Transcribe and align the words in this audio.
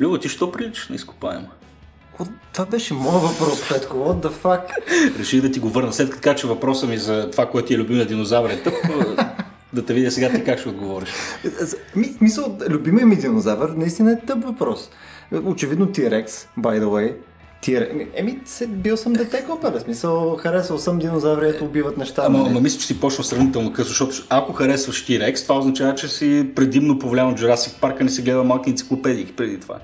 Любо, 0.00 0.18
ти 0.18 0.28
що 0.28 0.52
приличаш 0.52 0.88
на 0.88 0.94
изкопаема? 0.94 1.48
Това 2.52 2.66
беше 2.66 2.94
моят 2.94 3.22
въпрос, 3.22 3.68
Петко. 3.68 3.96
What 3.96 4.26
the 4.26 4.30
fuck? 4.30 4.62
Реших 5.18 5.42
да 5.42 5.50
ти 5.50 5.60
го 5.60 5.68
върна. 5.68 5.92
След 5.92 6.10
като 6.10 6.22
кажа 6.22 6.48
въпроса 6.48 6.86
ми 6.86 6.98
за 6.98 7.30
това, 7.30 7.50
което 7.50 7.68
ти 7.68 7.74
е 7.74 7.78
любимия 7.78 8.06
динозавър 8.06 8.50
е 8.50 8.62
тъп, 8.62 8.74
да 9.72 9.84
те 9.84 9.94
видя 9.94 10.10
сега 10.10 10.32
ти 10.32 10.44
как 10.44 10.58
ще 10.58 10.68
отговориш. 10.68 11.08
Ми, 11.96 12.04
смисъл, 12.04 12.58
любимия 12.68 13.06
ми 13.06 13.16
динозавър 13.16 13.68
наистина 13.68 14.12
е 14.12 14.26
тъп 14.26 14.44
въпрос. 14.44 14.90
Очевидно 15.44 15.86
T-Rex, 15.86 16.26
by 16.58 16.82
the 16.82 16.84
way. 16.84 17.14
T-Rex. 17.62 18.06
Еми, 18.14 18.38
се, 18.44 18.66
бил 18.66 18.96
съм 18.96 19.12
дете 19.12 19.44
копа, 19.44 19.80
смисъл, 19.80 20.36
харесал 20.36 20.78
съм 20.78 20.98
динозаври, 20.98 21.48
ето 21.48 21.64
убиват 21.64 21.96
неща. 21.96 22.22
Ама, 22.26 22.44
ама 22.46 22.60
мисля, 22.60 22.80
че 22.80 22.86
си 22.86 23.00
почнал 23.00 23.24
сравнително 23.24 23.72
късно, 23.72 23.88
защото 23.88 24.26
ако 24.28 24.52
харесваш 24.52 25.06
T-Rex, 25.06 25.42
това 25.42 25.58
означава, 25.58 25.94
че 25.94 26.08
си 26.08 26.50
предимно 26.54 26.98
повлиян 26.98 27.28
от 27.28 27.40
Jurassic 27.40 27.80
Park, 27.80 28.00
а 28.00 28.04
не 28.04 28.10
си 28.10 28.22
гледал 28.22 28.44
малки 28.44 28.70
енциклопедии 28.70 29.26
преди 29.36 29.60
това. 29.60 29.78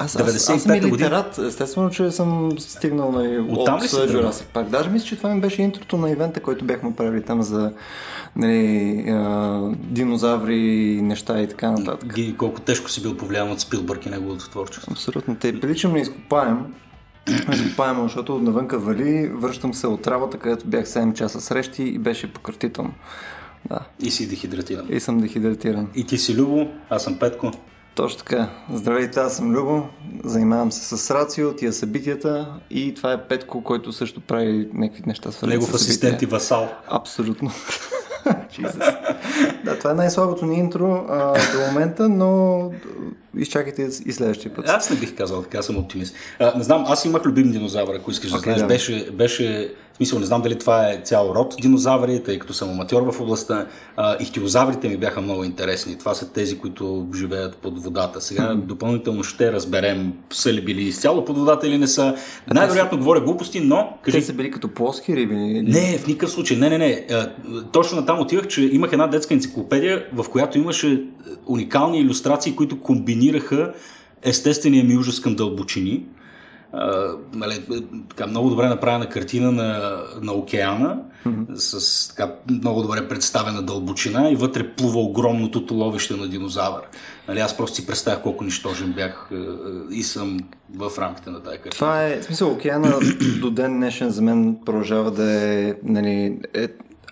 Аз, 0.00 0.16
аз, 0.16 0.34
аз 0.34 0.42
съм 0.42 0.56
и 0.56 0.58
95-та 0.58 0.88
година. 0.88 1.08
литерат. 1.08 1.38
Естествено, 1.38 1.90
че 1.90 2.10
съм 2.10 2.52
стигнал 2.58 3.12
нали, 3.12 3.38
от, 3.38 3.82
ли 3.82 3.88
си? 3.88 3.96
Jurassic 3.96 4.44
Park. 4.54 4.64
Даже 4.64 4.90
мисля, 4.90 5.06
че 5.06 5.16
това 5.16 5.34
ми 5.34 5.40
беше 5.40 5.62
интрото 5.62 5.96
на 5.96 6.10
ивента, 6.10 6.40
който 6.40 6.64
бяхме 6.64 6.94
правили 6.96 7.22
там 7.22 7.42
за 7.42 7.72
нали, 8.36 9.04
а, 9.08 9.60
динозаври 9.74 10.56
и 10.56 11.02
неща 11.02 11.40
и 11.40 11.48
така 11.48 11.70
нататък. 11.70 12.14
Ги, 12.14 12.36
колко 12.36 12.60
тежко 12.60 12.90
си 12.90 13.02
бил 13.02 13.16
повлиян 13.16 13.52
от 13.52 13.60
Спилбърг 13.60 14.06
и 14.06 14.10
неговото 14.10 14.50
творчество. 14.50 14.92
Абсолютно. 14.92 15.36
Те 15.36 15.60
приличам 15.60 15.92
на 15.92 15.98
изкопаем. 15.98 16.58
Изкопаем, 17.52 18.02
защото 18.02 18.38
навънка 18.38 18.78
вали, 18.78 19.28
връщам 19.28 19.74
се 19.74 19.86
от 19.86 20.06
работа, 20.06 20.38
където 20.38 20.66
бях 20.66 20.86
7 20.86 21.12
часа 21.12 21.40
срещи 21.40 21.82
и 21.82 21.98
беше 21.98 22.32
пократително. 22.32 22.92
Да. 23.68 23.80
И 24.00 24.10
си 24.10 24.28
дехидратиран. 24.28 24.86
И 24.90 25.00
съм 25.00 25.18
дехидратиран. 25.18 25.88
И 25.94 26.04
ти 26.04 26.18
си 26.18 26.36
Любо, 26.36 26.66
аз 26.90 27.04
съм 27.04 27.18
Петко. 27.18 27.50
Точно 27.94 28.18
така. 28.18 28.48
Здравейте, 28.72 29.20
аз 29.20 29.36
съм 29.36 29.52
Любо. 29.52 29.82
Занимавам 30.24 30.72
се 30.72 30.96
с 30.96 31.14
рацио, 31.14 31.52
тия 31.52 31.72
събитията 31.72 32.46
и 32.70 32.94
това 32.94 33.12
е 33.12 33.28
Петко, 33.28 33.64
който 33.64 33.92
също 33.92 34.20
прави 34.20 34.68
някакви 34.74 35.02
неща 35.06 35.30
Негов 35.46 35.74
асистент 35.74 36.22
и 36.22 36.26
васал. 36.26 36.68
Абсолютно. 36.88 37.50
Да, 39.64 39.78
това 39.78 39.90
е 39.90 39.94
най-слабото 39.94 40.46
ни 40.46 40.58
интро 40.58 41.06
а, 41.08 41.32
до 41.32 41.66
момента, 41.68 42.08
но 42.08 42.70
изчакайте 43.36 43.88
и 44.06 44.12
следващия 44.12 44.54
път. 44.54 44.68
Аз 44.68 44.90
не 44.90 44.96
бих 44.96 45.16
казал 45.16 45.42
така, 45.42 45.62
съм 45.62 45.76
оптимист. 45.78 46.14
А, 46.38 46.58
не 46.58 46.64
знам, 46.64 46.84
аз 46.88 47.04
имах 47.04 47.24
любим 47.26 47.50
динозавър, 47.50 47.94
ако 47.94 48.10
искаш 48.10 48.30
да 48.30 48.36
Окей, 48.38 48.52
знаеш. 48.52 48.60
да. 48.60 48.66
Беше, 48.66 49.10
беше, 49.10 49.74
в 49.98 50.00
смисъл, 50.00 50.18
не 50.18 50.26
знам 50.26 50.42
дали 50.42 50.58
това 50.58 50.90
е 50.90 51.00
цял 51.04 51.32
род 51.34 51.54
динозаври, 51.60 52.22
тъй 52.22 52.38
като 52.38 52.54
съм 52.54 52.70
аматьор 52.70 53.12
в 53.12 53.20
областта. 53.20 53.66
А, 53.96 54.16
ихтиозаврите 54.20 54.88
ми 54.88 54.96
бяха 54.96 55.20
много 55.20 55.44
интересни. 55.44 55.98
Това 55.98 56.14
са 56.14 56.32
тези, 56.32 56.58
които 56.58 57.06
живеят 57.14 57.56
под 57.56 57.82
водата. 57.82 58.20
Сега 58.20 58.54
допълнително 58.54 59.24
ще 59.24 59.52
разберем 59.52 60.12
са 60.30 60.52
ли 60.52 60.64
били 60.64 60.82
изцяло 60.82 61.24
под 61.24 61.38
водата 61.38 61.68
или 61.68 61.78
не 61.78 61.86
са. 61.86 62.16
Най-вероятно 62.54 62.98
говоря 62.98 63.20
глупости, 63.20 63.60
но... 63.60 63.98
Те 64.04 64.12
Кажи, 64.12 64.24
са 64.24 64.32
били 64.32 64.50
като 64.50 64.68
плоски 64.68 65.16
риби. 65.16 65.34
Не, 65.62 65.98
в 65.98 66.06
никакъв 66.06 66.30
случай. 66.30 66.56
Не, 66.56 66.68
не, 66.68 66.78
не. 66.78 67.06
А, 67.10 67.32
Точно 67.72 68.00
на 68.00 68.06
там 68.06 68.20
отивах, 68.20 68.46
че 68.46 68.62
имах 68.62 68.92
една 68.92 69.06
детска 69.06 69.34
енциклопедия, 69.34 70.06
в 70.12 70.28
която 70.30 70.58
имаше 70.58 70.92
е, 70.92 70.98
уникални 71.46 71.98
иллюстрации, 71.98 72.56
които 72.56 72.80
комбинираха 72.80 73.72
естествения 74.22 74.84
ми 74.84 74.96
ужас 74.96 75.20
към 75.20 75.34
дълбочини. 75.34 76.04
Нали, 77.34 77.64
така, 78.08 78.26
много 78.26 78.50
добре 78.50 78.68
направена 78.68 79.08
картина 79.08 79.52
на, 79.52 80.00
на 80.22 80.32
океана, 80.32 80.98
с 81.54 82.08
така, 82.08 82.34
много 82.50 82.82
добре 82.82 83.08
представена 83.08 83.62
дълбочина 83.62 84.30
и 84.30 84.36
вътре 84.36 84.68
плува 84.68 85.00
огромното 85.00 85.66
туловище 85.66 86.14
на 86.14 86.28
динозавър. 86.28 86.82
Нали, 87.28 87.40
аз 87.40 87.56
просто 87.56 87.76
си 87.76 87.86
представях 87.86 88.22
колко 88.22 88.44
нищожен 88.44 88.92
бях 88.92 89.28
е, 89.32 89.34
е, 89.34 89.38
и 89.90 90.02
съм 90.02 90.40
в 90.76 90.90
рамките 90.98 91.30
на 91.30 91.42
тази 91.42 91.56
картина. 91.56 91.70
Това 91.70 92.04
е, 92.04 92.20
в 92.20 92.24
смисъл, 92.24 92.52
океана 92.52 92.94
до 93.40 93.50
ден 93.50 93.76
днешен 93.76 94.10
за 94.10 94.22
мен 94.22 94.56
продължава 94.66 95.10
да 95.10 95.32
е, 95.32 95.74
нали, 95.82 96.38
е 96.54 96.68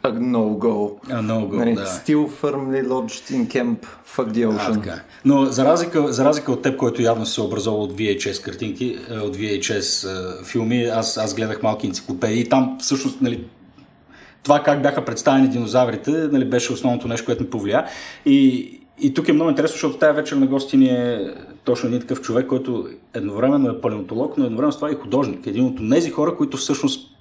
a 0.07 0.21
no-go. 0.21 0.93
А, 1.11 1.23
много, 1.23 1.57
нали, 1.57 1.75
да. 1.75 1.87
Still 1.87 2.29
firmly 2.43 2.87
lodged 2.89 3.31
in 3.31 3.47
camp, 3.47 3.77
fuck 4.17 4.29
the 4.33 4.45
А, 4.45 4.59
ocean. 4.59 4.75
така. 4.75 5.01
Но 5.25 5.45
за 5.45 5.65
разлика, 5.65 6.13
за 6.13 6.25
разлика 6.25 6.53
от 6.53 6.63
теб, 6.63 6.77
който 6.77 7.03
явно 7.03 7.27
се 7.27 7.41
е 7.41 7.45
образовал 7.45 7.83
от 7.83 7.93
VHS 7.93 8.45
картинки, 8.45 8.99
е, 9.11 9.19
от 9.19 9.37
VHS 9.37 10.09
е, 10.09 10.45
филми, 10.45 10.85
аз, 10.85 11.17
аз 11.17 11.35
гледах 11.35 11.63
малки 11.63 11.87
енциклопедии 11.87 12.41
и 12.41 12.49
там 12.49 12.77
всъщност, 12.81 13.21
нали, 13.21 13.45
това 14.43 14.63
как 14.63 14.83
бяха 14.83 15.05
представени 15.05 15.49
динозаврите, 15.49 16.11
нали, 16.11 16.45
беше 16.45 16.73
основното 16.73 17.09
нещо, 17.09 17.27
което 17.27 17.43
ми 17.43 17.51
повлия. 17.51 17.85
И, 18.27 18.71
и 19.01 19.15
тук 19.15 19.29
е 19.29 19.33
много 19.33 19.51
интересно, 19.51 19.75
защото 19.75 19.99
тази 19.99 20.17
вечер 20.17 20.37
на 20.37 20.47
гости 20.47 20.77
ни 20.77 20.89
е 20.89 21.35
точно 21.65 21.89
един 21.89 22.01
такъв 22.01 22.21
човек, 22.21 22.47
който 22.47 22.89
едновременно 23.15 23.71
е 23.71 23.81
палеонтолог, 23.81 24.39
но 24.39 24.45
едновременно 24.45 24.73
с 24.73 24.77
това 24.77 24.89
е 24.89 24.93
и 24.93 24.95
художник. 24.95 25.47
Един 25.47 25.65
от 25.65 25.91
тези 25.91 26.11
хора, 26.11 26.37
които 26.37 26.57
всъщност 26.57 27.16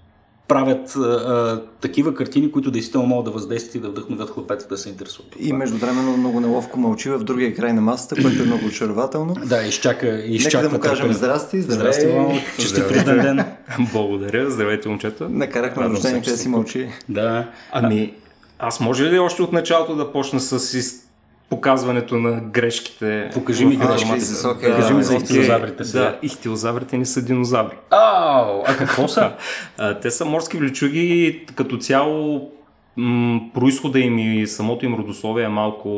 правят 0.47 0.95
а, 0.95 0.99
а, 0.99 1.61
такива 1.81 2.13
картини, 2.13 2.51
които 2.51 2.71
действително 2.71 3.07
могат 3.07 3.25
да 3.25 3.31
въздействат 3.31 3.75
и 3.75 3.79
да 3.79 3.89
вдъхновят 3.89 4.29
хлопеца 4.29 4.67
да 4.67 4.77
се 4.77 4.89
интересуват. 4.89 5.35
И 5.39 5.53
междувременно 5.53 6.17
много 6.17 6.39
неловко 6.39 6.79
мълчи 6.79 7.09
в 7.09 7.19
другия 7.19 7.55
край 7.55 7.73
на 7.73 7.81
масата, 7.81 8.21
което 8.21 8.43
е 8.43 8.45
много 8.45 8.65
очарователно. 8.65 9.35
Да, 9.45 9.63
изчака, 9.63 10.07
изчаква 10.07 10.57
Нека 10.57 10.69
да 10.69 10.75
му 10.75 10.81
кажем 10.81 11.13
здрасти, 11.13 11.61
здравей. 11.61 11.93
Здрасти, 11.93 12.07
Вано. 12.07 12.39
Честит 12.59 12.91
рожден 12.91 13.21
ден. 13.21 13.45
Благодаря, 13.93 14.51
здравейте 14.51 14.89
момчета. 14.89 15.29
Накарахме 15.29 15.89
рождение, 15.89 16.19
къде 16.19 16.31
сте 16.31 16.39
си 16.39 16.49
мълчи. 16.49 16.89
Да. 17.09 17.49
Ами, 17.71 18.13
аз 18.59 18.79
може 18.79 19.03
ли 19.11 19.19
още 19.19 19.41
от 19.41 19.53
началото 19.53 19.95
да 19.95 20.11
почна 20.11 20.39
с. 20.39 21.04
Показването 21.49 22.15
на 22.15 22.41
грешките? 22.41 23.29
Покажи 23.33 23.65
ми 23.65 23.75
грешките. 23.75 23.93
информацията? 24.01 24.49
Окей, 24.49 24.71
Покажи 24.71 24.93
ми 24.93 25.03
за 25.03 25.13
окей. 25.13 25.23
ихтиозаврите 25.25 25.83
сега. 25.83 26.03
Да, 26.03 26.19
ихтиозаврите 26.23 26.97
не 26.97 27.05
са 27.05 27.25
динозаври. 27.25 27.75
Ау, 27.91 28.63
а 28.67 28.75
какво 28.77 29.07
са? 29.07 29.31
Те 30.01 30.11
са 30.11 30.25
морски 30.25 30.57
влючуги, 30.57 31.45
като 31.55 31.77
цяло 31.77 32.51
м- 32.97 33.39
происхода 33.53 33.99
им 33.99 34.19
и 34.19 34.47
самото 34.47 34.85
им 34.85 34.95
родословие 34.95 35.45
е 35.45 35.49
малко 35.49 35.89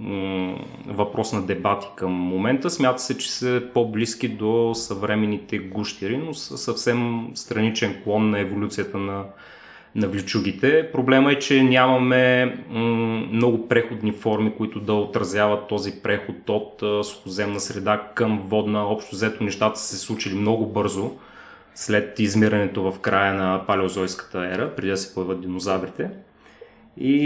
м- 0.00 0.54
въпрос 0.86 1.32
на 1.32 1.42
дебати 1.42 1.86
към 1.96 2.12
момента. 2.12 2.70
Смята 2.70 3.02
се, 3.02 3.18
че 3.18 3.32
са 3.32 3.62
по-близки 3.74 4.28
до 4.28 4.72
съвременните 4.74 5.58
гущери, 5.58 6.16
но 6.16 6.34
са 6.34 6.58
съвсем 6.58 7.28
страничен 7.34 7.96
клон 8.04 8.30
на 8.30 8.38
еволюцията 8.40 8.98
на, 8.98 9.22
на 9.94 10.08
влючугите. 10.08 10.92
Проблема 10.92 11.32
е, 11.32 11.38
че 11.38 11.62
нямаме 11.62 12.56
много 13.32 13.68
преходни 13.68 14.12
форми, 14.12 14.52
които 14.56 14.80
да 14.80 14.92
отразяват 14.92 15.68
този 15.68 16.02
преход 16.02 16.48
от 16.48 16.82
а, 16.82 17.04
сухоземна 17.04 17.60
среда 17.60 18.02
към 18.14 18.42
водна. 18.44 18.82
Общо 18.82 19.16
взето 19.16 19.44
нещата 19.44 19.78
са 19.78 19.86
се 19.86 19.98
случили 19.98 20.34
много 20.34 20.66
бързо 20.66 21.12
след 21.74 22.18
измирането 22.18 22.92
в 22.92 22.98
края 23.00 23.34
на 23.34 23.66
палеозойската 23.66 24.38
ера, 24.38 24.74
преди 24.76 24.90
да 24.90 24.96
се 24.96 25.14
появят 25.14 25.40
динозаврите. 25.40 26.10
И, 26.96 27.16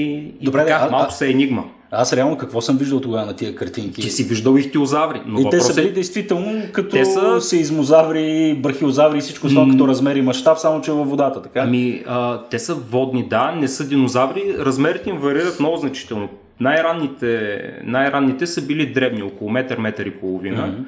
и 0.41 0.45
Добре, 0.45 0.61
така, 0.61 0.75
а- 0.75 0.87
а- 0.87 0.91
малко 0.91 1.13
се 1.13 1.31
енигма. 1.31 1.65
Аз 1.97 2.13
реално 2.13 2.39
какво 2.39 2.61
съм 2.61 2.77
виждал 2.77 3.01
тогава 3.01 3.27
на 3.27 3.37
тия 3.37 3.55
картинки? 3.55 4.01
Ти 4.01 4.11
си 4.11 4.25
виждал 4.25 4.57
ихтиозаври, 4.57 5.21
но 5.27 5.41
и 5.41 5.51
те 5.51 5.61
са 5.61 5.75
били 5.75 5.89
е, 5.89 5.93
действително 5.93 6.63
като 6.73 6.91
Те 6.91 7.05
са- 7.05 7.41
сеизмозаври, 7.41 8.55
брахиозаври 8.63 9.19
и 9.19 9.21
всичко 9.21 9.47
останало 9.47 9.73
като 9.73 9.89
размер 9.89 10.17
и 10.17 10.23
мащаб, 10.23 10.59
само 10.59 10.81
че 10.81 10.93
във 10.93 11.11
водата, 11.11 11.43
така? 11.43 11.61
Ами, 11.61 12.03
а, 12.07 12.43
те 12.51 12.59
са 12.59 12.75
водни, 12.75 13.29
да, 13.29 13.53
не 13.53 13.69
са 13.69 13.89
динозаври. 13.89 14.55
Размерите 14.59 15.11
им 15.11 15.17
варират 15.19 15.61
много 15.61 15.77
значително. 15.77 16.29
Най-ранните, 16.61 17.61
най-ранните 17.85 18.47
са 18.47 18.63
били 18.67 18.93
дребни, 18.93 19.23
около 19.23 19.51
метър, 19.51 19.79
метър 19.79 20.07
и 20.07 20.11
половина. 20.11 20.67
Мгм. 20.67 20.83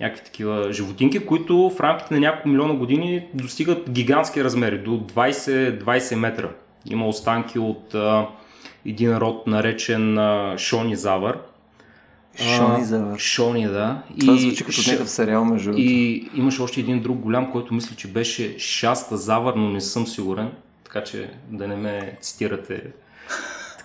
Някакви 0.00 0.24
такива 0.24 0.72
животинки, 0.72 1.18
които 1.18 1.70
в 1.76 1.80
рамките 1.80 2.14
на 2.14 2.20
няколко 2.20 2.48
милиона 2.48 2.74
години 2.74 3.26
достигат 3.34 3.90
гигантски 3.90 4.44
размери, 4.44 4.78
до 4.78 4.90
20-20 4.90 6.14
метра. 6.14 6.48
Има 6.90 7.08
останки 7.08 7.58
от 7.58 7.94
а, 7.94 8.26
един 8.86 9.16
род, 9.16 9.46
наречен 9.46 10.18
а, 10.18 10.58
Шонизавър. 10.58 11.38
А, 12.40 12.56
Шонизавър. 12.56 13.18
Шони, 13.18 13.66
да. 13.66 14.02
Това 14.20 14.36
звучи 14.36 14.64
като 14.64 14.76
Ш- 14.76 14.86
някакъв 14.86 15.10
сериал, 15.10 15.44
между 15.44 15.72
и 15.76 16.28
имаше 16.34 16.62
още 16.62 16.80
един 16.80 17.02
друг 17.02 17.18
голям, 17.18 17.52
който 17.52 17.74
мисля, 17.74 17.96
че 17.96 18.08
беше 18.08 18.58
Шаста 18.58 19.16
Завър, 19.16 19.54
но 19.54 19.70
не 19.70 19.80
съм 19.80 20.06
сигурен. 20.06 20.50
Така 20.84 21.04
че 21.04 21.30
да 21.50 21.68
не 21.68 21.76
ме 21.76 22.16
цитирате 22.20 22.82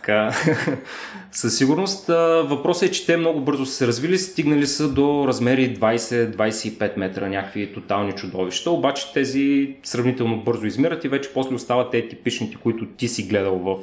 така. 0.06 0.31
Със 1.31 1.57
сигурност 1.57 2.07
въпросът 2.44 2.89
е, 2.89 2.91
че 2.91 3.06
те 3.06 3.18
много 3.18 3.41
бързо 3.41 3.65
са 3.65 3.74
се 3.74 3.88
развили, 3.88 4.18
стигнали 4.18 4.68
са 4.68 4.94
до 4.94 5.27
размери 5.27 5.77
20-25 5.77 6.98
метра, 6.98 7.27
някакви 7.30 7.74
тотални 7.74 8.12
чудовища, 8.12 8.71
обаче 8.71 9.13
тези 9.13 9.75
сравнително 9.83 10.38
бързо 10.38 10.65
измират 10.65 11.03
и 11.03 11.07
вече 11.07 11.30
после 11.33 11.56
остават 11.56 11.91
те 11.91 12.07
типичните, 12.07 12.57
които 12.63 12.86
ти 12.86 13.07
си 13.07 13.24
гледал 13.24 13.57
в, 13.57 13.77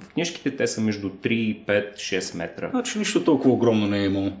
в 0.00 0.08
книжките, 0.08 0.56
те 0.56 0.66
са 0.66 0.80
между 0.80 1.08
3, 1.08 1.66
5, 1.66 1.94
6 1.94 2.36
метра. 2.36 2.70
Значи 2.70 2.98
нищо 2.98 3.24
толкова 3.24 3.54
огромно 3.54 3.86
не 3.86 3.98
е 3.98 4.04
имало. 4.04 4.32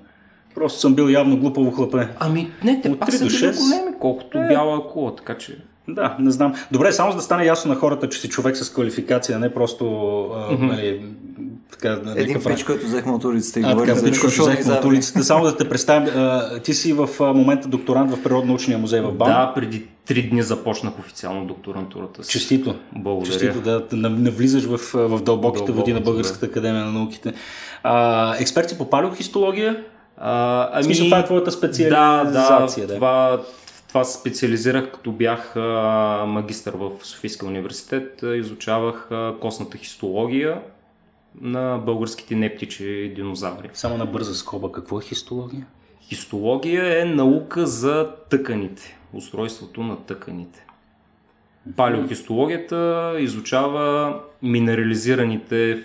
Просто 0.54 0.80
съм 0.80 0.94
бил 0.94 1.08
явно 1.08 1.36
глупаво 1.36 1.70
хлапе. 1.70 2.08
Ами 2.18 2.50
не, 2.64 2.80
те 2.80 2.90
От 2.90 3.00
пак 3.00 3.12
са 3.12 3.26
били 3.26 3.38
големи, 3.38 3.98
колкото 4.00 4.38
бяла 4.38 4.88
кула, 4.88 5.16
така 5.16 5.38
че... 5.38 5.58
Да, 5.88 6.16
не 6.18 6.30
знам. 6.30 6.54
Добре, 6.72 6.92
само 6.92 7.10
за 7.10 7.16
да 7.16 7.22
стане 7.22 7.44
ясно 7.44 7.68
на 7.74 7.80
хората, 7.80 8.08
че 8.08 8.20
си 8.20 8.28
човек 8.28 8.56
с 8.56 8.72
квалификация, 8.72 9.38
не 9.38 9.54
просто 9.54 9.86
а, 10.34 10.56
нали, 10.58 11.04
така, 11.72 11.92
Един 11.92 12.14
някакъв 12.14 12.54
пич, 12.54 12.64
който 12.64 12.86
взехме 12.86 13.12
от 13.12 13.24
улицата 13.24 13.60
и 13.60 13.62
А, 13.62 13.72
говори 13.72 13.94
за 13.94 14.04
пич, 14.04 14.18
който 14.18 14.42
взехме 14.42 14.72
от 14.72 14.84
улицата. 14.84 15.24
Само 15.24 15.44
да 15.44 15.56
те 15.56 15.68
представим, 15.68 16.12
а, 16.16 16.58
ти 16.58 16.74
си 16.74 16.92
в 16.92 17.08
а, 17.20 17.32
момента 17.32 17.68
докторант 17.68 18.10
в 18.10 18.22
Природно-научния 18.22 18.78
музей 18.78 19.00
в 19.00 19.12
БАН. 19.12 19.28
Да, 19.28 19.52
преди 19.54 19.86
три 20.06 20.22
дни 20.22 20.42
започнах 20.42 20.98
официално 20.98 21.46
докторантурата 21.46 22.24
си. 22.24 22.32
Честито. 22.32 22.74
Благодаря. 22.96 23.32
Честито 23.32 23.60
да 23.60 23.80
да 23.80 24.10
навлизаш 24.10 24.64
в, 24.64 24.78
в 24.94 25.22
дълбоките 25.22 25.72
води 25.72 25.92
на 25.92 26.00
Българската 26.00 26.46
академия 26.46 26.84
на 26.84 26.92
науките. 26.92 27.32
А, 27.82 28.36
експерти 28.36 28.78
по 28.78 28.90
палеохистология? 28.90 29.84
А, 30.16 30.68
ами, 30.72 30.84
смисъл, 30.84 31.04
това 31.04 31.18
е 31.18 31.24
твоята 31.24 31.44
да, 31.44 31.52
специализация. 31.52 32.86
да, 32.86 32.94
това, 32.94 33.40
това 33.88 34.04
специализирах 34.04 34.90
като 34.92 35.12
бях 35.12 35.56
а, 35.56 36.24
магистър 36.28 36.74
в 36.76 36.90
Софийския 37.02 37.48
университет. 37.48 38.22
а, 38.22 38.36
Изучавах 38.36 39.08
а, 39.10 39.34
костната 39.40 39.78
хистология 39.78 40.58
на 41.40 41.78
българските 41.78 42.34
нептичи 42.34 43.12
динозаври. 43.16 43.70
Само 43.72 43.96
на 43.96 44.06
бърза 44.06 44.34
скоба, 44.34 44.72
какво 44.72 44.98
е 44.98 45.02
хистология? 45.02 45.66
Хистология 46.00 47.02
е 47.02 47.04
наука 47.04 47.66
за 47.66 48.10
тъканите, 48.30 48.98
устройството 49.12 49.82
на 49.82 49.96
тъканите. 49.96 50.66
Палеохистологията 51.76 53.14
изучава 53.18 54.20
минерализираните 54.42 55.84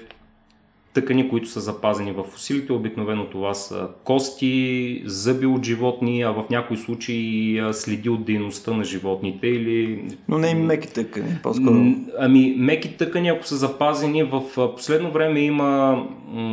тъкани, 1.01 1.29
които 1.29 1.49
са 1.49 1.59
запазени 1.59 2.11
в 2.11 2.23
фусилите. 2.23 2.73
Обикновено 2.73 3.25
това 3.25 3.53
са 3.53 3.87
кости, 4.03 5.01
зъби 5.05 5.45
от 5.45 5.65
животни, 5.65 6.21
а 6.21 6.31
в 6.31 6.43
някои 6.49 6.77
случаи 6.77 7.61
следи 7.71 8.09
от 8.09 8.25
дейността 8.25 8.73
на 8.73 8.83
животните 8.83 9.47
или 9.47 10.03
Но 10.27 10.37
не 10.37 10.47
и 10.47 10.53
меки 10.53 10.93
тъкани, 10.93 11.37
по-скоро. 11.43 11.75
Ами, 12.19 12.55
меки 12.57 12.97
тъкани, 12.97 13.29
ако 13.29 13.47
са 13.47 13.55
запазени, 13.55 14.23
в 14.23 14.41
последно 14.75 15.11
време 15.11 15.39
има 15.39 16.03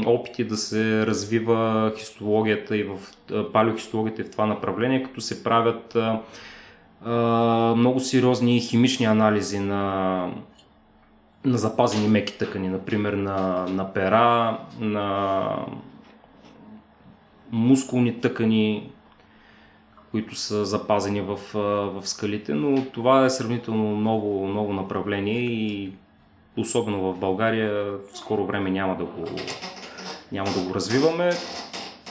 опити 0.06 0.44
да 0.44 0.56
се 0.56 1.06
развива 1.06 1.92
хистологията 1.98 2.76
и 2.76 2.82
в 2.82 2.96
палеохистологията 3.52 4.22
и 4.22 4.24
в 4.24 4.30
това 4.30 4.46
направление, 4.46 5.02
като 5.02 5.20
се 5.20 5.44
правят 5.44 5.96
много 7.76 8.00
сериозни 8.00 8.60
химични 8.60 9.06
анализи 9.06 9.58
на, 9.58 10.30
на 11.44 11.58
запазени 11.58 12.08
меки 12.08 12.38
тъкани, 12.38 12.68
например 12.68 13.12
на, 13.12 13.66
на 13.68 13.92
пера, 13.92 14.58
на 14.80 15.48
мускулни 17.50 18.20
тъкани, 18.20 18.90
които 20.10 20.34
са 20.34 20.64
запазени 20.64 21.20
в, 21.20 21.38
в 21.94 22.02
скалите, 22.04 22.54
но 22.54 22.84
това 22.84 23.24
е 23.24 23.30
сравнително 23.30 23.96
ново, 23.96 24.48
ново 24.48 24.72
направление 24.72 25.40
и 25.40 25.92
особено 26.56 27.12
в 27.12 27.18
България 27.18 27.84
в 27.84 28.00
скоро 28.14 28.46
време 28.46 28.70
няма 28.70 28.96
да 28.96 29.04
го, 29.04 29.24
няма 30.32 30.50
да 30.50 30.60
го 30.60 30.74
развиваме. 30.74 31.30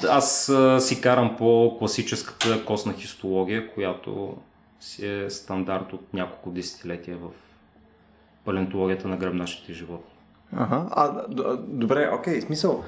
Аз 0.09 0.51
си 0.80 1.01
карам 1.01 1.35
по 1.38 1.75
класическата 1.80 2.65
костна 2.65 2.94
хистология, 2.94 3.74
която 3.74 4.38
си 4.80 5.07
е 5.07 5.30
стандарт 5.30 5.94
от 5.94 6.13
няколко 6.13 6.50
десетилетия 6.50 7.18
в 7.18 7.52
палеонтологията 8.45 9.07
на 9.07 9.18
гръбначните 9.18 9.74
животни. 9.74 10.13
Ага. 10.56 10.81
А, 10.92 11.12
д- 11.28 11.57
добре, 11.60 12.10
окей, 12.13 12.42
смисъл. 12.42 12.84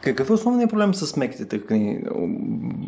Какъв 0.00 0.30
е 0.30 0.32
основният 0.32 0.70
проблем 0.70 0.94
с 0.94 1.16
меките 1.16 1.44
тъкани? 1.46 2.00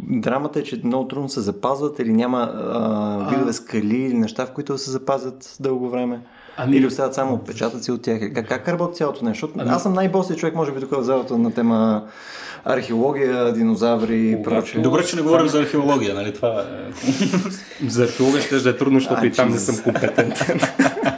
Драмата 0.03 0.59
е, 0.59 0.63
че 0.63 0.81
много 0.85 1.09
трудно 1.09 1.29
се 1.29 1.41
запазват 1.41 1.99
или 1.99 2.13
няма 2.13 2.39
а, 2.55 3.29
видове 3.31 3.53
скали 3.53 3.97
или 3.97 4.15
неща, 4.15 4.47
в 4.47 4.53
които 4.53 4.73
да 4.73 4.79
се 4.79 4.91
запазят 4.91 5.57
дълго 5.61 5.91
време? 5.91 6.21
Ами- 6.57 6.77
Или 6.77 6.87
остават 6.87 7.15
само 7.15 7.35
отпечатъци 7.35 7.93
от 7.93 8.03
тях? 8.03 8.21
Как, 8.35 8.49
как 8.49 8.69
работи 8.69 8.97
цялото 8.97 9.25
нещо? 9.25 9.47
Защото 9.49 9.71
аз 9.71 9.83
съм 9.83 9.93
най-босият 9.93 10.39
човек, 10.39 10.55
може 10.55 10.73
би, 10.73 10.81
тук 10.81 10.91
в 10.91 11.03
залата 11.03 11.39
на 11.39 11.55
тема 11.55 12.07
археология, 12.65 13.53
динозаври 13.53 14.31
и 14.31 14.43
прочее. 14.43 14.83
Добре, 14.83 15.05
че 15.05 15.17
не 15.17 15.23
говорим 15.23 15.49
за 15.49 15.61
археология, 15.61 16.15
нали? 16.15 16.35
Това 16.35 16.49
е... 16.49 16.93
За 17.89 18.05
археология 18.05 18.43
ще 18.43 18.69
е 18.69 18.77
трудно, 18.77 18.99
защото 18.99 19.21
А, 19.23 19.27
и 19.27 19.33
там 19.33 19.49
не 19.49 19.59
съм 19.59 19.85
компетентен. 19.85 20.61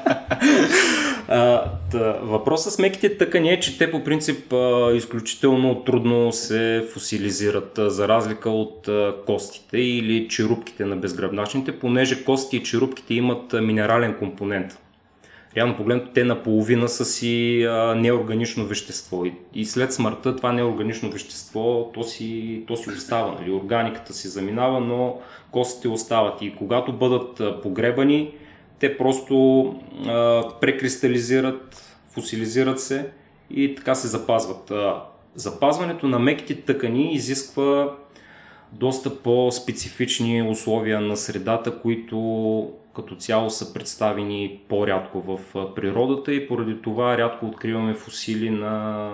Въпросът 2.23 2.73
с 2.73 2.79
меките 2.79 3.19
тъкани 3.19 3.52
е, 3.52 3.61
че 3.61 3.79
те 3.79 3.91
по 3.91 4.05
принцип 4.05 4.55
изключително 4.94 5.85
трудно 5.85 6.32
се 6.32 6.87
фосилизират, 6.93 7.79
за 7.79 8.08
разлика 8.08 8.50
от 8.50 8.88
костите 9.26 9.79
или 9.79 10.29
черупките 10.29 10.85
на 10.85 10.96
безгръбначните, 10.96 11.79
понеже 11.79 12.25
костите 12.25 12.56
и 12.56 12.62
черупките 12.62 13.14
имат 13.14 13.52
минерален 13.52 14.14
компонент. 14.19 14.79
Реално 15.56 15.76
погледнато 15.76 16.11
те 16.14 16.25
наполовина 16.25 16.88
са 16.88 17.05
си 17.05 17.67
неорганично 17.97 18.67
вещество 18.67 19.25
и, 19.55 19.64
след 19.64 19.93
смъртта 19.93 20.37
това 20.37 20.52
неорганично 20.52 21.11
вещество 21.11 21.90
то 21.94 22.05
си, 22.05 22.62
то 22.67 22.76
си 22.76 22.90
остава, 22.90 23.37
нали? 23.40 23.50
органиката 23.52 24.12
си 24.12 24.29
заминава, 24.29 24.81
но 24.81 25.19
костите 25.50 25.88
остават 25.88 26.43
и 26.43 26.55
когато 26.56 26.93
бъдат 26.93 27.62
погребани, 27.62 28.35
те 28.79 28.97
просто 28.97 29.64
а, 30.06 30.43
прекристализират, 30.61 31.83
фосилизират 32.14 32.81
се 32.81 33.11
и 33.50 33.75
така 33.75 33.94
се 33.94 34.08
запазват. 34.08 34.72
Запазването 35.34 36.08
на 36.08 36.19
меките 36.19 36.61
тъкани 36.61 37.14
изисква 37.14 37.96
доста 38.72 39.22
по-специфични 39.22 40.43
условия 40.43 41.00
на 41.00 41.16
средата, 41.16 41.81
които 41.81 42.70
като 42.94 43.14
цяло 43.14 43.50
са 43.50 43.75
представени 43.75 44.61
по-рядко 44.69 45.20
в 45.20 45.38
природата 45.75 46.34
и 46.34 46.49
поради 46.49 46.82
това 46.82 47.19
рядко 47.19 47.46
откриваме 47.46 47.94
фусили 47.94 48.50
на, 48.50 49.11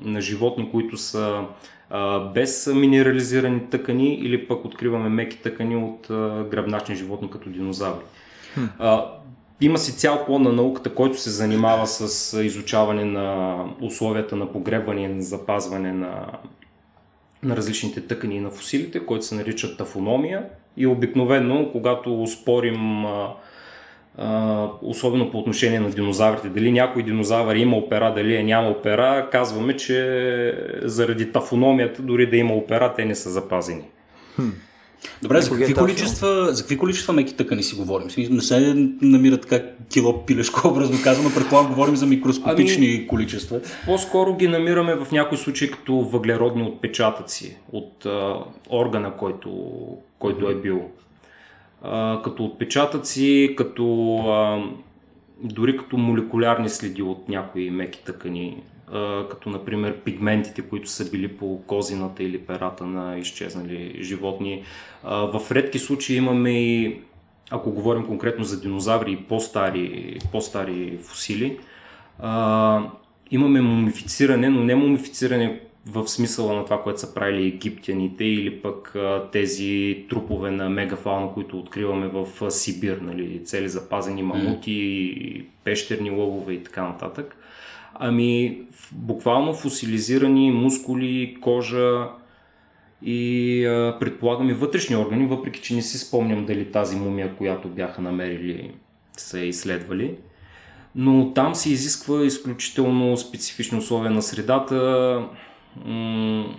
на 0.00 0.20
животни, 0.20 0.70
които 0.70 0.96
са 0.96 1.44
а, 1.90 2.18
без 2.18 2.70
минерализирани 2.74 3.60
тъкани 3.70 4.14
или 4.14 4.48
пък 4.48 4.64
откриваме 4.64 5.08
меки 5.08 5.38
тъкани 5.42 5.76
от 5.76 6.10
а, 6.10 6.44
гръбначни 6.50 6.96
животни 6.96 7.30
като 7.30 7.50
динозаври. 7.50 8.04
А, 8.78 9.06
има 9.62 9.78
си 9.78 9.96
цял 9.96 10.24
план 10.26 10.42
на 10.42 10.52
науката, 10.52 10.94
който 10.94 11.20
се 11.20 11.30
занимава 11.30 11.86
с 11.86 12.42
изучаване 12.42 13.04
на 13.04 13.56
условията 13.80 14.36
на 14.36 14.52
погребване 14.52 15.02
и 15.02 15.08
на 15.08 15.22
запазване 15.22 15.92
на, 15.92 16.26
на 17.42 17.56
различните 17.56 18.00
тъкани 18.00 18.40
на 18.40 18.50
фусилите, 18.50 19.06
който 19.06 19.24
се 19.24 19.34
нарича 19.34 19.76
тафономия. 19.76 20.44
И 20.76 20.86
обикновено, 20.86 21.68
когато 21.72 22.26
спорим, 22.26 23.04
особено 24.82 25.30
по 25.30 25.38
отношение 25.38 25.80
на 25.80 25.90
динозаврите, 25.90 26.48
дали 26.48 26.72
някой 26.72 27.02
динозавър 27.02 27.56
има 27.56 27.76
опера, 27.76 28.14
дали 28.14 28.36
е 28.36 28.42
няма 28.42 28.68
опера, 28.68 29.28
казваме, 29.32 29.76
че 29.76 30.68
заради 30.82 31.32
тафономията, 31.32 32.02
дори 32.02 32.30
да 32.30 32.36
има 32.36 32.54
опера, 32.54 32.94
те 32.96 33.04
не 33.04 33.14
са 33.14 33.30
запазени. 33.30 33.84
Добре, 35.22 35.40
за 35.40 35.50
какви, 35.50 35.72
е 35.72 35.74
количества, 35.74 36.48
за 36.52 36.62
какви 36.62 36.78
количества 36.78 37.12
меки 37.12 37.36
тъкани 37.36 37.62
си 37.62 37.74
говорим? 37.74 38.08
Не 38.30 38.40
се 38.40 38.74
намира 39.02 39.40
така 39.40 39.62
кило 39.90 40.26
пилешко, 40.26 40.68
образно 40.68 40.98
казано. 41.04 41.30
Предполагам, 41.34 41.72
говорим 41.72 41.96
за 41.96 42.06
микроскопични 42.06 42.86
Ами- 42.86 43.06
количества. 43.06 43.60
По-скоро 43.86 44.36
ги 44.36 44.48
намираме 44.48 44.94
в 44.94 45.12
някои 45.12 45.38
случаи 45.38 45.70
като 45.70 45.94
въглеродни 45.94 46.62
отпечатъци 46.62 47.56
от 47.72 48.06
а, 48.06 48.34
органа, 48.70 49.16
който, 49.16 49.72
който 50.18 50.48
е 50.48 50.54
бил. 50.54 50.90
А, 51.82 52.22
като 52.22 52.44
отпечатъци, 52.44 53.54
като 53.56 54.16
а, 54.18 54.62
дори 55.42 55.76
като 55.76 55.96
молекулярни 55.96 56.68
следи 56.68 57.02
от 57.02 57.28
някои 57.28 57.70
меки 57.70 58.04
тъкани, 58.04 58.62
като 59.30 59.50
например 59.50 59.96
пигментите, 59.96 60.62
които 60.62 60.88
са 60.90 61.10
били 61.10 61.28
по 61.28 61.62
козината 61.66 62.22
или 62.22 62.38
перата 62.38 62.86
на 62.86 63.18
изчезнали 63.18 63.98
животни. 64.00 64.62
В 65.04 65.42
редки 65.50 65.78
случаи 65.78 66.16
имаме 66.16 66.50
и, 66.50 67.00
ако 67.50 67.72
говорим 67.72 68.06
конкретно 68.06 68.44
за 68.44 68.60
динозаври 68.60 69.12
и 69.12 69.16
по-стари, 69.16 70.18
по-стари 70.32 70.98
фусили, 71.02 71.58
имаме 73.30 73.60
мумифициране, 73.60 74.48
но 74.48 74.64
не 74.64 74.74
мумифициране 74.74 75.60
в 75.86 76.08
смисъла 76.08 76.54
на 76.54 76.64
това, 76.64 76.82
което 76.82 77.00
са 77.00 77.14
правили 77.14 77.46
египтяните 77.46 78.24
или 78.24 78.62
пък 78.62 78.96
тези 79.32 80.04
трупове 80.08 80.50
на 80.50 80.70
мегафауна, 80.70 81.32
които 81.34 81.58
откриваме 81.58 82.08
в 82.08 82.50
Сибир, 82.50 82.96
нали, 82.96 83.44
цели 83.44 83.68
запазени 83.68 84.22
мамути, 84.22 85.44
пещерни 85.64 86.10
лъвове 86.10 86.52
и 86.52 86.64
така 86.64 86.82
нататък. 86.82 87.36
Ами, 88.04 88.62
буквално 88.92 89.54
фосилизирани 89.54 90.50
мускули, 90.50 91.38
кожа 91.40 92.08
и 93.02 93.64
а, 93.66 93.96
предполагам 94.00 94.50
и 94.50 94.52
вътрешни 94.52 94.96
органи, 94.96 95.26
въпреки 95.26 95.60
че 95.60 95.74
не 95.74 95.82
си 95.82 95.98
спомням 95.98 96.46
дали 96.46 96.72
тази 96.72 96.96
мумия, 96.96 97.36
която 97.36 97.68
бяха 97.68 98.02
намерили, 98.02 98.70
са 99.16 99.40
изследвали 99.40 100.16
но 100.94 101.32
там 101.34 101.54
се 101.54 101.70
изисква 101.70 102.24
изключително 102.24 103.16
специфични 103.16 103.78
условия 103.78 104.10
на 104.10 104.22
средата. 104.22 105.28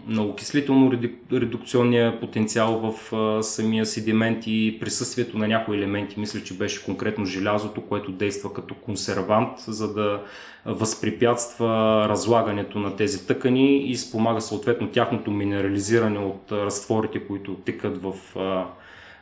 На 0.07 0.21
окислително-редукционния 0.21 2.19
потенциал 2.19 2.91
в 2.91 3.13
а, 3.15 3.43
самия 3.43 3.85
седимент 3.85 4.43
и 4.47 4.77
присъствието 4.81 5.37
на 5.37 5.47
някои 5.47 5.77
елементи. 5.77 6.19
Мисля, 6.19 6.43
че 6.43 6.57
беше 6.57 6.85
конкретно 6.85 7.25
желязото, 7.25 7.81
което 7.81 8.11
действа 8.11 8.53
като 8.53 8.75
консервант, 8.75 9.59
за 9.67 9.93
да 9.93 10.21
възпрепятства 10.65 11.67
разлагането 12.09 12.79
на 12.79 12.95
тези 12.95 13.27
тъкани 13.27 13.77
и 13.77 13.97
спомага 13.97 14.41
съответно 14.41 14.87
тяхното 14.87 15.31
минерализиране 15.31 16.19
от 16.19 16.51
разтворите, 16.51 17.27
които 17.27 17.55
текат 17.55 18.03
в 18.03 18.13
а, 18.35 18.65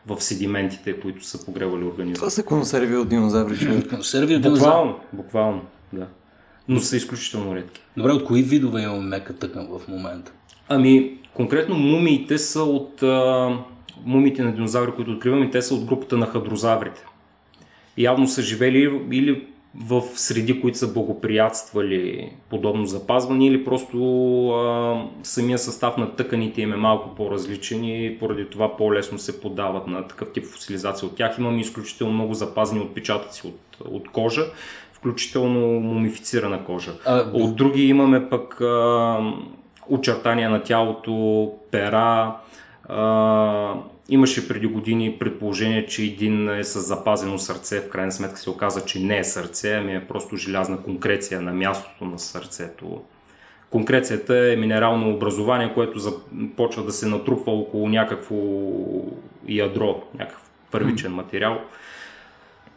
в 0.08 0.22
седиментите, 0.22 1.00
които 1.00 1.26
са 1.26 1.46
погревали 1.46 1.84
организма. 1.84 2.16
Това 2.16 2.30
са 2.30 2.44
консерви 2.44 2.98
от 2.98 3.10
динозаври. 3.10 3.88
Консерви 3.90 4.36
от 4.36 4.42
динозаври? 4.42 4.70
Буквално, 4.70 5.00
буквално, 5.14 5.62
да. 5.94 6.08
Но 6.68 6.80
са 6.80 6.98
изключително 6.98 7.56
редки. 7.56 7.82
Добре, 7.98 8.12
от 8.12 8.24
кои 8.24 8.44
видове 8.44 8.82
имаме 8.82 9.06
мека 9.06 9.36
тъкан 9.36 9.68
в 9.68 9.88
момента? 9.88 10.32
Ами, 10.70 11.18
конкретно 11.34 11.76
мумиите 11.76 12.38
са 12.38 12.64
от 12.64 13.04
а, 13.04 13.50
мумиите 14.06 14.44
на 14.44 14.52
динозаври, 14.52 14.92
които 14.92 15.12
откриваме, 15.12 15.50
те 15.50 15.62
са 15.62 15.76
от 15.76 15.86
групата 15.86 16.18
на 16.18 16.26
хадрозаврите. 16.26 17.06
Явно 17.98 18.28
са 18.28 18.42
живели 18.42 19.02
или 19.12 19.48
в 19.76 20.02
среди, 20.16 20.62
които 20.62 20.78
са 20.78 20.94
благоприятствали 20.94 22.32
подобно 22.50 22.86
запазване 22.86 23.48
или 23.48 23.64
просто 23.66 23.98
а, 24.50 25.02
самия 25.24 25.60
състав 25.60 25.98
на 25.98 26.16
тъканите 26.16 26.62
им 26.62 26.74
е 26.74 26.78
малко 26.78 27.16
по-различен 27.16 27.86
и 27.86 28.18
поради 28.20 28.50
това 28.50 28.78
по-лесно 28.78 29.20
се 29.20 29.42
подават 29.42 29.88
на 29.88 30.08
такъв 30.08 30.34
тип 30.34 30.46
фосилизация 30.46 31.08
от 31.08 31.16
тях. 31.16 31.36
Имаме 31.38 31.62
изключително 31.62 32.14
много 32.14 32.34
запазени 32.34 32.82
отпечатъци 32.82 33.48
от, 33.48 33.78
от 33.86 34.12
кожа, 34.12 34.46
включително 35.02 35.60
мумифицирана 35.80 36.66
кожа. 36.66 36.92
А, 37.06 37.26
от 37.34 37.56
други 37.56 37.88
имаме 37.88 38.30
пък 38.30 38.62
а, 38.62 39.18
очертания 39.90 40.50
на 40.50 40.64
тялото, 40.64 41.54
пера, 41.72 42.36
а, 42.90 43.74
Имаше 44.10 44.48
преди 44.48 44.68
години 44.68 45.18
предположение, 45.20 45.86
че 45.86 46.04
един 46.04 46.50
е 46.50 46.64
с 46.64 46.82
запазено 46.82 47.38
сърце, 47.38 47.80
в 47.80 47.90
крайна 47.90 48.12
сметка 48.12 48.38
се 48.38 48.50
оказа, 48.50 48.86
че 48.86 49.00
не 49.00 49.18
е 49.18 49.24
сърце, 49.24 49.74
ами 49.74 49.96
е 49.96 50.08
просто 50.08 50.36
желязна 50.36 50.82
конкреция 50.82 51.42
на 51.42 51.54
мястото 51.54 52.06
на 52.06 52.20
сърцето. 52.20 53.02
Конкрецията 53.70 54.38
е 54.54 54.56
минерално 54.56 55.16
образование, 55.16 55.74
което 55.74 56.00
започва 56.00 56.84
да 56.84 56.92
се 56.92 57.08
натрупва 57.08 57.52
около 57.52 57.90
някакво 57.90 58.36
ядро, 59.48 60.04
някакъв 60.20 60.52
първичен 60.72 61.14
материал. 61.14 61.60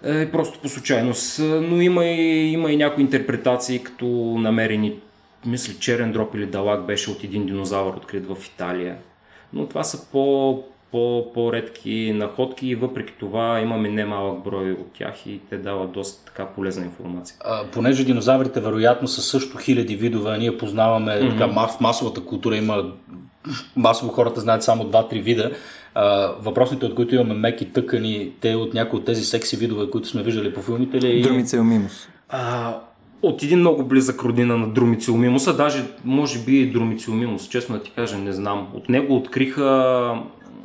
Е, 0.04 0.30
просто 0.30 0.58
по 0.58 0.68
случайност. 0.68 1.38
Но 1.42 1.80
има 1.80 2.04
и, 2.04 2.52
има 2.52 2.73
и 2.73 2.76
някои 2.76 3.04
интерпретации, 3.04 3.82
като 3.82 4.06
намерени, 4.38 4.94
мисля, 5.46 5.75
черен 5.78 6.12
дроп 6.12 6.34
или 6.34 6.46
далак 6.46 6.87
беше 6.87 7.11
от 7.11 7.25
един 7.25 7.46
динозавър, 7.46 7.94
открит 7.94 8.26
в 8.26 8.37
Италия. 8.46 8.96
Но 9.52 9.66
това 9.66 9.84
са 9.84 10.11
по, 10.11 10.62
по, 10.92 11.32
по-редки 11.34 12.12
находки 12.14 12.66
и 12.66 12.75
въпреки 12.75 13.12
това 13.18 13.61
имаме 13.61 13.88
немалък 13.88 14.44
брой 14.44 14.73
от 14.73 14.92
тях 14.92 15.26
и 15.26 15.40
те 15.50 15.56
дават 15.56 15.92
доста 15.92 16.25
така 16.25 16.46
полезна 16.46 16.84
информация. 16.84 17.37
А, 17.40 17.64
понеже 17.66 18.04
динозаврите 18.04 18.61
вероятно 18.61 19.08
са 19.08 19.23
също 19.23 19.58
хиляди 19.58 19.96
видове, 19.96 20.38
ние 20.38 20.58
познаваме 20.58 21.12
mm-hmm. 21.12 21.30
така, 21.30 21.46
в 21.46 21.80
масовата 21.80 22.25
култура 22.25 22.56
има 22.56 22.92
масово 23.76 24.12
хората 24.12 24.40
знаят 24.40 24.62
само 24.62 24.84
2-3 24.84 25.23
вида. 25.23 25.50
А, 25.94 26.32
въпросните, 26.40 26.86
от 26.86 26.94
които 26.94 27.14
имаме 27.14 27.34
меки 27.34 27.72
тъкани, 27.72 28.30
те 28.40 28.54
от 28.54 28.74
някои 28.74 28.98
от 28.98 29.04
тези 29.04 29.24
секси 29.24 29.56
видове, 29.56 29.90
които 29.90 30.08
сме 30.08 30.22
виждали 30.22 30.54
по 30.54 30.62
филмите 30.62 31.00
ли? 31.00 31.22
Друмицеомимус. 31.22 32.08
А, 32.28 32.74
от 33.22 33.42
един 33.42 33.58
много 33.58 33.84
близък 33.84 34.22
родина 34.22 34.56
на 34.56 34.68
Друмициомимуса, 34.68 35.56
даже 35.56 35.84
може 36.04 36.38
би 36.38 36.60
и 36.60 36.70
Друмициомимус, 36.70 37.48
честно 37.48 37.76
да 37.76 37.82
ти 37.82 37.90
кажа, 37.90 38.18
не 38.18 38.32
знам. 38.32 38.68
От 38.74 38.88
него 38.88 39.16
откриха 39.16 40.18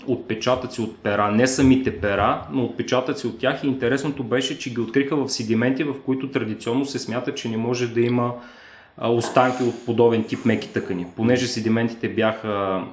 отпечатъци 0.08 0.82
от 0.82 0.98
пера, 0.98 1.32
не 1.32 1.48
самите 1.48 1.98
пера, 1.98 2.42
но 2.52 2.64
отпечатъци 2.64 3.28
от 3.28 3.40
тях 3.40 3.64
и 3.64 3.68
интересното 3.68 4.24
беше, 4.24 4.60
че 4.60 4.74
ги 4.74 4.80
откриха 4.80 5.16
в 5.16 5.30
седименти, 5.30 5.84
в 5.84 5.94
които 6.06 6.32
традиционно 6.32 6.86
се 6.86 7.00
смята, 7.00 7.36
че 7.36 7.50
не 7.50 7.58
може 7.58 7.88
да 7.88 8.02
има 8.02 8.34
останки 9.02 9.64
от 9.64 9.86
подобен 9.86 10.24
тип 10.24 10.46
меки 10.46 10.70
тъкани. 10.74 11.06
Понеже 11.16 11.48
седиментите 11.48 12.10
бяха 12.10 12.84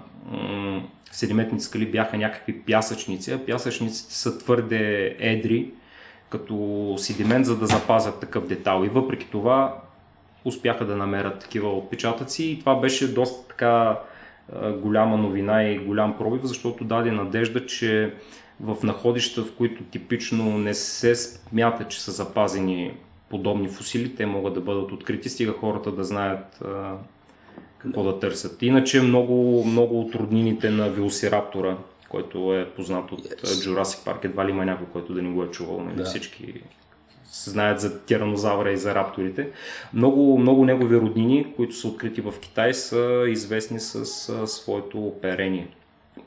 седиментните 1.17 1.65
скали 1.65 1.87
бяха 1.87 2.17
някакви 2.17 2.61
пясъчници, 2.61 3.33
а 3.33 3.47
пясъчниците 3.47 4.15
са 4.15 4.39
твърде 4.39 5.17
едри 5.19 5.71
като 6.29 6.95
седимент, 6.99 7.47
за 7.47 7.57
да 7.57 7.67
запазят 7.67 8.21
такъв 8.21 8.47
детал. 8.47 8.85
И 8.85 8.89
въпреки 8.89 9.27
това 9.31 9.83
успяха 10.45 10.87
да 10.87 10.97
намерят 10.97 11.41
такива 11.41 11.69
отпечатъци 11.69 12.45
и 12.45 12.59
това 12.59 12.75
беше 12.75 13.15
доста 13.15 13.49
така 13.49 13.99
голяма 14.77 15.17
новина 15.17 15.65
и 15.65 15.79
голям 15.79 16.17
пробив, 16.17 16.41
защото 16.45 16.85
даде 16.85 17.11
надежда, 17.11 17.67
че 17.67 18.15
в 18.61 18.77
находища, 18.83 19.43
в 19.43 19.57
които 19.57 19.85
типично 19.85 20.59
не 20.59 20.75
се 20.75 21.15
смята, 21.15 21.89
че 21.89 22.03
са 22.03 22.11
запазени 22.11 22.95
подобни 23.29 23.69
фусили, 23.69 24.15
те 24.15 24.27
могат 24.27 24.55
да 24.55 24.61
бъдат 24.61 24.93
открити, 24.93 25.29
стига 25.29 25.53
хората 25.53 25.93
да 25.93 26.05
знаят 26.05 26.63
какво 27.79 28.03
да 28.03 28.19
търсят. 28.19 28.63
Иначе 28.63 29.03
много, 29.03 29.65
много 29.65 30.01
от 30.01 30.15
роднините 30.15 30.71
на 30.71 30.91
Велосираптора, 30.91 31.77
който 32.09 32.55
е 32.55 32.71
познат 32.77 33.13
от 33.13 33.29
yes. 33.29 33.45
Jurassic 33.45 34.07
Park, 34.07 34.25
едва 34.25 34.47
ли 34.47 34.51
има 34.51 34.65
някой, 34.65 34.87
който 34.93 35.15
да 35.15 35.23
не 35.23 35.31
го 35.31 35.43
е 35.43 35.51
чувал. 35.51 35.81
Нали? 35.81 35.97
Да. 35.97 36.05
Всички 36.05 36.55
знаят 37.31 37.81
за 37.81 38.01
тиранозавра 38.01 38.73
и 38.73 38.77
за 38.77 38.95
рапторите. 38.95 39.49
Много, 39.95 40.39
много 40.39 40.65
негови 40.65 40.97
роднини, 40.97 41.53
които 41.57 41.75
са 41.75 41.89
открити 41.89 42.21
в 42.21 42.35
Китай, 42.41 42.75
са 42.75 43.25
известни 43.29 43.81
с 43.81 44.07
своето 44.47 44.99
оперение. 44.99 45.69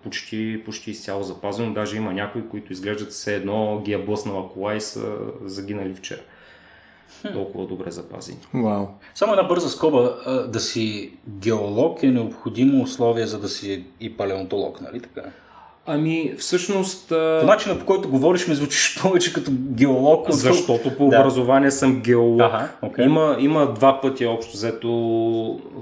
Почти, 0.04 0.62
почти 0.66 0.92
изцяло 0.92 1.24
запазено. 1.24 1.74
Даже 1.74 1.98
има 1.98 2.14
някои, 2.14 2.50
които 2.50 2.74
изглеждат 2.74 3.10
все 3.10 3.36
едно 3.36 3.82
ги 3.86 3.94
е 3.94 3.98
блъснала 3.98 4.50
кола 4.50 4.76
и 4.76 4.82
са 4.82 5.18
загинали 5.46 5.94
вчера. 5.94 6.20
Толкова 7.34 7.66
добре 7.66 7.92
запазени. 7.92 8.38
Wow. 8.56 8.88
Само 9.16 9.34
една 9.34 9.44
бърза 9.44 9.70
скоба. 9.70 10.16
Да 10.48 10.60
си 10.60 11.12
геолог 11.28 12.04
е 12.04 12.08
необходимо 12.08 12.84
условие, 12.84 13.28
за 13.28 13.40
да 13.40 13.50
си 13.50 13.84
и 14.00 14.18
палеонтолог, 14.18 14.82
нали 14.82 15.02
така? 15.02 15.22
Ами, 15.86 16.34
всъщност... 16.38 17.10
По 17.10 17.46
начина 17.46 17.80
по 17.80 17.86
който 17.86 18.10
говориш 18.10 18.48
ми 18.48 18.56
звучиш 18.56 19.00
повече 19.02 19.34
като 19.34 19.52
геолог. 19.52 20.32
Защото 20.32 20.98
по 20.98 21.10
да. 21.10 21.20
образование 21.20 21.72
съм 21.72 22.02
геолог. 22.02 22.42
Ага, 22.42 22.70
okay. 22.84 23.06
има, 23.06 23.38
има 23.40 23.74
два 23.74 24.02
пъти 24.02 24.26
общо 24.26 24.54
взето, 24.54 24.88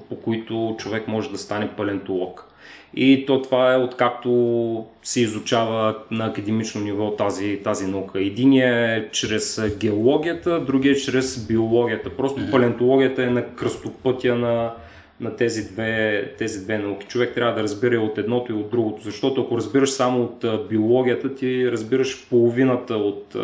по 0.10 0.16
които 0.24 0.76
човек 0.80 1.08
може 1.08 1.32
да 1.32 1.38
стане 1.38 1.68
палеонтолог. 1.68 2.48
И 2.96 3.26
то 3.26 3.42
това 3.42 3.74
е 3.74 3.78
откакто 3.78 4.86
се 5.04 5.22
изучава 5.22 5.96
на 6.12 6.26
академично 6.26 6.82
ниво 6.82 7.16
тази, 7.16 7.60
тази 7.64 7.88
наука. 7.88 8.20
Единият 8.20 8.76
е 8.76 9.10
чрез 9.12 9.62
геологията, 9.80 10.60
другия 10.60 10.92
е 10.92 10.96
чрез 10.96 11.48
биологията. 11.48 12.10
Просто 12.10 12.42
палеонтологията 12.52 13.24
е 13.24 13.30
на 13.30 13.46
кръстопътя 13.56 14.36
на, 14.36 14.72
на 15.20 15.36
тези 15.36 15.72
две, 15.72 16.24
тези 16.38 16.64
две 16.64 16.78
науки. 16.78 17.08
Човек 17.08 17.34
трябва 17.36 17.54
да 17.54 17.64
разбира 17.64 18.00
от 18.00 18.18
едното 18.18 18.52
и 18.52 18.56
от 18.56 18.70
другото, 18.70 19.02
защото 19.02 19.42
ако 19.42 19.58
разбираш 19.58 19.90
само 19.90 20.24
от 20.24 20.68
биологията, 20.70 21.36
ти 21.36 21.72
разбираш 21.72 22.30
половината 22.30 22.96
от 22.96 23.36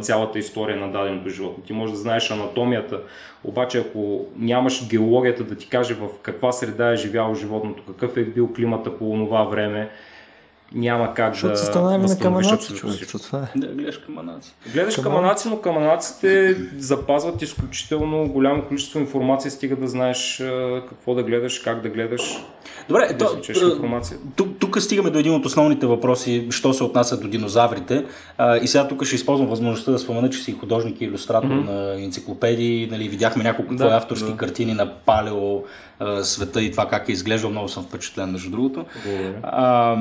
цялата 0.00 0.38
история 0.38 0.76
на 0.76 0.92
даденото 0.92 1.28
животно. 1.28 1.64
Ти 1.66 1.72
можеш 1.72 1.92
да 1.92 2.00
знаеш 2.00 2.30
анатомията, 2.30 3.00
обаче 3.44 3.78
ако 3.78 4.26
нямаш 4.38 4.88
геологията 4.88 5.44
да 5.44 5.54
ти 5.54 5.68
каже 5.68 5.94
в 5.94 6.08
каква 6.22 6.52
среда 6.52 6.92
е 6.92 6.96
живяло 6.96 7.34
животното, 7.34 7.82
какъв 7.86 8.16
е 8.16 8.24
бил 8.24 8.52
климата 8.54 8.98
по 8.98 9.04
това 9.04 9.44
време, 9.44 9.88
няма 10.74 11.14
как 11.14 11.32
Защото 11.32 11.52
да 11.52 11.58
се 11.58 11.66
станали 11.66 12.02
на 12.02 12.18
каманаци, 12.18 12.74
човек. 12.74 12.94
Това 13.08 13.38
е. 13.38 13.58
Да, 13.58 13.66
гледаш 13.66 13.98
каманаци. 13.98 14.54
Гледаш 14.72 14.96
каманаци, 14.96 15.48
но 15.48 15.60
каманаците 15.60 16.56
запазват 16.78 17.42
изключително 17.42 18.28
голямо 18.28 18.62
количество 18.62 18.98
информация, 18.98 19.50
стига 19.50 19.76
да 19.76 19.88
знаеш 19.88 20.42
какво 20.88 21.14
да 21.14 21.22
гледаш, 21.22 21.58
как 21.58 21.82
да 21.82 21.88
гледаш. 21.88 22.44
Добре, 22.88 23.12
да 23.18 23.28
тук, 24.36 24.58
тук 24.58 24.80
стигаме 24.80 25.10
до 25.10 25.18
един 25.18 25.34
от 25.34 25.46
основните 25.46 25.86
въпроси, 25.86 26.46
що 26.50 26.72
се 26.72 26.84
отнася 26.84 27.20
до 27.20 27.28
динозаврите. 27.28 28.04
А, 28.38 28.56
и 28.56 28.66
сега 28.66 28.88
тук 28.88 29.04
ще 29.04 29.14
използвам 29.14 29.48
възможността 29.48 29.92
да 29.92 29.98
спомена, 29.98 30.30
че 30.30 30.42
си 30.42 30.52
художник 30.52 31.00
и 31.00 31.04
иллюстратор 31.04 31.48
mm-hmm. 31.48 31.70
на 31.70 32.02
енциклопедии. 32.04 32.88
Нали, 32.90 33.08
видяхме 33.08 33.44
няколко 33.44 33.74
да, 33.74 33.84
авторски 33.84 34.30
да. 34.30 34.36
картини 34.36 34.72
на 34.72 34.94
палео 34.94 35.62
света 36.22 36.62
и 36.62 36.70
това 36.70 36.88
как 36.88 37.08
е 37.08 37.12
изглеждал. 37.12 37.50
Много 37.50 37.68
съм 37.68 37.84
впечатлен, 37.84 38.30
между 38.30 38.50
другото. 38.50 38.84
А, 39.42 39.96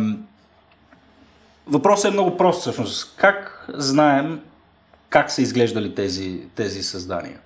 Въпросът 1.68 2.12
е 2.12 2.14
много 2.14 2.38
прост 2.38 2.62
всъщност. 2.62 3.14
Как 3.18 3.66
знаем 3.74 4.42
как 5.12 5.32
са 5.32 5.42
изглеждали 5.42 5.96
тези, 5.96 6.42
тези 6.56 6.84
създания? 6.84 7.40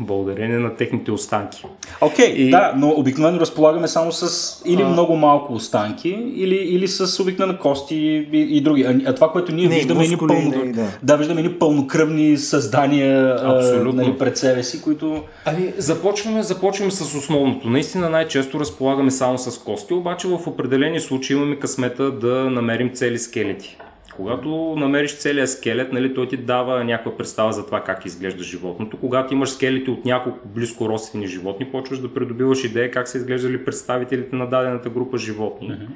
Благодарение 0.00 0.58
на 0.58 0.74
техните 0.74 1.12
останки. 1.12 1.64
Окей, 2.00 2.26
okay, 2.26 2.34
и... 2.34 2.50
да, 2.50 2.72
но 2.76 2.90
обикновено 2.90 3.40
разполагаме 3.40 3.88
само 3.88 4.12
с 4.12 4.62
или 4.66 4.82
а... 4.82 4.88
много 4.88 5.16
малко 5.16 5.52
останки, 5.52 6.08
или, 6.36 6.54
или 6.54 6.88
с 6.88 7.20
обикновено 7.22 7.58
кости 7.58 7.96
и, 8.32 8.56
и, 8.56 8.60
други. 8.60 8.82
А, 8.82 9.10
а 9.10 9.14
това, 9.14 9.32
което 9.32 9.52
ние 9.52 9.68
не, 9.68 9.74
виждаме, 9.74 10.04
е 10.04 10.08
мускули, 10.08 10.34
ни 10.34 10.50
пълно, 10.50 10.64
не, 10.64 10.72
да. 10.72 10.86
да, 11.02 11.16
виждаме 11.16 11.42
ни 11.42 11.52
пълнокръвни 11.52 12.36
създания 12.36 13.36
Абсолютно. 13.44 14.02
А, 14.02 14.04
нали, 14.04 14.18
пред 14.18 14.38
себе 14.38 14.62
си, 14.62 14.82
които... 14.82 15.22
Ами, 15.44 15.72
започваме, 15.78 16.42
започваме 16.42 16.90
с 16.90 17.16
основното. 17.16 17.68
Наистина 17.68 18.10
най-често 18.10 18.60
разполагаме 18.60 19.10
само 19.10 19.38
с 19.38 19.58
кости, 19.58 19.94
обаче 19.94 20.28
в 20.28 20.40
определени 20.46 21.00
случаи 21.00 21.36
имаме 21.36 21.56
късмета 21.56 22.10
да 22.10 22.50
намерим 22.50 22.90
цели 22.94 23.18
скелети. 23.18 23.76
Когато 24.16 24.74
намериш 24.76 25.16
целият 25.16 25.50
скелет, 25.50 25.92
нали, 25.92 26.14
той 26.14 26.28
ти 26.28 26.36
дава 26.36 26.84
някаква 26.84 27.16
представа 27.16 27.52
за 27.52 27.66
това 27.66 27.84
как 27.84 28.06
изглежда 28.06 28.44
животното. 28.44 28.96
Когато 28.96 29.34
имаш 29.34 29.50
скелети 29.50 29.90
от 29.90 30.04
няколко 30.04 30.48
близко 30.48 30.88
родствени 30.88 31.26
животни, 31.26 31.66
почваш 31.66 31.98
да 31.98 32.14
придобиваш 32.14 32.64
идея 32.64 32.90
как 32.90 33.08
са 33.08 33.18
изглеждали 33.18 33.64
представителите 33.64 34.36
на 34.36 34.46
дадената 34.46 34.90
група 34.90 35.18
животни. 35.18 35.70
Mm-hmm. 35.70 35.88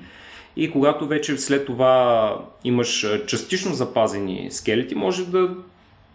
И 0.57 0.71
когато 0.71 1.07
вече 1.07 1.39
след 1.39 1.67
това 1.67 2.37
имаш 2.65 3.07
частично 3.27 3.75
запазени 3.75 4.49
скелети, 4.51 4.95
може 4.95 5.27
да 5.27 5.51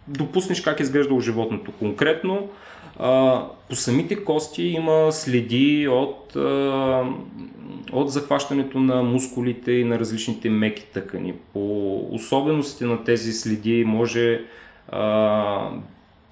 допуснеш 0.08 0.60
как 0.60 0.80
е 0.80 0.82
изглеждало 0.82 1.20
животното. 1.20 1.72
Конкретно, 1.72 2.48
а, 2.98 3.42
по 3.68 3.76
самите 3.76 4.24
кости 4.24 4.62
има 4.62 5.12
следи 5.12 5.88
от, 5.88 6.36
а, 6.36 7.04
от 7.92 8.10
захващането 8.10 8.80
на 8.80 9.02
мускулите 9.02 9.72
и 9.72 9.84
на 9.84 9.98
различните 9.98 10.50
меки 10.50 10.86
тъкани. 10.92 11.34
По 11.52 11.96
особеностите 12.14 12.84
на 12.84 13.04
тези 13.04 13.32
следи 13.32 13.84
може 13.84 14.44
а, 14.88 15.70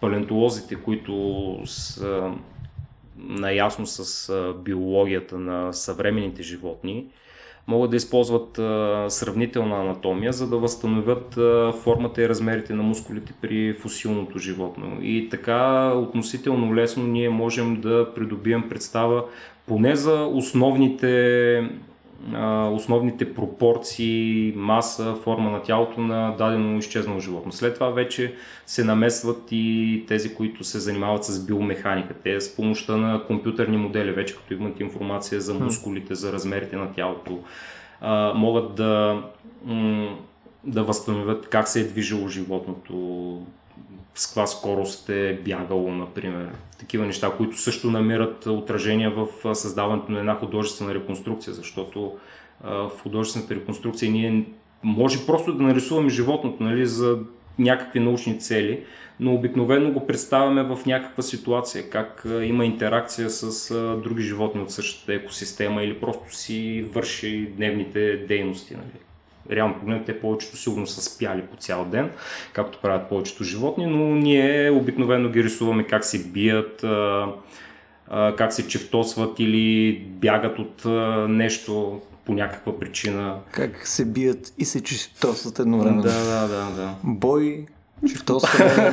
палентолозите, 0.01 0.75
които 0.75 1.59
са 1.65 2.31
наясно 3.17 3.87
с 3.87 4.33
биологията 4.65 5.39
на 5.39 5.73
съвременните 5.73 6.43
животни, 6.43 7.07
могат 7.67 7.91
да 7.91 7.97
използват 7.97 8.59
а, 8.59 9.07
сравнителна 9.09 9.77
анатомия, 9.77 10.33
за 10.33 10.49
да 10.49 10.57
възстановят 10.57 11.37
а, 11.37 11.73
формата 11.73 12.23
и 12.23 12.29
размерите 12.29 12.75
на 12.75 12.83
мускулите 12.83 13.33
при 13.41 13.75
фусилното 13.75 14.39
животно. 14.39 14.99
И 15.03 15.29
така 15.31 15.93
относително 15.93 16.75
лесно 16.75 17.07
ние 17.07 17.29
можем 17.31 17.81
да 17.81 18.15
придобием 18.15 18.69
представа 18.69 19.25
поне 19.67 19.97
за 19.97 20.25
основните 20.25 21.71
основните 22.73 23.35
пропорции, 23.35 24.53
маса, 24.57 25.15
форма 25.23 25.51
на 25.51 25.63
тялото 25.63 26.01
на 26.01 26.37
дадено 26.39 26.79
изчезнало 26.79 27.21
животно. 27.21 27.53
След 27.53 27.75
това 27.75 27.89
вече 27.89 28.35
се 28.67 28.85
намесват 28.85 29.43
и 29.51 30.05
тези, 30.09 30.35
които 30.35 30.65
се 30.65 30.79
занимават 30.79 31.25
с 31.25 31.47
биомеханика. 31.47 32.15
Те 32.15 32.41
с 32.41 32.57
помощта 32.57 32.97
на 32.97 33.25
компютърни 33.25 33.77
модели, 33.77 34.13
вече 34.13 34.37
като 34.37 34.55
имат 34.55 34.81
информация 34.81 35.41
за 35.41 35.55
мускулите, 35.55 36.15
за 36.15 36.33
размерите 36.33 36.77
на 36.77 36.93
тялото, 36.93 37.39
могат 38.35 38.75
да, 38.75 39.23
да 40.65 40.83
възстановят 40.83 41.49
как 41.49 41.69
се 41.69 41.81
е 41.81 41.85
движило 41.85 42.29
животното, 42.29 43.39
с 44.15 44.27
каква 44.27 44.47
скорост 44.47 45.09
е 45.09 45.41
бягало, 45.45 45.91
например. 45.91 46.49
Такива 46.79 47.07
неща, 47.07 47.31
които 47.37 47.61
също 47.61 47.91
намират 47.91 48.47
отражение 48.47 49.09
в 49.09 49.55
създаването 49.55 50.13
на 50.13 50.19
една 50.19 50.35
художествена 50.35 50.95
реконструкция, 50.95 51.55
защото 51.55 52.13
в 52.65 52.91
художествената 53.03 53.55
реконструкция 53.55 54.13
ние 54.13 54.45
може 54.83 55.27
просто 55.27 55.53
да 55.53 55.63
нарисуваме 55.63 56.09
животното 56.09 56.63
нали, 56.63 56.87
за 56.87 57.19
някакви 57.59 58.01
научни 58.01 58.41
цели, 58.41 58.85
но 59.21 59.35
обикновено 59.35 59.93
го 59.93 60.07
представяме 60.07 60.63
в 60.63 60.79
някаква 60.87 61.23
ситуация, 61.23 61.91
как 61.91 62.27
има 62.43 62.65
интеракция 62.65 63.31
с 63.31 63.75
други 64.05 64.23
животни 64.23 64.61
от 64.61 64.71
същата 64.71 65.15
екосистема 65.15 65.83
или 65.83 66.01
просто 66.01 66.37
си 66.37 66.87
върши 66.93 67.53
дневните 67.57 68.17
дейности. 68.17 68.75
Нали 68.75 69.05
реално 69.51 69.75
погледнато 69.75 70.07
те 70.07 70.21
повечето 70.21 70.57
сигурно 70.57 70.87
са 70.87 71.03
спяли 71.03 71.43
по 71.43 71.57
цял 71.57 71.85
ден, 71.85 72.11
както 72.53 72.79
правят 72.79 73.09
повечето 73.09 73.45
животни, 73.45 73.87
но 73.87 74.15
ние 74.15 74.71
обикновено 74.71 75.29
ги 75.29 75.45
рисуваме 75.45 75.85
как 75.85 76.05
се 76.05 76.25
бият, 76.25 76.85
как 78.37 78.53
се 78.53 78.69
чевтосват 78.69 79.39
или 79.39 79.99
бягат 80.09 80.59
от 80.59 80.85
нещо 81.31 82.01
по 82.25 82.33
някаква 82.33 82.79
причина. 82.79 83.37
Как 83.51 83.87
се 83.87 84.05
бият 84.05 84.53
и 84.59 84.65
се 84.65 84.83
чевтосват 84.83 85.59
едновременно. 85.59 86.03
Да, 86.03 86.25
да, 86.25 86.49
да. 86.49 86.71
да. 86.77 86.95
Бой, 87.05 87.67
чевтосване 88.09 88.93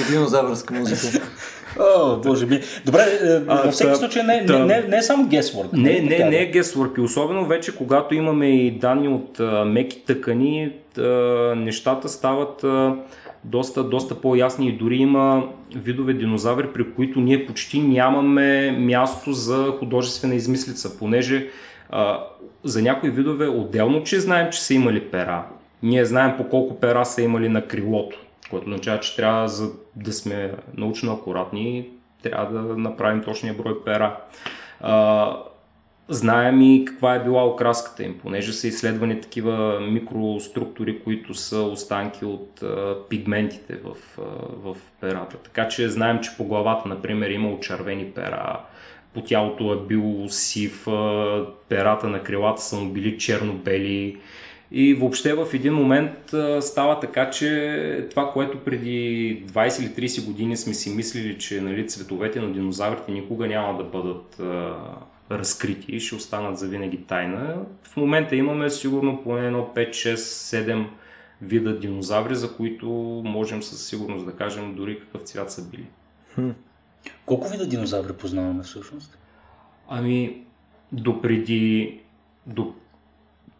и 0.00 0.10
динозавърска 0.12 0.74
музика. 0.74 1.20
О, 1.80 2.16
боже 2.16 2.46
ми. 2.46 2.60
Добре, 2.86 3.00
е, 3.22 3.38
във 3.38 3.72
всеки 3.72 3.94
случай 3.94 4.22
не, 4.22 4.40
не, 4.40 4.58
не, 4.58 4.84
не 4.88 4.96
е 4.96 5.02
само 5.02 5.24
guesswork. 5.24 5.72
Не, 5.72 6.00
не, 6.00 6.18
не, 6.18 6.30
не 6.30 6.36
е 6.36 6.52
guesswork. 6.52 6.98
И 6.98 7.00
особено 7.00 7.46
вече, 7.46 7.76
когато 7.76 8.14
имаме 8.14 8.48
и 8.48 8.70
данни 8.70 9.08
от 9.08 9.40
а, 9.40 9.64
меки 9.64 10.02
тъкани, 10.06 10.72
а, 10.98 11.02
нещата 11.56 12.08
стават 12.08 12.64
а, 12.64 12.94
доста, 13.44 13.84
доста 13.84 14.14
по-ясни 14.14 14.68
и 14.68 14.72
дори 14.72 14.96
има 14.96 15.44
видове 15.76 16.12
динозаври, 16.12 16.66
при 16.74 16.94
които 16.94 17.20
ние 17.20 17.46
почти 17.46 17.80
нямаме 17.80 18.70
място 18.78 19.32
за 19.32 19.66
художествена 19.78 20.34
измислица, 20.34 20.98
понеже 20.98 21.48
а, 21.90 22.18
за 22.64 22.82
някои 22.82 23.10
видове 23.10 23.48
отделно, 23.48 24.04
че 24.04 24.20
знаем, 24.20 24.48
че 24.52 24.62
са 24.62 24.74
имали 24.74 25.00
пера. 25.00 25.44
Ние 25.82 26.04
знаем 26.04 26.32
по 26.36 26.48
колко 26.48 26.80
пера 26.80 27.04
са 27.04 27.22
имали 27.22 27.48
на 27.48 27.66
крилото 27.66 28.18
което 28.52 28.66
означава, 28.66 29.00
че 29.00 29.16
трябва 29.16 29.48
за 29.48 29.70
да 29.96 30.12
сме 30.12 30.54
научно 30.76 31.12
акуратни, 31.12 31.88
трябва 32.22 32.62
да 32.62 32.76
направим 32.76 33.22
точния 33.22 33.54
брой 33.54 33.84
пера. 33.84 34.16
А, 34.80 35.36
знаем 36.08 36.60
и 36.60 36.84
каква 36.84 37.14
е 37.14 37.24
била 37.24 37.46
окраската 37.46 38.04
им, 38.04 38.18
понеже 38.18 38.52
са 38.52 38.68
изследвани 38.68 39.20
такива 39.20 39.80
микроструктури, 39.80 41.02
които 41.02 41.34
са 41.34 41.62
останки 41.62 42.24
от 42.24 42.62
а, 42.62 42.96
пигментите 43.08 43.76
в, 43.76 43.96
а, 44.18 44.22
в 44.56 44.76
перата. 45.00 45.36
Така 45.36 45.68
че 45.68 45.88
знаем, 45.88 46.20
че 46.20 46.36
по 46.36 46.44
главата, 46.44 46.88
например, 46.88 47.30
има 47.30 47.52
очервени 47.52 48.04
пера, 48.04 48.60
по 49.14 49.20
тялото 49.20 49.72
е 49.72 49.86
бил 49.86 50.26
сив, 50.28 50.88
а, 50.88 51.46
перата 51.68 52.08
на 52.08 52.22
крилата 52.22 52.62
са 52.62 52.76
му 52.76 52.92
били 52.92 53.18
черно-бели, 53.18 54.16
и 54.74 54.94
въобще 54.94 55.34
в 55.34 55.46
един 55.54 55.74
момент 55.74 56.34
става 56.60 57.00
така, 57.00 57.30
че 57.30 58.06
това, 58.10 58.32
което 58.32 58.58
преди 58.58 59.44
20 59.46 59.80
или 59.80 60.08
30 60.08 60.26
години 60.26 60.56
сме 60.56 60.74
си 60.74 60.90
мислили, 60.90 61.38
че 61.38 61.60
нали, 61.60 61.88
цветовете 61.88 62.40
на 62.40 62.52
динозаврите 62.52 63.12
никога 63.12 63.46
няма 63.46 63.78
да 63.78 63.84
бъдат 63.84 64.40
а, 64.40 64.74
разкрити 65.30 65.92
и 65.92 66.00
ще 66.00 66.14
останат 66.14 66.58
за 66.58 66.68
винаги 66.68 66.96
тайна. 66.96 67.56
В 67.82 67.96
момента 67.96 68.36
имаме 68.36 68.70
сигурно 68.70 69.22
поне 69.22 69.46
едно 69.46 69.70
5, 69.76 69.90
6, 69.90 70.14
7 70.14 70.86
вида 71.42 71.78
динозаври, 71.78 72.34
за 72.34 72.56
които 72.56 72.86
можем 73.24 73.62
със 73.62 73.86
сигурност 73.86 74.26
да 74.26 74.32
кажем 74.32 74.74
дори 74.74 75.00
какъв 75.00 75.22
цвят 75.22 75.52
са 75.52 75.68
били. 75.68 75.86
Хм. 76.34 76.50
Колко 77.26 77.48
вида 77.48 77.66
динозаври 77.66 78.12
познаваме 78.12 78.62
всъщност? 78.62 79.18
Ами, 79.88 80.42
допреди, 80.92 82.00
до 82.46 82.74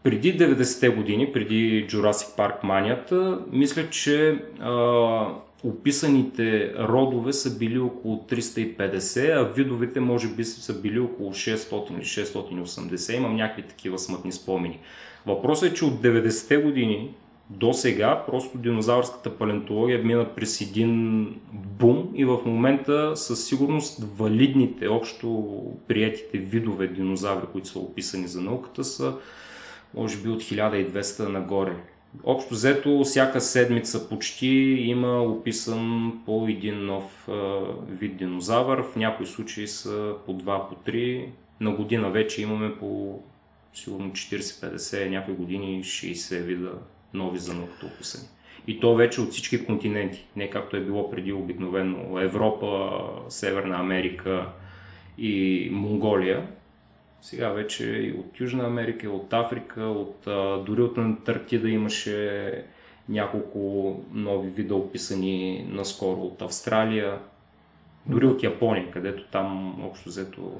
преди 0.03 0.39
90-те 0.39 0.89
години, 0.89 1.33
преди 1.33 1.87
Jurassic 1.87 2.39
Park 2.39 2.63
манията, 2.63 3.39
мисля, 3.53 3.91
че 3.91 4.43
а, 4.61 5.27
описаните 5.65 6.75
родове 6.79 7.33
са 7.33 7.59
били 7.59 7.79
около 7.79 8.25
350, 8.31 9.41
а 9.41 9.53
видовете 9.53 10.01
може 10.01 10.29
би 10.29 10.45
са 10.45 10.81
били 10.81 11.01
около 11.01 11.31
600 11.31 11.93
или 11.93 12.05
680. 12.05 13.17
Имам 13.17 13.37
някакви 13.37 13.63
такива 13.63 13.99
смътни 13.99 14.33
спомени. 14.33 14.79
Въпросът 15.27 15.71
е, 15.71 15.75
че 15.75 15.85
от 15.85 16.03
90-те 16.03 16.57
години 16.57 17.15
до 17.51 17.73
сега 17.73 18.25
просто 18.27 18.59
динозавърската 18.59 19.39
палеонтология 19.39 19.99
мина 19.99 20.27
през 20.37 20.61
един 20.61 21.27
бум 21.53 22.09
и 22.15 22.25
в 22.25 22.39
момента 22.47 23.17
със 23.17 23.47
сигурност 23.47 24.05
валидните, 24.17 24.89
общо 24.89 25.57
приятите 25.89 26.39
видове 26.39 26.87
динозаври, 26.87 27.47
които 27.53 27.69
са 27.69 27.79
описани 27.79 28.29
за 28.29 28.41
науката, 28.41 28.85
са 28.85 29.15
може 29.95 30.19
би 30.19 30.29
от 30.29 30.43
1200 30.43 31.29
нагоре. 31.29 31.77
Общо 32.25 32.55
взето, 32.55 33.01
всяка 33.05 33.41
седмица 33.41 34.09
почти 34.09 34.47
има 34.81 35.23
описан 35.23 36.13
по 36.27 36.47
един 36.49 36.87
нов 36.87 37.29
вид 37.89 38.17
динозавър. 38.17 38.83
В 38.83 38.97
някои 38.97 39.27
случаи 39.27 39.69
са 39.69 40.15
по 40.27 40.33
2, 40.33 40.69
по 40.69 40.91
3. 40.91 41.27
На 41.61 41.71
година 41.71 42.11
вече 42.11 42.43
имаме 42.43 42.75
по 42.79 43.21
сигурно 43.75 44.11
40-50, 44.11 45.09
някои 45.09 45.35
години 45.35 45.85
60 45.85 46.43
вида 46.43 46.73
нови 47.15 47.39
за 47.39 47.55
науката 47.55 47.87
описани. 47.87 48.29
И 48.67 48.81
то 48.81 48.95
вече 48.95 49.21
от 49.21 49.31
всички 49.31 49.65
континенти, 49.65 50.27
не 50.37 50.51
както 50.51 50.77
е 50.77 50.81
било 50.81 51.11
преди 51.11 51.33
обикновено 51.33 52.21
Европа, 52.21 53.01
Северна 53.29 53.77
Америка 53.77 54.47
и 55.19 55.69
Монголия. 55.73 56.49
Сега 57.23 57.49
вече 57.49 57.85
и 57.85 58.13
от 58.13 58.41
Южна 58.41 58.65
Америка, 58.65 59.07
и 59.07 59.09
от 59.09 59.33
Африка, 59.33 59.83
от, 59.83 60.17
дори 60.67 60.83
от 60.83 60.99
Антарктида 60.99 61.69
имаше 61.69 62.65
няколко 63.09 64.01
нови 64.13 64.49
вида 64.49 64.75
описани 64.75 65.67
наскоро 65.71 66.21
от 66.21 66.43
Австралия. 66.43 67.19
Дори 68.07 68.27
от 68.27 68.43
Япония, 68.43 68.91
където 68.91 69.25
там 69.33 69.77
общо 69.85 70.09
взето 70.09 70.53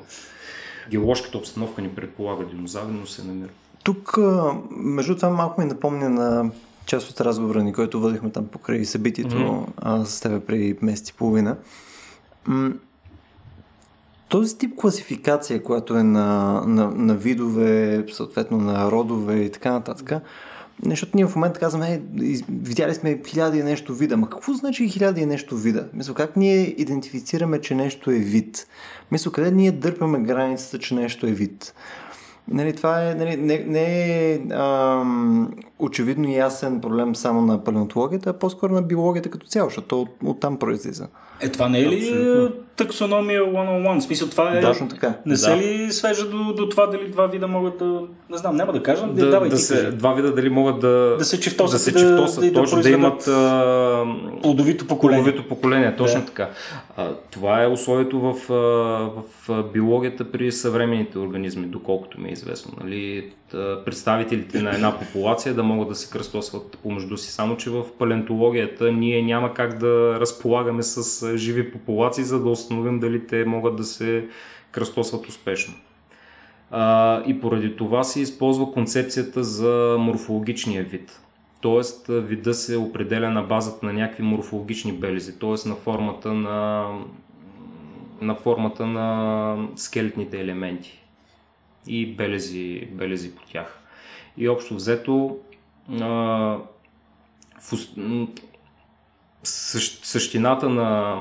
геоложката 0.91 1.39
обстановка 1.39 1.83
ни 1.83 1.89
предполага 1.89 2.47
динозаври, 2.47 2.93
но 2.93 3.07
се 3.07 3.25
намира. 3.25 3.51
Тук, 3.85 4.19
между 4.71 5.17
това, 5.17 5.31
малко 5.31 5.61
ми 5.61 5.67
напомня 5.67 6.09
на 6.09 6.51
част 6.87 7.11
от 7.11 7.21
разговора 7.21 7.63
ни, 7.63 7.73
който 7.73 8.01
водихме 8.01 8.31
там 8.31 8.47
покрай 8.47 8.85
събитието 8.85 9.37
mm-hmm. 9.37 10.05
с 10.05 10.21
теб 10.21 10.47
преди 10.47 10.77
месец 10.83 11.09
и 11.09 11.15
половина. 11.15 11.57
Този 14.33 14.59
тип 14.59 14.77
класификация, 14.77 15.63
която 15.63 15.97
е 15.97 16.03
на, 16.03 16.63
на, 16.67 16.91
на 16.91 17.15
видове, 17.15 18.05
съответно 18.13 18.59
на 18.59 18.91
родове 18.91 19.37
и 19.37 19.51
така 19.51 19.73
нататък, 19.73 20.13
защото 20.87 21.13
ние 21.15 21.27
в 21.27 21.37
момента 21.37 21.61
казваме, 21.61 21.95
е, 21.95 22.01
видяли 22.49 22.95
сме 22.95 23.23
хиляди 23.27 23.59
и 23.59 23.63
нещо 23.63 23.95
вида. 23.95 24.17
Ма 24.17 24.31
какво 24.31 24.53
значи 24.53 24.89
хиляди 24.89 25.21
и 25.21 25.27
нещо 25.27 25.57
вида? 25.57 25.89
Мисля, 25.95 26.15
как 26.15 26.37
ние 26.37 26.75
идентифицираме, 26.81 27.61
че 27.61 27.75
нещо 27.75 28.11
е 28.11 28.15
вид? 28.15 28.67
Мисля, 29.11 29.33
къде 29.33 29.51
ние 29.51 29.73
дърпаме 29.73 30.21
границата, 30.21 30.79
че 30.79 30.95
нещо 30.95 31.27
е 31.27 31.31
вид? 31.31 31.75
Нали, 32.49 32.73
това 32.77 33.11
е, 33.11 33.15
нали, 33.15 33.37
не, 33.37 33.65
не 33.67 34.33
е 34.33 34.41
ам, 34.51 35.51
очевидно 35.79 36.29
ясен 36.29 36.81
проблем 36.81 37.17
само 37.17 37.41
на 37.41 37.65
палеонтологията, 37.65 38.31
а 38.31 38.33
по-скоро 38.33 38.75
на 38.75 38.83
биологията 38.83 39.31
като 39.31 39.47
цяло, 39.47 39.69
защото 39.69 40.03
от, 40.03 40.09
оттам 40.25 40.59
произлиза. 40.59 41.09
Е, 41.41 41.49
това 41.49 41.69
не 41.69 41.79
е 41.79 41.87
ли 41.87 41.97
Абсолютно. 41.97 42.63
Таксономия 42.77 43.43
one-on-one? 43.43 44.01
В 44.01 44.03
смисъл, 44.03 44.29
това 44.29 44.59
е... 44.59 44.61
Точно 44.61 44.89
така. 44.89 45.15
Не 45.27 45.37
се 45.37 45.51
да. 45.51 45.57
ли 45.57 45.93
свежа 45.93 46.29
до, 46.29 46.53
до 46.53 46.69
това 46.69 46.87
дали 46.87 47.09
два 47.09 47.27
вида 47.27 47.49
могат 47.49 47.79
да... 47.79 48.01
Не 48.31 48.37
знам, 48.37 48.57
няма 48.57 48.73
да 48.73 48.83
кажа, 48.83 49.07
да, 49.07 49.31
да, 49.31 49.49
да 49.49 49.59
се, 49.59 49.91
два 49.91 50.13
вида 50.13 50.35
дали 50.35 50.49
могат 50.49 50.81
да... 50.81 51.17
Да 51.19 51.25
се 51.25 51.41
чифтосат, 51.41 51.75
да, 51.75 51.79
се 51.79 51.95
чифтосат 51.95 52.45
да, 52.45 52.53
точно, 52.53 52.77
да, 52.77 52.83
да 52.83 52.91
имат... 52.91 53.29
А, 53.29 54.05
плодовито 54.43 54.87
поколение. 54.87 55.25
Плодовито 55.25 55.49
поколение, 55.49 55.97
точно 55.97 56.21
да. 56.21 56.27
така. 56.27 56.51
А, 56.97 57.09
това 57.31 57.63
е 57.63 57.67
условието 57.67 58.21
в, 58.21 58.35
в 59.49 59.63
биологията 59.73 60.33
при 60.33 60.53
съвременните 60.53 61.19
организми, 61.19 61.67
доколкото 61.67 62.21
ми 62.21 62.29
е 62.29 62.33
известно. 62.33 62.73
Нали? 62.83 63.31
Представителите 63.85 64.63
на 64.63 64.75
една 64.75 64.99
популация 64.99 65.55
да 65.55 65.63
могат 65.63 65.89
да 65.89 65.95
се 65.95 66.11
кръстосват 66.11 66.79
помежду 66.83 67.17
си. 67.17 67.33
Само, 67.33 67.57
че 67.57 67.71
в 67.71 67.85
палеонтологията 67.99 68.93
ние 68.93 69.23
няма 69.23 69.55
как 69.55 69.79
да 69.79 70.17
разполагаме 70.21 70.83
с 70.83 71.37
живи 71.37 71.73
популации, 71.73 72.25
за 72.25 72.41
да 72.41 72.51
установим 72.63 73.01
дали 73.01 73.27
те 73.27 73.45
могат 73.45 73.77
да 73.77 73.85
се 73.85 74.29
кръстосват 74.71 75.27
успешно. 75.27 75.75
А, 76.71 77.23
и 77.27 77.41
поради 77.41 77.77
това 77.77 78.05
се 78.05 78.21
използва 78.21 78.73
концепцията 78.73 79.45
за 79.45 79.97
морфологичния 79.99 80.85
вид. 80.85 81.21
Тоест, 81.61 82.07
вида 82.09 82.55
се 82.55 82.77
определя 82.77 83.31
на 83.31 83.43
базата 83.43 83.87
на 83.87 83.93
някакви 83.93 84.23
морфологични 84.23 84.93
белези, 84.93 85.39
т.е. 85.39 85.69
на 85.69 85.75
формата 85.75 86.33
на, 86.33 86.89
на 88.21 88.35
формата 88.35 88.87
на 88.87 89.57
скелетните 89.77 90.41
елементи 90.41 91.03
и 91.87 92.07
белези, 92.15 92.89
белези 92.93 93.35
по 93.35 93.43
тях. 93.43 93.79
И 94.39 94.49
общо 94.49 94.75
взето, 94.75 95.39
а, 96.01 96.59
същината 100.03 100.69
на 100.69 101.21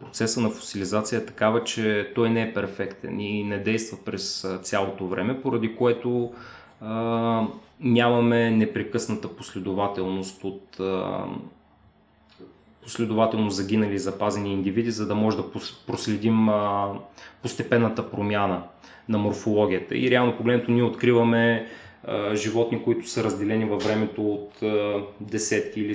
процеса 0.00 0.40
на 0.40 0.50
фосилизация 0.50 1.18
е 1.18 1.26
такава, 1.26 1.64
че 1.64 2.12
той 2.14 2.30
не 2.30 2.42
е 2.42 2.54
перфектен 2.54 3.20
и 3.20 3.44
не 3.44 3.58
действа 3.58 3.98
през 4.04 4.46
цялото 4.62 5.06
време, 5.06 5.42
поради 5.42 5.76
което 5.76 6.32
а, 6.80 7.46
нямаме 7.80 8.50
непрекъсната 8.50 9.36
последователност 9.36 10.44
от 10.44 10.80
а, 10.80 11.24
последователно 12.82 13.50
загинали 13.50 13.98
запазени 13.98 14.52
индивиди, 14.52 14.90
за 14.90 15.06
да 15.06 15.14
може 15.14 15.36
да 15.36 15.44
проследим 15.86 16.48
а, 16.48 16.92
постепенната 17.42 18.10
промяна 18.10 18.62
на 19.08 19.18
морфологията. 19.18 19.96
И 19.96 20.10
реално 20.10 20.36
погледнато 20.36 20.70
ние 20.70 20.82
откриваме 20.82 21.66
а, 22.04 22.34
животни, 22.34 22.82
които 22.82 23.08
са 23.08 23.24
разделени 23.24 23.64
във 23.64 23.84
времето 23.84 24.32
от 24.32 24.62
а, 24.62 25.02
десетки 25.20 25.80
или 25.80 25.94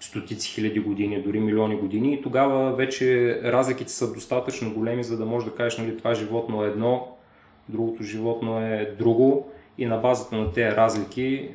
стотици 0.00 0.48
хиляди 0.48 0.80
години, 0.80 1.22
дори 1.22 1.40
милиони 1.40 1.76
години 1.76 2.14
и 2.14 2.22
тогава 2.22 2.72
вече 2.72 3.40
разликите 3.44 3.92
са 3.92 4.12
достатъчно 4.12 4.74
големи, 4.74 5.04
за 5.04 5.16
да 5.16 5.26
може 5.26 5.46
да 5.46 5.54
кажеш, 5.54 5.78
нали, 5.78 5.98
това 5.98 6.14
животно 6.14 6.64
е 6.64 6.68
едно, 6.68 7.08
другото 7.68 8.02
животно 8.02 8.60
е 8.60 8.94
друго 8.98 9.50
и 9.78 9.86
на 9.86 9.96
базата 9.96 10.36
на 10.36 10.52
тези 10.52 10.76
разлики 10.76 11.48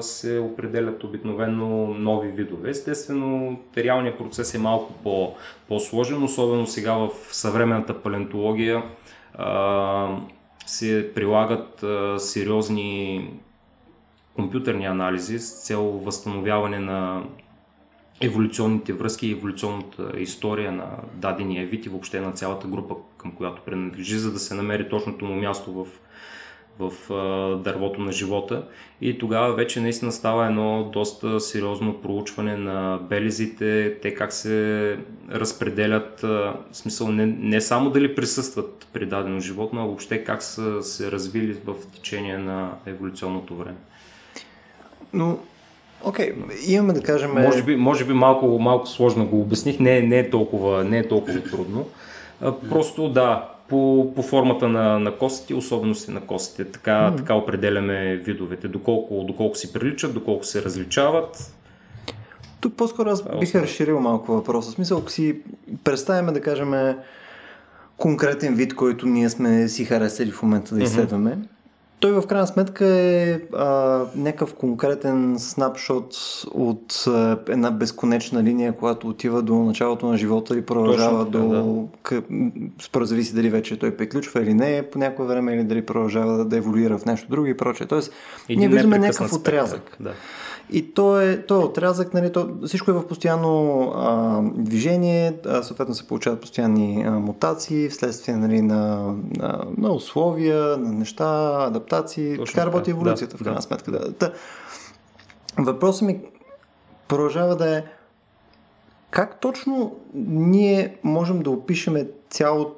се 0.00 0.38
определят 0.38 1.04
обикновено 1.04 1.86
нови 1.86 2.28
видове. 2.28 2.70
Естествено, 2.70 3.60
реалният 3.76 4.18
процес 4.18 4.54
е 4.54 4.58
малко 4.58 4.92
по, 4.92 5.34
по-сложен, 5.68 6.22
особено 6.22 6.66
сега 6.66 6.94
в 6.94 7.10
съвременната 7.32 8.02
палеонтология 8.02 8.82
се 10.66 11.10
прилагат 11.14 11.84
сериозни 12.18 13.30
компютърни 14.36 14.86
анализи 14.86 15.38
с 15.38 15.66
цел 15.66 15.82
възстановяване 15.82 16.78
на 16.78 17.22
еволюционните 18.20 18.92
връзки 18.92 19.28
и 19.28 19.32
еволюционната 19.32 20.12
история 20.18 20.72
на 20.72 20.86
дадения 21.14 21.66
вид 21.66 21.86
и 21.86 21.88
въобще 21.88 22.20
на 22.20 22.32
цялата 22.32 22.66
група, 22.66 22.94
към 23.16 23.32
която 23.32 23.62
принадлежи, 23.62 24.18
за 24.18 24.32
да 24.32 24.38
се 24.38 24.54
намери 24.54 24.88
точното 24.88 25.24
му 25.24 25.34
място 25.34 25.72
в, 25.72 25.86
в 26.78 26.92
дървото 27.64 28.00
на 28.00 28.12
живота. 28.12 28.64
И 29.00 29.18
тогава 29.18 29.54
вече 29.54 29.80
наистина 29.80 30.12
става 30.12 30.46
едно 30.46 30.90
доста 30.92 31.40
сериозно 31.40 32.00
проучване 32.00 32.56
на 32.56 32.98
белезите, 33.08 33.98
те 34.02 34.14
как 34.14 34.32
се 34.32 34.98
разпределят, 35.30 36.20
в 36.20 36.56
смисъл 36.72 37.08
не, 37.08 37.26
не 37.26 37.60
само 37.60 37.90
дали 37.90 38.14
присъстват 38.14 38.88
при 38.92 39.06
дадено 39.06 39.40
животно, 39.40 39.80
а 39.80 39.84
въобще 39.84 40.24
как 40.24 40.42
са 40.42 40.82
се 40.82 41.10
развили 41.12 41.56
в 41.64 41.74
течение 41.94 42.38
на 42.38 42.70
еволюционното 42.86 43.56
време. 43.56 43.78
Но 45.12 45.38
Окей, 46.04 46.34
okay, 46.34 46.68
имаме 46.68 46.92
да 46.92 47.02
кажем... 47.02 47.32
Може 47.32 47.62
би, 47.62 47.76
може 47.76 48.04
би 48.04 48.12
малко, 48.12 48.46
малко 48.46 48.88
сложно 48.88 49.26
го 49.26 49.40
обясних, 49.40 49.80
не, 49.80 50.00
не, 50.00 50.18
е, 50.18 50.30
толкова, 50.30 50.84
не 50.84 50.98
е 50.98 51.08
толкова 51.08 51.42
трудно. 51.42 51.86
А, 52.40 52.52
просто 52.70 53.08
да, 53.08 53.48
по, 53.68 54.12
по 54.16 54.22
формата 54.22 54.68
на, 54.68 54.98
на 54.98 55.16
костите, 55.16 55.54
особености 55.54 56.10
на 56.10 56.20
костите, 56.20 56.64
така, 56.64 56.92
mm. 57.12 57.16
така 57.16 57.34
определяме 57.34 58.16
видовете, 58.16 58.68
доколко, 58.68 59.24
доколко 59.24 59.56
си 59.56 59.72
приличат, 59.72 60.14
доколко 60.14 60.44
се 60.44 60.62
различават. 60.62 61.54
Тук 62.60 62.74
по-скоро 62.76 63.10
аз 63.10 63.22
бих 63.40 63.54
разширил 63.54 64.00
малко 64.00 64.32
въпроса. 64.32 64.70
В 64.70 64.74
смисъл, 64.74 64.98
ако 64.98 65.10
си 65.10 65.36
представяме 65.84 66.32
да 66.32 66.40
кажем 66.40 66.94
конкретен 67.96 68.54
вид, 68.54 68.74
който 68.74 69.06
ние 69.06 69.28
сме 69.28 69.68
си 69.68 69.84
харесали 69.84 70.30
в 70.30 70.42
момента 70.42 70.74
да 70.74 70.82
изследваме, 70.82 71.30
mm-hmm 71.30 71.57
той 72.00 72.12
в 72.12 72.26
крайна 72.26 72.46
сметка 72.46 72.86
е 72.86 73.40
а, 73.56 73.66
някакъв 74.16 74.54
конкретен 74.54 75.36
снапшот 75.38 76.14
от 76.50 77.04
а, 77.06 77.38
една 77.48 77.70
безконечна 77.70 78.42
линия, 78.42 78.72
която 78.72 79.08
отива 79.08 79.42
до 79.42 79.54
началото 79.54 80.06
на 80.06 80.16
живота 80.16 80.58
и 80.58 80.66
продължава 80.66 81.24
Точно, 81.30 81.48
до... 81.48 81.88
Да. 82.10 82.22
Според 82.82 83.08
зависи 83.08 83.34
дали 83.34 83.50
вече 83.50 83.78
той 83.78 83.96
приключва 83.96 84.42
или 84.42 84.54
не 84.54 84.82
по 84.92 84.98
някое 84.98 85.26
време, 85.26 85.54
или 85.54 85.64
дали 85.64 85.86
продължава 85.86 86.36
да, 86.36 86.44
да 86.44 86.56
еволюира 86.56 86.98
в 86.98 87.04
нещо 87.04 87.28
друго 87.30 87.46
и 87.46 87.56
прочее. 87.56 87.86
Тоест, 87.86 88.12
Един 88.48 88.58
ние 88.58 88.68
виждаме 88.68 88.98
някакъв 88.98 89.32
отрязък. 89.32 89.96
Да. 90.00 90.12
И 90.70 90.94
то 90.94 91.20
е, 91.20 91.42
то 91.46 91.54
е 91.54 91.64
отрязък, 91.64 92.14
нали, 92.14 92.32
то, 92.32 92.48
всичко 92.66 92.90
е 92.90 92.94
в 92.94 93.06
постоянно 93.06 93.82
а, 93.96 94.40
движение, 94.54 95.36
а, 95.46 95.62
съответно 95.62 95.94
се 95.94 96.06
получават 96.08 96.40
постоянни 96.40 97.04
а, 97.06 97.10
мутации 97.10 97.88
вследствие 97.88 98.36
нали, 98.36 98.62
на, 98.62 99.14
на, 99.36 99.64
на 99.76 99.92
условия, 99.92 100.76
на 100.76 100.92
неща, 100.92 101.56
адаптации. 101.66 102.36
Точно 102.36 102.54
така 102.54 102.66
работи 102.66 102.90
еволюцията 102.90 103.36
да, 103.36 103.38
в 103.38 103.44
крайна 103.44 103.58
да. 103.58 103.62
сметка. 103.62 103.90
Да. 103.90 104.12
Та, 104.12 104.32
въпросът 105.58 106.02
ми 106.02 106.20
продължава 107.08 107.56
да 107.56 107.76
е 107.78 107.84
как 109.10 109.40
точно 109.40 109.96
ние 110.14 110.96
можем 111.02 111.42
да 111.42 111.50
опишеме 111.50 112.06
цялото 112.30 112.77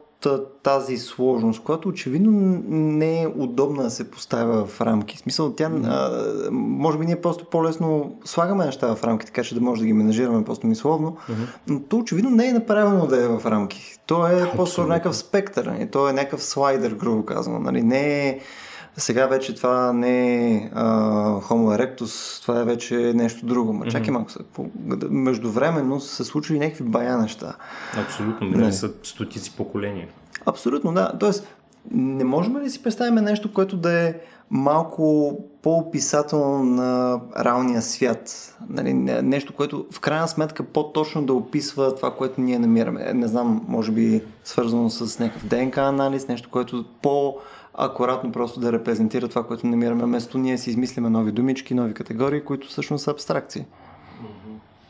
тази 0.63 0.99
сложност, 0.99 1.63
която 1.63 1.89
очевидно 1.89 2.63
не 2.69 3.23
е 3.23 3.27
удобна 3.27 3.83
да 3.83 3.91
се 3.91 4.11
поставя 4.11 4.67
в 4.67 4.81
рамки. 4.81 5.17
В 5.17 5.21
смисъл, 5.21 5.53
тя, 5.53 5.71
а, 5.85 6.11
може 6.51 6.99
би 6.99 7.07
ние 7.07 7.21
просто 7.21 7.45
по-лесно 7.45 8.19
слагаме 8.25 8.67
неща 8.67 8.95
в 8.95 9.05
рамки, 9.05 9.27
така 9.27 9.43
че 9.43 9.55
да 9.55 9.61
може 9.61 9.81
да 9.81 9.87
ги 9.87 9.93
менажираме 9.93 10.45
просто 10.45 10.67
мисловно, 10.67 11.17
но 11.67 11.81
то 11.81 11.99
очевидно 11.99 12.31
не 12.31 12.49
е 12.49 12.53
направено 12.53 13.07
да 13.07 13.25
е 13.25 13.29
в 13.29 13.47
рамки. 13.47 13.99
То 14.07 14.27
е 14.27 14.53
по-скоро 14.57 14.87
някакъв 14.89 15.17
спектър, 15.17 15.65
нали? 15.67 15.91
то 15.91 16.09
е 16.09 16.13
някакъв 16.13 16.43
слайдер, 16.43 16.95
грубо 16.95 17.25
казано. 17.25 17.59
Нали? 17.59 17.83
Не 17.83 18.29
е 18.29 18.41
сега 18.97 19.27
вече 19.27 19.55
това 19.55 19.93
не 19.93 20.47
е 20.47 20.71
uh, 20.71 21.43
Homo 21.43 21.79
erectus, 21.79 22.43
това 22.43 22.61
е 22.61 22.65
вече 22.65 22.95
нещо 22.95 23.47
друго. 23.47 23.73
Ма 23.73 23.87
чакай 23.87 24.11
малко. 24.11 24.31
Междувременно 25.11 26.01
са 26.01 26.15
се 26.15 26.25
случили 26.25 26.59
някакви 26.59 26.85
бая 26.85 27.19
неща. 27.19 27.55
Абсолютно, 28.07 28.49
не. 28.49 28.73
са 28.73 28.91
стотици 29.03 29.57
поколения. 29.57 30.09
Абсолютно, 30.47 30.93
да. 30.93 31.13
Тоест, 31.21 31.47
не 31.91 32.25
можем 32.25 32.59
ли 32.59 32.71
си 32.71 32.83
представим 32.83 33.25
нещо, 33.25 33.53
което 33.53 33.77
да 33.77 34.09
е 34.09 34.15
малко 34.51 35.37
по-описателно 35.63 36.65
на 36.65 37.21
реалния 37.45 37.83
свят? 37.83 38.55
Нали, 38.69 38.95
нещо, 39.23 39.53
което 39.53 39.87
в 39.93 40.01
крайна 40.01 40.29
сметка 40.29 40.63
по-точно 40.63 41.23
да 41.23 41.35
описва 41.35 41.95
това, 41.95 42.15
което 42.15 42.41
ние 42.41 42.59
намираме. 42.59 43.13
Не 43.15 43.29
знам, 43.29 43.65
може 43.69 43.93
би 43.93 44.23
свързано 44.45 44.91
с 44.91 45.19
някакъв 45.19 45.47
ДНК 45.47 45.79
анализ, 45.79 46.29
нещо, 46.29 46.49
което 46.51 46.85
по- 47.03 47.37
акуратно 47.75 48.33
просто 48.33 48.61
да 48.61 48.73
репрезентира 48.73 49.29
това, 49.29 49.47
което 49.47 49.67
намираме. 49.67 50.05
Вместо 50.05 50.39
ние 50.39 50.59
си 50.59 50.71
измислиме 50.71 51.11
нови 51.11 51.33
думички, 51.33 51.75
нови 51.75 51.95
категории, 51.95 52.45
които 52.45 52.69
всъщност 52.69 53.05
са 53.05 53.11
абстракции. 53.11 53.65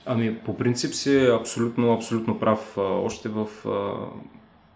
Ами, 0.06 0.38
по 0.38 0.56
принцип 0.56 0.94
си 0.94 1.26
абсолютно, 1.40 1.92
абсолютно 1.92 2.38
прав. 2.38 2.78
Още 2.78 3.28
в 3.28 3.46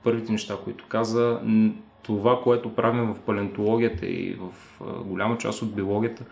първите 0.05 0.33
неща, 0.33 0.57
които 0.65 0.85
каза, 0.89 1.41
това, 2.03 2.41
което 2.41 2.75
правим 2.75 3.15
в 3.15 3.19
палеонтологията 3.19 4.07
и 4.07 4.35
в 4.41 4.51
голяма 5.05 5.39
част 5.39 5.63
от 5.63 5.75
биологията, 5.75 6.25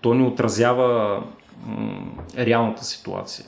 то 0.00 0.14
ни 0.14 0.26
отразява 0.26 1.22
реалната 2.36 2.84
ситуация. 2.84 3.46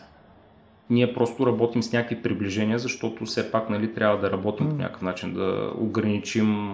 Ние 0.90 1.14
просто 1.14 1.46
работим 1.46 1.83
с 1.83 1.92
някакви 1.92 2.22
приближения, 2.22 2.79
защото 2.79 3.24
все 3.24 3.53
пак 3.53 3.70
нали, 3.70 3.94
трябва 3.94 4.18
да 4.18 4.31
работим 4.31 4.68
по 4.68 4.74
някакъв 4.74 5.03
начин, 5.03 5.35
да 5.35 5.72
ограничим 5.79 6.68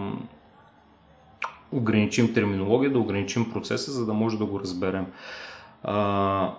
ограничим 1.73 2.35
терминология, 2.35 2.93
да 2.93 2.99
ограничим 2.99 3.53
процеса, 3.53 3.93
за 3.93 4.07
да 4.07 4.13
може 4.13 4.39
да 4.39 4.47
го 4.47 4.61
разберем. 4.61 5.07
А, 5.83 6.55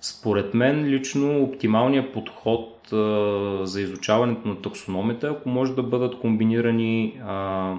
според 0.00 0.54
мен 0.54 0.86
лично 0.86 1.42
оптималният 1.42 2.12
подход 2.12 2.92
а, 2.92 3.66
за 3.66 3.80
изучаването 3.80 4.48
на 4.48 4.62
таксономията, 4.62 5.28
ако 5.28 5.48
може 5.48 5.74
да 5.74 5.82
бъдат 5.82 6.18
комбинирани 6.18 7.20
а, 7.26 7.74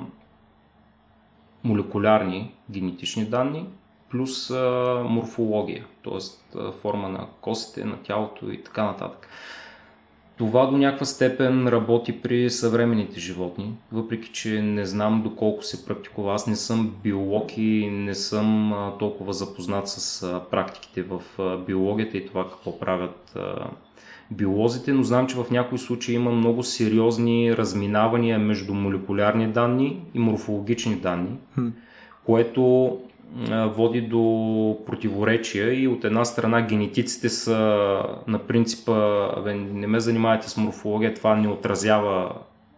молекулярни 1.64 2.52
генетични 2.70 3.26
данни 3.26 3.66
плюс 4.16 4.52
а, 4.52 5.04
морфология, 5.10 5.86
т.е. 6.04 6.72
форма 6.82 7.10
на 7.10 7.28
костите, 7.42 7.86
на 7.86 7.98
тялото 8.04 8.52
и 8.52 8.64
така 8.64 8.84
нататък. 8.84 9.28
Това 10.38 10.66
до 10.66 10.78
някаква 10.78 11.06
степен 11.06 11.68
работи 11.68 12.22
при 12.22 12.50
съвременните 12.50 13.20
животни, 13.20 13.74
въпреки 13.92 14.30
че 14.34 14.62
не 14.62 14.86
знам 14.86 15.22
доколко 15.22 15.64
се 15.64 15.86
практикува. 15.86 16.34
Аз 16.34 16.48
не 16.48 16.56
съм 16.56 16.96
биолог 17.04 17.58
и 17.58 17.90
не 17.92 18.16
съм 18.16 18.74
толкова 19.00 19.34
запознат 19.34 19.88
с 19.88 20.28
практиките 20.52 21.04
в 21.04 21.22
биологията 21.68 22.18
и 22.18 22.26
това 22.26 22.50
какво 22.50 22.80
правят 22.80 23.38
биолозите, 24.32 24.94
но 24.94 25.04
знам, 25.04 25.28
че 25.28 25.36
в 25.36 25.52
някои 25.52 25.78
случаи 25.78 26.16
има 26.16 26.32
много 26.32 26.64
сериозни 26.64 27.58
разминавания 27.58 28.40
между 28.40 28.74
молекулярни 28.74 29.48
данни 29.48 30.02
и 30.14 30.20
морфологични 30.20 30.96
данни, 30.96 31.38
което 32.26 32.98
води 33.50 34.02
до 34.02 34.78
противоречия 34.86 35.82
и 35.82 35.88
от 35.88 36.04
една 36.04 36.26
страна 36.26 36.62
генетиците 36.62 37.30
са 37.30 37.58
на 38.28 38.40
принципа 38.40 39.28
не 39.56 39.88
ме 39.88 40.00
занимавайте 40.00 40.50
с 40.50 40.58
морфология, 40.58 41.14
това 41.14 41.36
не 41.36 41.48
отразява 41.48 42.32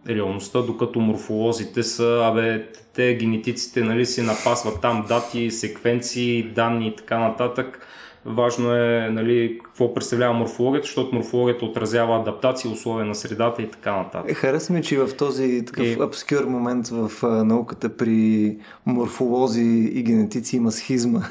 реалността, 0.09 0.61
докато 0.61 0.99
морфолозите 0.99 1.83
са, 1.83 2.21
абе, 2.23 2.65
те 2.95 3.15
генетиците 3.15 3.83
нали, 3.83 4.05
си 4.05 4.21
напасват 4.21 4.81
там 4.81 5.05
дати, 5.07 5.51
секвенции, 5.51 6.43
данни 6.43 6.87
и 6.87 6.95
така 6.95 7.19
нататък 7.19 7.87
Важно 8.29 8.75
е 8.75 9.09
нали, 9.11 9.59
какво 9.63 9.93
представлява 9.93 10.33
морфологията, 10.33 10.85
защото 10.85 11.15
морфологията 11.15 11.65
отразява 11.65 12.19
адаптация, 12.19 12.71
условия 12.71 13.05
на 13.05 13.15
средата 13.15 13.61
и 13.61 13.71
така 13.71 13.97
нататък. 13.97 14.31
Е, 14.31 14.33
харесва 14.33 14.75
ми, 14.75 14.83
че 14.83 14.97
в 14.97 15.17
този 15.17 15.65
такъв 15.65 15.85
и... 15.85 16.01
обскюр 16.01 16.45
момент 16.45 16.87
в 16.87 17.11
а, 17.23 17.27
науката 17.43 17.97
при 17.97 18.57
морфолози 18.85 19.91
и 19.93 20.03
генетици 20.03 20.57
има 20.57 20.71
схизма. 20.71 21.21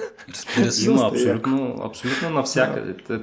Има 0.85 1.07
абсолютно, 1.07 1.77
абсолютно 1.85 2.31
навсякъде. 2.31 2.95
Да. 3.09 3.21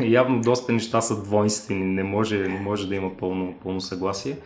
Явно 0.00 0.40
доста 0.40 0.72
неща 0.72 1.00
са 1.00 1.22
двойствени, 1.22 1.84
не 1.84 2.02
може, 2.02 2.38
не 2.38 2.60
може 2.60 2.88
да 2.88 2.94
има 2.94 3.16
пълно, 3.16 3.54
пълно 3.62 3.80
съгласие. 3.80 4.36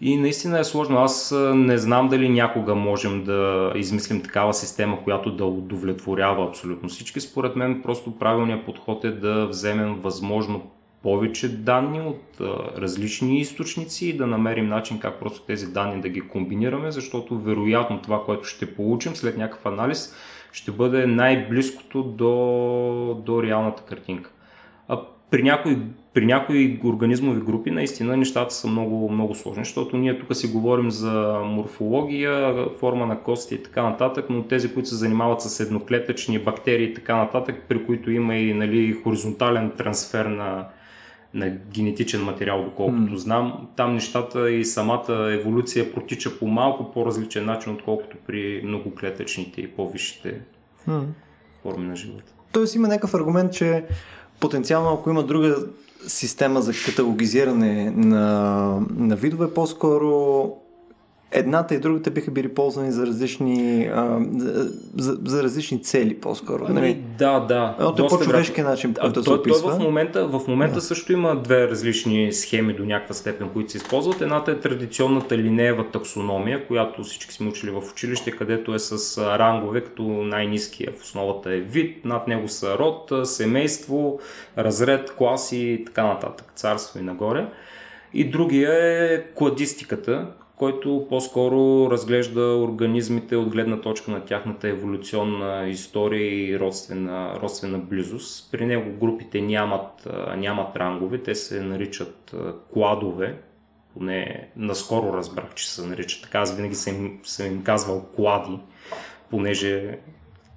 И 0.00 0.16
наистина 0.16 0.58
е 0.58 0.64
сложно. 0.64 0.98
Аз 0.98 1.34
не 1.54 1.78
знам 1.78 2.08
дали 2.08 2.28
някога 2.28 2.74
можем 2.74 3.24
да 3.24 3.72
измислим 3.76 4.22
такава 4.22 4.54
система, 4.54 5.04
която 5.04 5.36
да 5.36 5.44
удовлетворява 5.44 6.48
абсолютно 6.48 6.88
всички. 6.88 7.20
Според 7.20 7.56
мен 7.56 7.82
просто 7.82 8.18
правилният 8.18 8.64
подход 8.64 9.04
е 9.04 9.10
да 9.10 9.46
вземем 9.46 9.94
възможно 9.94 10.70
повече 11.02 11.56
данни 11.56 12.00
от 12.00 12.22
различни 12.76 13.40
източници 13.40 14.08
и 14.08 14.16
да 14.16 14.26
намерим 14.26 14.68
начин 14.68 14.98
как 14.98 15.20
просто 15.20 15.46
тези 15.46 15.72
данни 15.72 16.00
да 16.00 16.08
ги 16.08 16.20
комбинираме, 16.20 16.90
защото 16.90 17.38
вероятно 17.38 18.02
това, 18.02 18.24
което 18.24 18.44
ще 18.44 18.74
получим 18.74 19.16
след 19.16 19.36
някакъв 19.36 19.66
анализ, 19.66 20.14
ще 20.52 20.70
бъде 20.70 21.06
най-близкото 21.06 22.02
до, 22.02 23.22
до 23.26 23.42
реалната 23.42 23.82
картинка. 23.82 24.30
А 24.88 25.00
при 25.30 25.42
някои, 25.42 25.78
при 26.14 26.26
някои 26.26 26.80
организмови 26.84 27.40
групи 27.40 27.70
наистина 27.70 28.16
нещата 28.16 28.54
са 28.54 28.68
много, 28.68 29.10
много 29.10 29.34
сложни, 29.34 29.64
защото 29.64 29.96
ние 29.96 30.18
тук 30.18 30.36
си 30.36 30.48
говорим 30.48 30.90
за 30.90 31.40
морфология, 31.44 32.66
форма 32.80 33.06
на 33.06 33.20
кости 33.20 33.54
и 33.54 33.62
така 33.62 33.82
нататък, 33.82 34.26
но 34.30 34.42
тези, 34.42 34.74
които 34.74 34.88
се 34.88 34.94
занимават 34.94 35.40
с 35.40 35.60
едноклетъчни 35.60 36.38
бактерии 36.38 36.84
и 36.84 36.94
така 36.94 37.16
нататък, 37.16 37.62
при 37.68 37.86
които 37.86 38.10
има 38.10 38.36
и 38.36 38.54
нали, 38.54 38.92
хоризонтален 38.92 39.70
трансфер 39.70 40.26
на, 40.26 40.66
на 41.34 41.50
генетичен 41.50 42.24
материал, 42.24 42.64
доколкото 42.64 43.12
mm. 43.12 43.14
знам, 43.14 43.68
там 43.76 43.94
нещата 43.94 44.50
и 44.50 44.64
самата 44.64 45.32
еволюция 45.40 45.92
протича 45.92 46.38
по 46.38 46.46
малко 46.46 46.92
по-различен 46.92 47.44
начин, 47.44 47.72
отколкото 47.72 48.16
при 48.26 48.62
многоклетъчните 48.64 49.60
и 49.60 49.68
по-висшите 49.68 50.40
mm. 50.88 51.04
форми 51.62 51.86
на 51.86 51.96
живота. 51.96 52.32
Тоест 52.52 52.74
има 52.74 52.88
някакъв 52.88 53.14
аргумент, 53.14 53.52
че 53.52 53.84
потенциално, 54.40 54.92
ако 54.92 55.10
има 55.10 55.22
друга 55.22 55.56
система 56.06 56.62
за 56.62 56.72
каталогизиране 56.86 57.90
на, 57.90 58.80
на 58.96 59.16
видове, 59.16 59.54
по-скоро 59.54 60.52
едната 61.32 61.74
и 61.74 61.78
другата 61.78 62.10
биха 62.10 62.30
били 62.30 62.48
ползвани 62.48 62.92
за 62.92 63.06
различни, 63.06 63.90
а, 63.94 64.20
за, 64.96 65.18
за 65.24 65.42
различни 65.42 65.82
цели 65.82 66.20
по-скоро. 66.20 66.64
Ами, 66.68 66.80
нали? 66.80 67.02
Да, 67.18 67.40
да. 67.40 67.76
От 67.80 67.98
е 67.98 68.06
по-човешки 68.06 68.62
начин, 68.62 68.94
по 68.94 69.00
който 69.00 69.22
се 69.22 69.30
описва. 69.30 69.70
Той 69.70 69.78
в 69.78 69.78
момента, 69.78 70.26
в 70.26 70.40
момента 70.48 70.74
да. 70.74 70.80
също 70.80 71.12
има 71.12 71.36
две 71.36 71.68
различни 71.68 72.32
схеми 72.32 72.72
до 72.72 72.84
някаква 72.84 73.14
степен, 73.14 73.48
които 73.48 73.70
се 73.70 73.76
използват. 73.76 74.20
Едната 74.20 74.50
е 74.50 74.60
традиционната 74.60 75.38
линеева 75.38 75.90
таксономия, 75.90 76.66
която 76.66 77.02
всички 77.02 77.34
сме 77.34 77.48
учили 77.48 77.70
в 77.70 77.82
училище, 77.92 78.30
където 78.30 78.74
е 78.74 78.78
с 78.78 79.18
рангове, 79.38 79.80
като 79.80 80.02
най-низкия 80.02 80.92
в 80.98 81.02
основата 81.02 81.52
е 81.52 81.60
вид, 81.60 82.04
над 82.04 82.28
него 82.28 82.48
са 82.48 82.78
род, 82.78 83.12
семейство, 83.24 84.20
разред, 84.58 85.14
класи 85.16 85.58
и 85.58 85.84
така 85.84 86.06
нататък, 86.06 86.52
царство 86.54 86.98
и 86.98 87.02
нагоре. 87.02 87.46
И 88.14 88.30
другия 88.30 88.72
е 89.14 89.22
кладистиката, 89.34 90.26
който 90.58 91.06
по-скоро 91.08 91.90
разглежда 91.90 92.40
организмите 92.40 93.36
от 93.36 93.48
гледна 93.48 93.80
точка 93.80 94.10
на 94.10 94.24
тяхната 94.24 94.68
еволюционна 94.68 95.68
история 95.68 96.48
и 96.48 96.58
родствена, 96.60 97.38
родствена 97.42 97.78
близост. 97.78 98.52
При 98.52 98.66
него 98.66 98.90
групите 99.00 99.40
нямат, 99.40 100.08
нямат 100.36 100.76
рангове, 100.76 101.18
те 101.18 101.34
се 101.34 101.62
наричат 101.62 102.34
кладове, 102.72 103.38
поне 103.94 104.48
наскоро 104.56 105.12
разбрах, 105.12 105.54
че 105.54 105.70
се 105.70 105.86
наричат 105.86 106.22
така, 106.22 106.38
аз 106.38 106.56
винаги 106.56 106.74
съм 106.74 107.18
съм 107.22 107.46
им 107.46 107.62
казвал 107.62 108.06
клади, 108.16 108.58
понеже 109.30 109.98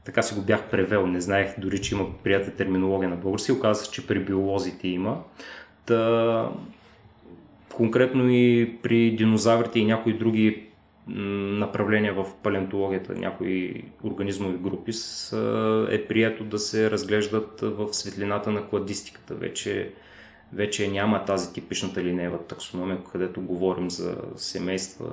така 0.06 0.22
си 0.22 0.36
го 0.36 0.42
бях 0.42 0.70
превел, 0.70 1.08
не 1.08 1.22
знаех 1.22 1.60
дори, 1.60 1.82
че 1.82 1.96
има 1.96 2.06
приятел 2.24 2.54
терминология 2.58 3.10
на 3.10 3.16
български, 3.16 3.52
оказа 3.52 3.86
се, 3.86 3.92
че 3.92 4.08
при 4.08 4.20
биолозите 4.20 4.88
има. 4.88 5.24
Та, 5.86 6.50
конкретно 7.74 8.30
и 8.30 8.78
при 8.84 9.12
динозаврите 9.12 9.80
и 9.80 9.86
някои 9.86 10.14
други 10.14 10.68
направления 11.08 12.14
в 12.14 12.26
палеонтологията, 12.44 13.14
някои 13.14 13.84
организмови 14.04 14.58
групи, 14.58 14.92
е 15.90 16.06
прието 16.08 16.44
да 16.44 16.60
се 16.60 16.92
разглеждат 16.92 17.62
в 17.62 17.94
светлината 17.94 18.52
на 18.52 18.68
кладистиката. 18.68 19.36
Вече, 19.36 19.92
вече 20.54 20.88
няма 20.88 21.26
тази 21.26 21.54
типичната 21.54 22.04
линеева 22.04 22.38
таксономия, 22.38 22.98
където 23.12 23.42
говорим 23.42 23.90
за 23.90 24.16
семейства, 24.36 25.12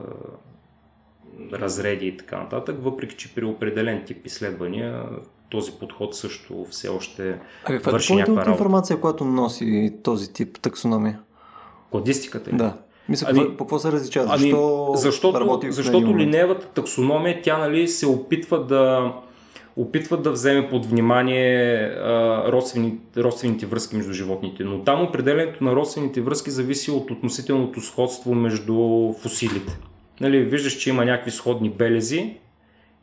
разреди 1.52 2.06
и 2.06 2.16
така 2.16 2.38
нататък, 2.38 2.76
въпреки 2.82 3.16
че 3.16 3.34
при 3.34 3.44
определен 3.44 4.04
тип 4.04 4.26
изследвания 4.26 5.04
този 5.50 5.72
подход 5.72 6.16
също 6.16 6.66
все 6.70 6.88
още 6.88 7.38
а 7.64 7.78
върши 7.90 8.12
е 8.12 8.16
някаква 8.16 8.34
работа. 8.34 8.50
информация, 8.50 9.00
която 9.00 9.24
носи 9.24 9.94
този 10.02 10.32
тип 10.32 10.60
таксономия? 10.60 11.20
Кладистиката. 11.90 12.50
Да. 12.52 12.76
Мисля, 13.08 13.26
ами, 13.30 13.56
по 13.56 13.64
какво 13.64 13.78
се 13.78 13.92
различава? 13.92 14.26
Ами, 14.30 14.40
Защо 14.40 14.92
защото, 14.94 15.40
работи 15.40 15.72
защото 15.72 16.18
линеевата 16.18 16.66
таксономия, 16.66 17.42
тя 17.42 17.58
нали, 17.58 17.88
се 17.88 18.06
опитва 18.06 18.64
да 18.64 19.12
опитва 19.78 20.16
да 20.16 20.30
вземе 20.30 20.68
под 20.68 20.86
внимание 20.86 21.76
а, 21.76 22.44
родствени, 22.52 22.98
родствените 23.16 23.66
връзки 23.66 23.96
между 23.96 24.12
животните. 24.12 24.64
Но 24.64 24.82
там 24.84 25.02
определенето 25.02 25.64
на 25.64 25.76
родствените 25.76 26.20
връзки 26.20 26.50
зависи 26.50 26.90
от 26.90 27.10
относителното 27.10 27.80
сходство 27.80 28.34
между 28.34 28.74
фусилите. 29.20 29.78
Нали, 30.20 30.44
виждаш, 30.44 30.72
че 30.72 30.90
има 30.90 31.04
някакви 31.04 31.30
сходни 31.30 31.70
белези 31.70 32.34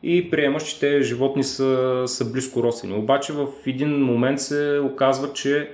и 0.02 0.30
приемаш, 0.30 0.64
че 0.64 0.80
те 0.80 1.02
животни 1.02 1.44
са, 1.44 2.02
са 2.06 2.32
близко 2.32 2.62
родствени. 2.62 2.94
Обаче 2.94 3.32
в 3.32 3.46
един 3.66 4.04
момент 4.04 4.40
се 4.40 4.80
оказва, 4.84 5.32
че 5.32 5.70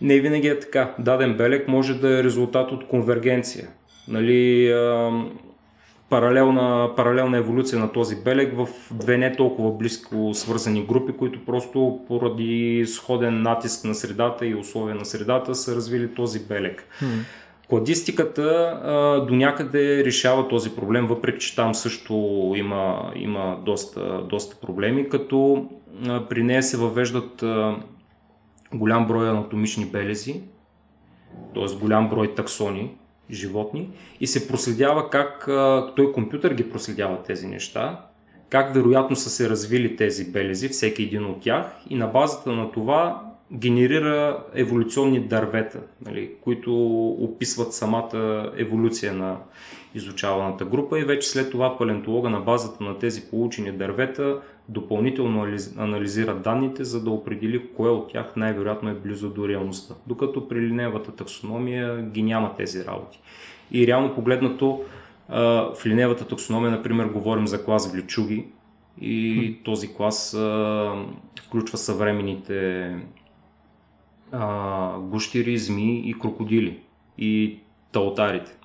не 0.00 0.20
винаги 0.20 0.48
е 0.48 0.58
така. 0.58 0.94
Даден 0.98 1.36
белег 1.36 1.68
може 1.68 1.94
да 1.94 2.18
е 2.18 2.24
резултат 2.24 2.72
от 2.72 2.86
конвергенция. 2.88 3.68
Нали, 4.08 4.72
паралелна, 6.10 6.90
паралелна 6.96 7.38
еволюция 7.38 7.78
на 7.78 7.92
този 7.92 8.16
белег 8.24 8.54
в 8.56 8.68
две 8.90 9.18
не 9.18 9.36
толкова 9.36 9.72
близко 9.72 10.30
свързани 10.34 10.86
групи, 10.86 11.12
които 11.12 11.44
просто 11.44 12.00
поради 12.08 12.84
сходен 12.86 13.42
натиск 13.42 13.84
на 13.84 13.94
средата 13.94 14.46
и 14.46 14.54
условия 14.54 14.94
на 14.94 15.04
средата 15.04 15.54
са 15.54 15.76
развили 15.76 16.14
този 16.14 16.46
белег. 16.46 16.88
Кладистиката 17.68 18.42
а, 18.84 19.26
до 19.26 19.34
някъде 19.34 20.04
решава 20.04 20.48
този 20.48 20.70
проблем, 20.70 21.06
въпреки 21.06 21.46
че 21.46 21.56
там 21.56 21.74
също 21.74 22.14
има, 22.56 23.12
има 23.16 23.58
доста, 23.64 24.22
доста 24.30 24.56
проблеми, 24.66 25.08
като 25.08 25.66
а, 26.08 26.28
при 26.28 26.42
нея 26.42 26.62
се 26.62 26.76
въвеждат 26.76 27.42
а, 27.42 27.76
голям 28.74 29.06
брой 29.06 29.30
анатомични 29.30 29.84
белези, 29.84 30.42
т.е. 31.54 31.76
голям 31.80 32.08
брой 32.08 32.34
таксони, 32.34 32.94
животни 33.30 33.90
и 34.20 34.26
се 34.26 34.48
проследява 34.48 35.10
как 35.10 35.44
той 35.96 36.12
компютър 36.12 36.54
ги 36.54 36.70
проследява 36.70 37.22
тези 37.22 37.46
неща, 37.46 38.00
как 38.48 38.74
вероятно 38.74 39.16
са 39.16 39.30
се 39.30 39.50
развили 39.50 39.96
тези 39.96 40.32
белези, 40.32 40.68
всеки 40.68 41.02
един 41.02 41.24
от 41.24 41.40
тях 41.40 41.66
и 41.90 41.94
на 41.94 42.06
базата 42.06 42.52
на 42.52 42.72
това 42.72 43.22
генерира 43.52 44.44
еволюционни 44.54 45.20
дървета, 45.20 45.80
нали, 46.06 46.30
които 46.40 47.06
описват 47.06 47.74
самата 47.74 48.52
еволюция 48.56 49.12
на 49.12 49.36
изучаваната 49.94 50.64
група 50.64 51.00
и 51.00 51.04
вече 51.04 51.28
след 51.28 51.50
това 51.50 51.78
палеонтолога 51.78 52.30
на 52.30 52.40
базата 52.40 52.84
на 52.84 52.98
тези 52.98 53.30
получени 53.30 53.72
дървета 53.72 54.40
допълнително 54.68 55.46
анализира 55.78 56.34
данните, 56.34 56.84
за 56.84 57.04
да 57.04 57.10
определи 57.10 57.68
кое 57.76 57.90
от 57.90 58.12
тях 58.12 58.36
най-вероятно 58.36 58.90
е 58.90 58.94
близо 58.94 59.30
до 59.30 59.48
реалността. 59.48 59.94
Докато 60.06 60.48
при 60.48 60.60
линеевата 60.60 61.12
таксономия 61.12 62.02
ги 62.02 62.22
няма 62.22 62.54
тези 62.56 62.84
работи. 62.84 63.20
И 63.72 63.86
реално 63.86 64.14
погледнато 64.14 64.80
в 65.28 65.86
линеевата 65.86 66.28
таксономия, 66.28 66.70
например, 66.70 67.06
говорим 67.06 67.46
за 67.46 67.64
клас 67.64 67.92
влечуги 67.92 68.46
и 69.00 69.56
този 69.64 69.94
клас 69.94 70.30
включва 71.46 71.78
съвременните 71.78 72.96
гущери, 75.00 75.58
зми 75.58 76.02
и 76.10 76.14
крокодили 76.18 76.80
и 77.18 77.58
таотарите. 77.92 78.56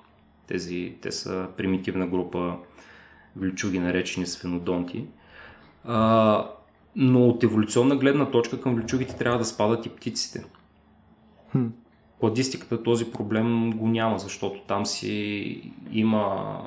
Тези, 0.46 0.94
те 1.00 1.12
са 1.12 1.48
примитивна 1.56 2.06
група 2.06 2.56
влечуги, 3.36 3.78
наречени 3.78 4.26
сфенодонти. 4.26 5.04
А, 5.84 6.50
но 6.96 7.28
от 7.28 7.44
еволюционна 7.44 7.96
гледна 7.96 8.30
точка 8.30 8.60
към 8.60 8.74
влечугите 8.74 9.16
трябва 9.16 9.38
да 9.38 9.44
спадат 9.44 9.86
и 9.86 9.88
птиците. 9.88 10.44
Хм. 11.52 11.66
Кладистиката 12.20 12.82
този 12.82 13.10
проблем 13.10 13.70
го 13.70 13.88
няма, 13.88 14.18
защото 14.18 14.60
там 14.60 14.86
си 14.86 15.72
има, 15.92 16.58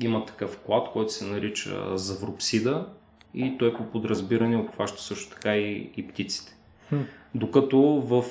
има 0.00 0.24
такъв 0.24 0.58
клад, 0.58 0.88
който 0.92 1.12
се 1.12 1.26
нарича 1.26 1.98
завропсида 1.98 2.86
и 3.34 3.58
той 3.58 3.74
по 3.74 3.84
подразбиране 3.84 4.56
обхваща 4.56 5.02
също 5.02 5.34
така 5.34 5.56
и, 5.56 5.90
и 5.96 6.08
птиците. 6.08 6.56
Хм. 6.88 7.00
Докато 7.34 7.80
в 7.80 8.24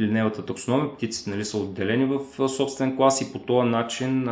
линейната 0.00 0.46
таксономия 0.46 0.94
птиците 0.94 1.30
нали, 1.30 1.44
са 1.44 1.58
отделени 1.58 2.04
в 2.04 2.48
собствен 2.48 2.96
клас 2.96 3.20
и 3.20 3.32
по 3.32 3.38
този 3.38 3.68
начин 3.68 4.28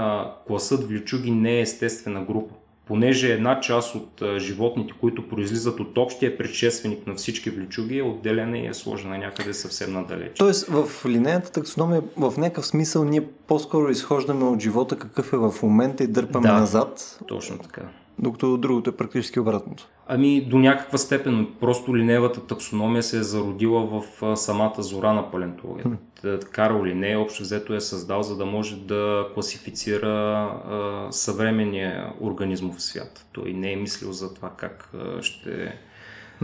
класът 0.46 0.88
влючуги 0.88 1.30
не 1.30 1.52
е 1.52 1.60
естествена 1.60 2.24
група. 2.24 2.54
Понеже 2.86 3.32
една 3.32 3.60
част 3.60 3.94
от 3.94 4.22
животните, 4.38 4.94
които 5.00 5.28
произлизат 5.28 5.80
от 5.80 5.98
общия 5.98 6.38
предшественик 6.38 7.06
на 7.06 7.14
всички 7.14 7.50
влючуги 7.50 7.98
е 7.98 8.02
отделена 8.02 8.58
и 8.58 8.66
е 8.66 8.74
сложена 8.74 9.18
някъде 9.18 9.54
съвсем 9.54 9.92
надалеч. 9.92 10.38
Тоест 10.38 10.68
в 10.68 11.06
линейната 11.06 11.52
таксономия 11.52 12.02
в 12.16 12.34
някакъв 12.38 12.66
смисъл 12.66 13.04
ние 13.04 13.26
по-скоро 13.46 13.90
изхождаме 13.90 14.44
от 14.44 14.60
живота 14.60 14.98
какъв 14.98 15.32
е 15.32 15.36
в 15.36 15.54
момента 15.62 16.04
и 16.04 16.06
дърпаме 16.06 16.48
да, 16.48 16.54
назад. 16.54 17.18
Точно 17.28 17.58
така 17.58 17.82
докато 18.18 18.56
другото 18.56 18.90
е 18.90 18.96
практически 18.96 19.40
обратното. 19.40 19.88
Ами 20.06 20.40
до 20.40 20.58
някаква 20.58 20.98
степен. 20.98 21.48
Просто 21.60 21.96
линейната 21.96 22.46
таксономия 22.46 23.02
се 23.02 23.18
е 23.18 23.22
зародила 23.22 23.86
в 23.86 24.36
самата 24.36 24.82
зора 24.82 25.12
на 25.12 25.30
палеонтологията. 25.30 25.98
Hmm. 26.24 26.44
Карл 26.44 26.84
Лине 26.84 27.16
общо 27.16 27.42
взето 27.42 27.74
е 27.74 27.80
създал, 27.80 28.22
за 28.22 28.36
да 28.36 28.46
може 28.46 28.76
да 28.76 29.28
класифицира 29.34 30.08
а, 30.08 31.06
съвременния 31.10 32.12
организмов 32.20 32.82
свят. 32.82 33.26
Той 33.32 33.52
не 33.52 33.72
е 33.72 33.76
мислил 33.76 34.12
за 34.12 34.34
това 34.34 34.50
как 34.56 34.90
а, 34.94 35.22
ще 35.22 35.78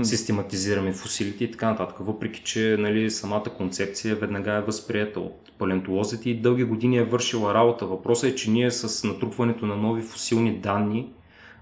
систематизираме 0.02 0.92
фусилите 0.92 1.44
и 1.44 1.50
така 1.50 1.70
нататък. 1.70 1.96
Въпреки, 2.00 2.42
че 2.44 2.76
нали, 2.78 3.10
самата 3.10 3.44
концепция 3.56 4.16
веднага 4.16 4.52
е 4.52 4.60
възприета 4.60 5.20
от 5.20 5.52
палеонтолозите 5.58 6.30
и 6.30 6.40
дълги 6.40 6.64
години 6.64 6.98
е 6.98 7.04
вършила 7.04 7.54
работа. 7.54 7.86
Въпросът 7.86 8.30
е, 8.30 8.34
че 8.34 8.50
ние 8.50 8.70
с 8.70 9.08
натрупването 9.08 9.66
на 9.66 9.76
нови 9.76 10.02
фусилни 10.02 10.58
данни 10.58 11.12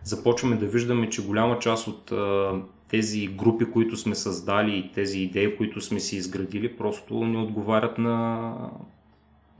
започваме 0.07 0.57
да 0.57 0.67
виждаме, 0.67 1.11
че 1.11 1.27
голяма 1.27 1.59
част 1.59 1.87
от 1.87 2.13
а, 2.13 2.53
тези 2.89 3.27
групи, 3.27 3.71
които 3.71 3.97
сме 3.97 4.15
създали 4.15 4.77
и 4.77 4.93
тези 4.93 5.19
идеи, 5.19 5.57
които 5.57 5.81
сме 5.81 6.01
си 6.01 6.17
изградили, 6.17 6.77
просто 6.77 7.25
не 7.25 7.39
отговарят 7.39 7.99
на, 7.99 8.53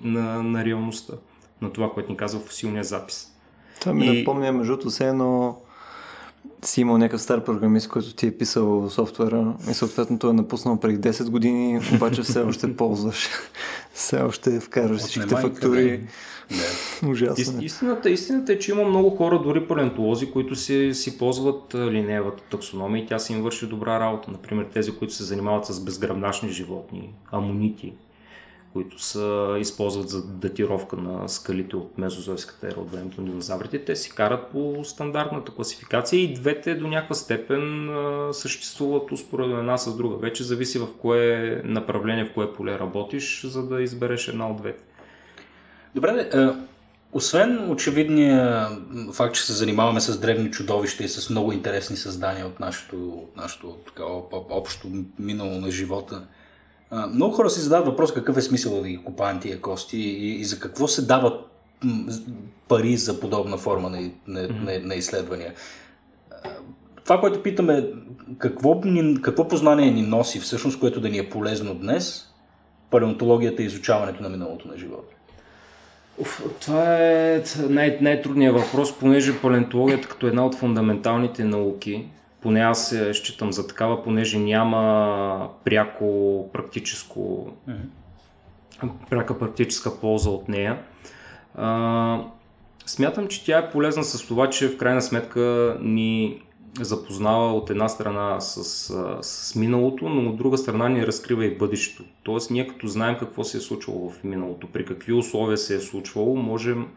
на, 0.01 0.43
на 0.43 0.65
реалността, 0.65 1.15
на 1.63 1.73
това, 1.73 1.91
което 1.91 2.11
ни 2.11 2.17
казва 2.17 2.41
фосилния 2.41 2.85
запис. 2.85 3.33
Това 3.81 3.93
ми 3.93 4.07
и... 4.07 4.19
напомня, 4.19 4.53
между 4.53 4.73
другото, 4.73 4.91
все 4.91 5.09
едно 5.09 5.59
си 6.65 6.81
имал 6.81 6.99
някакъв 6.99 7.23
стар 7.23 7.45
програмист, 7.45 7.89
който 7.89 8.15
ти 8.15 8.27
е 8.27 8.39
писал 8.39 8.91
софтуера 8.91 9.55
и 9.71 9.75
съответно 9.75 10.19
той 10.19 10.31
е 10.31 10.33
напуснал 10.33 10.81
преди 10.81 10.99
10 10.99 11.31
години, 11.31 11.81
обаче 11.95 12.23
все 12.23 12.41
още 12.41 12.77
ползваш, 12.77 13.29
все 13.95 14.17
още 14.17 14.61
вкарваш 14.61 15.01
всичките 15.01 15.37
фактури. 15.37 15.99
Да. 15.99 16.07
Ужасно. 17.11 17.61
Е. 17.61 17.65
Истината, 17.65 18.11
истината 18.11 18.53
е, 18.53 18.59
че 18.59 18.71
има 18.71 18.85
много 18.85 19.11
хора, 19.11 19.43
дори 19.43 19.67
палеонтолози, 19.69 20.31
които 20.31 20.57
си, 20.57 20.95
си 20.95 21.19
ползват 21.19 21.75
линеевата 21.75 22.43
таксономия 22.51 23.05
и 23.05 23.07
тя 23.07 23.19
си 23.19 23.33
им 23.33 23.43
върши 23.43 23.67
добра 23.67 24.01
работа. 24.01 24.31
Например, 24.31 24.67
тези, 24.73 24.93
които 24.93 25.15
се 25.15 25.25
занимават 25.25 25.67
с 25.67 25.81
безгръбначни 25.85 26.49
животни, 26.49 27.15
амонити, 27.33 27.93
които 28.77 29.03
са, 29.03 29.57
използват 29.61 30.09
за 30.09 30.27
датировка 30.27 30.97
на 30.97 31.29
скалите 31.29 31.77
от 31.77 31.99
мезозойската 31.99 32.69
ера 32.69 32.81
от 32.81 32.93
времето 32.93 33.21
на 33.21 33.27
динозаврите, 33.27 33.85
те 33.85 33.97
си 33.97 34.11
карат 34.11 34.51
по 34.53 34.81
стандартната 34.85 35.53
класификация 35.53 36.21
и 36.21 36.35
двете 36.35 36.75
до 36.75 36.89
някаква 36.89 37.15
степен 37.15 37.91
съществуват 38.33 39.13
успоредно 39.13 39.59
една 39.59 39.77
с 39.79 39.97
друга. 39.97 40.17
Вече 40.17 40.45
зависи 40.45 40.79
в 40.79 40.87
кое 40.99 41.63
направление, 41.65 42.25
в 42.25 42.35
кое 42.35 42.53
поле 42.53 42.79
работиш, 42.79 43.45
за 43.45 43.67
да 43.67 43.83
избереш 43.83 44.29
една 44.29 44.49
от 44.49 44.57
двете. 44.57 44.83
Добре, 45.95 46.31
е, 46.35 46.47
освен 47.13 47.71
очевидния 47.71 48.69
факт, 49.13 49.35
че 49.35 49.43
се 49.43 49.53
занимаваме 49.53 50.01
с 50.01 50.21
древни 50.21 50.51
чудовища 50.51 51.05
и 51.05 51.09
с 51.09 51.31
много 51.31 51.53
интересни 51.53 51.97
създания 51.97 52.47
от 52.47 52.61
нашето, 52.61 52.97
от 52.97 53.37
нашето 53.37 53.77
така, 53.87 54.03
общо 54.33 54.89
минало 55.19 55.61
на 55.61 55.71
живота, 55.71 56.23
много 56.93 57.35
хора 57.35 57.51
си 57.51 57.61
задават 57.61 57.87
въпрос 57.87 58.15
какъв 58.15 58.37
е 58.37 58.43
смисъл 58.43 58.83
да 58.83 58.89
ги 58.89 58.97
купаем 59.05 59.41
тия 59.41 59.61
кости 59.61 59.99
и, 59.99 60.41
и 60.41 60.45
за 60.45 60.59
какво 60.59 60.89
се 60.89 61.03
дават 61.03 61.41
пари 62.69 62.97
за 62.97 63.21
подобна 63.21 63.57
форма 63.57 63.91
на, 63.91 64.11
на, 64.27 64.49
на, 64.49 64.79
на 64.83 64.95
изследвания. 64.95 65.55
Това, 67.05 67.21
което 67.21 67.43
питаме, 67.43 67.91
какво, 68.39 68.81
какво 69.23 69.49
познание 69.49 69.91
ни 69.91 70.03
носи 70.03 70.41
всъщност, 70.41 70.81
което 70.81 71.01
да 71.01 71.09
ни 71.09 71.19
е 71.19 71.31
полезно 71.31 71.75
днес, 71.75 72.27
палеонтологията 72.91 73.63
и 73.63 73.67
изучаването 73.67 74.23
на 74.23 74.29
миналото 74.29 74.69
на 74.69 74.79
живота? 74.79 75.17
Това 76.61 76.97
е 76.99 77.43
най- 77.69 77.99
най-трудният 78.01 78.57
въпрос, 78.57 78.99
понеже 78.99 79.41
палеонтологията 79.41 80.09
като 80.09 80.27
една 80.27 80.47
от 80.47 80.55
фундаменталните 80.55 81.45
науки, 81.45 82.07
поне 82.47 82.61
аз 82.61 82.89
се 82.89 83.15
считам 83.15 83.53
за 83.53 83.67
такава, 83.67 84.03
понеже 84.03 84.39
няма 84.39 85.49
пряко 85.65 86.51
практическо, 86.53 87.53
mm-hmm. 87.69 88.91
пряка 89.11 89.39
практическа 89.39 90.01
полза 90.01 90.31
от 90.31 90.49
нея. 90.49 90.79
А, 91.55 92.21
смятам, 92.87 93.29
че 93.29 93.45
тя 93.45 93.59
е 93.59 93.71
полезна 93.71 94.05
с 94.05 94.27
това, 94.27 94.51
че 94.51 94.69
в 94.69 94.77
крайна 94.77 95.03
сметка 95.03 95.77
ни 95.83 96.43
запознава 96.81 97.53
от 97.53 97.71
една 97.71 97.89
страна 97.89 98.41
с, 98.41 98.65
с 99.23 99.55
миналото, 99.55 100.09
но 100.09 100.31
от 100.31 100.37
друга 100.37 100.59
страна 100.59 100.89
ни 100.89 101.07
разкрива 101.07 101.45
и 101.45 101.59
бъдещето. 101.59 102.05
Тоест 102.23 102.51
ние 102.51 102.67
като 102.67 102.87
знаем 102.87 103.17
какво 103.19 103.45
се 103.45 103.57
е 103.57 103.61
случвало 103.61 104.11
в 104.11 104.25
миналото, 104.25 104.67
при 104.67 104.85
какви 104.87 105.13
условия 105.13 105.59
се 105.59 105.77
е 105.77 105.81
случвало, 105.81 106.37
можем 106.37 106.89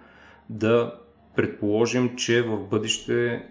да 0.50 0.94
предположим, 1.36 2.16
че 2.16 2.42
в 2.42 2.60
бъдеще 2.64 3.46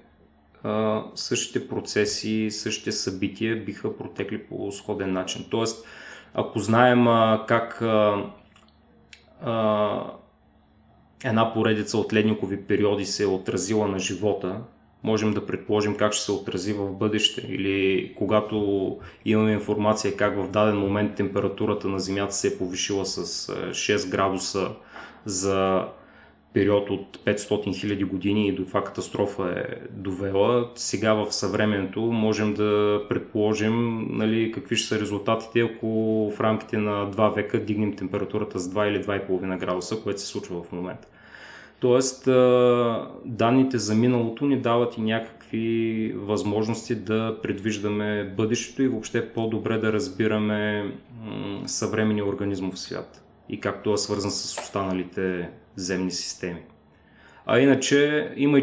същите 1.15 1.69
процеси, 1.69 2.51
същите 2.51 2.93
събития 2.93 3.65
биха 3.65 3.97
протекли 3.97 4.39
по 4.43 4.73
сходен 4.73 5.13
начин. 5.13 5.45
Тоест, 5.51 5.87
ако 6.35 6.59
знаем 6.59 7.07
как 7.49 7.83
една 11.25 11.53
поредица 11.55 11.99
от 11.99 12.13
ледникови 12.13 12.63
периоди 12.63 13.05
се 13.05 13.23
е 13.23 13.27
отразила 13.27 13.89
на 13.89 13.99
живота, 13.99 14.61
можем 15.03 15.35
да 15.35 15.47
предположим 15.47 15.97
как 15.97 16.13
ще 16.13 16.25
се 16.25 16.33
отрази 16.33 16.73
в 16.73 16.93
бъдеще 16.93 17.41
или 17.41 18.15
когато 18.17 18.99
имаме 19.25 19.53
информация 19.53 20.17
как 20.17 20.37
в 20.37 20.51
даден 20.51 20.77
момент 20.77 21.15
температурата 21.15 21.89
на 21.89 21.99
Земята 21.99 22.35
се 22.35 22.49
е 22.49 22.59
повишила 22.59 23.07
с 23.07 23.47
6 23.71 24.11
градуса 24.11 24.71
за 25.25 25.85
период 26.53 26.91
от 26.91 27.19
500 27.25 27.37
000 27.37 28.05
години 28.05 28.49
и 28.49 28.53
до 28.53 28.65
това 28.65 28.85
катастрофа 28.85 29.55
е 29.57 29.75
довела. 29.91 30.71
Сега 30.75 31.15
в 31.15 31.33
съвременето 31.33 32.01
можем 32.01 32.55
да 32.55 33.03
предположим 33.09 34.07
нали, 34.11 34.53
какви 34.53 34.77
ще 34.77 34.89
са 34.89 35.01
резултатите, 35.01 35.61
ако 35.61 35.89
в 36.37 36.41
рамките 36.41 36.79
на 36.79 37.11
2 37.11 37.35
века 37.35 37.65
дигнем 37.65 37.97
температурата 37.97 38.59
с 38.59 38.71
2 38.71 38.89
или 38.89 39.05
2,5 39.05 39.59
градуса, 39.59 40.01
което 40.03 40.21
се 40.21 40.27
случва 40.27 40.63
в 40.63 40.73
момента. 40.73 41.09
Тоест, 41.81 42.25
данните 43.25 43.79
за 43.79 43.95
миналото 43.95 44.47
ни 44.47 44.61
дават 44.61 44.99
и 44.99 45.01
някакви 45.01 46.13
възможности 46.17 46.95
да 46.95 47.37
предвиждаме 47.43 48.35
бъдещето 48.37 48.83
и 48.83 48.89
въобще 48.89 49.29
по-добре 49.29 49.79
да 49.79 49.93
разбираме 49.93 50.93
съвременния 51.67 52.27
организмов 52.27 52.79
свят 52.79 53.25
и 53.49 53.61
как 53.61 53.83
това 53.83 53.95
е 53.95 53.99
свързан 53.99 54.31
с 54.31 54.59
останалите 54.59 55.51
земни 55.77 56.11
системи. 56.11 56.61
А 57.47 57.59
иначе 57.59 58.29
има, 58.37 58.61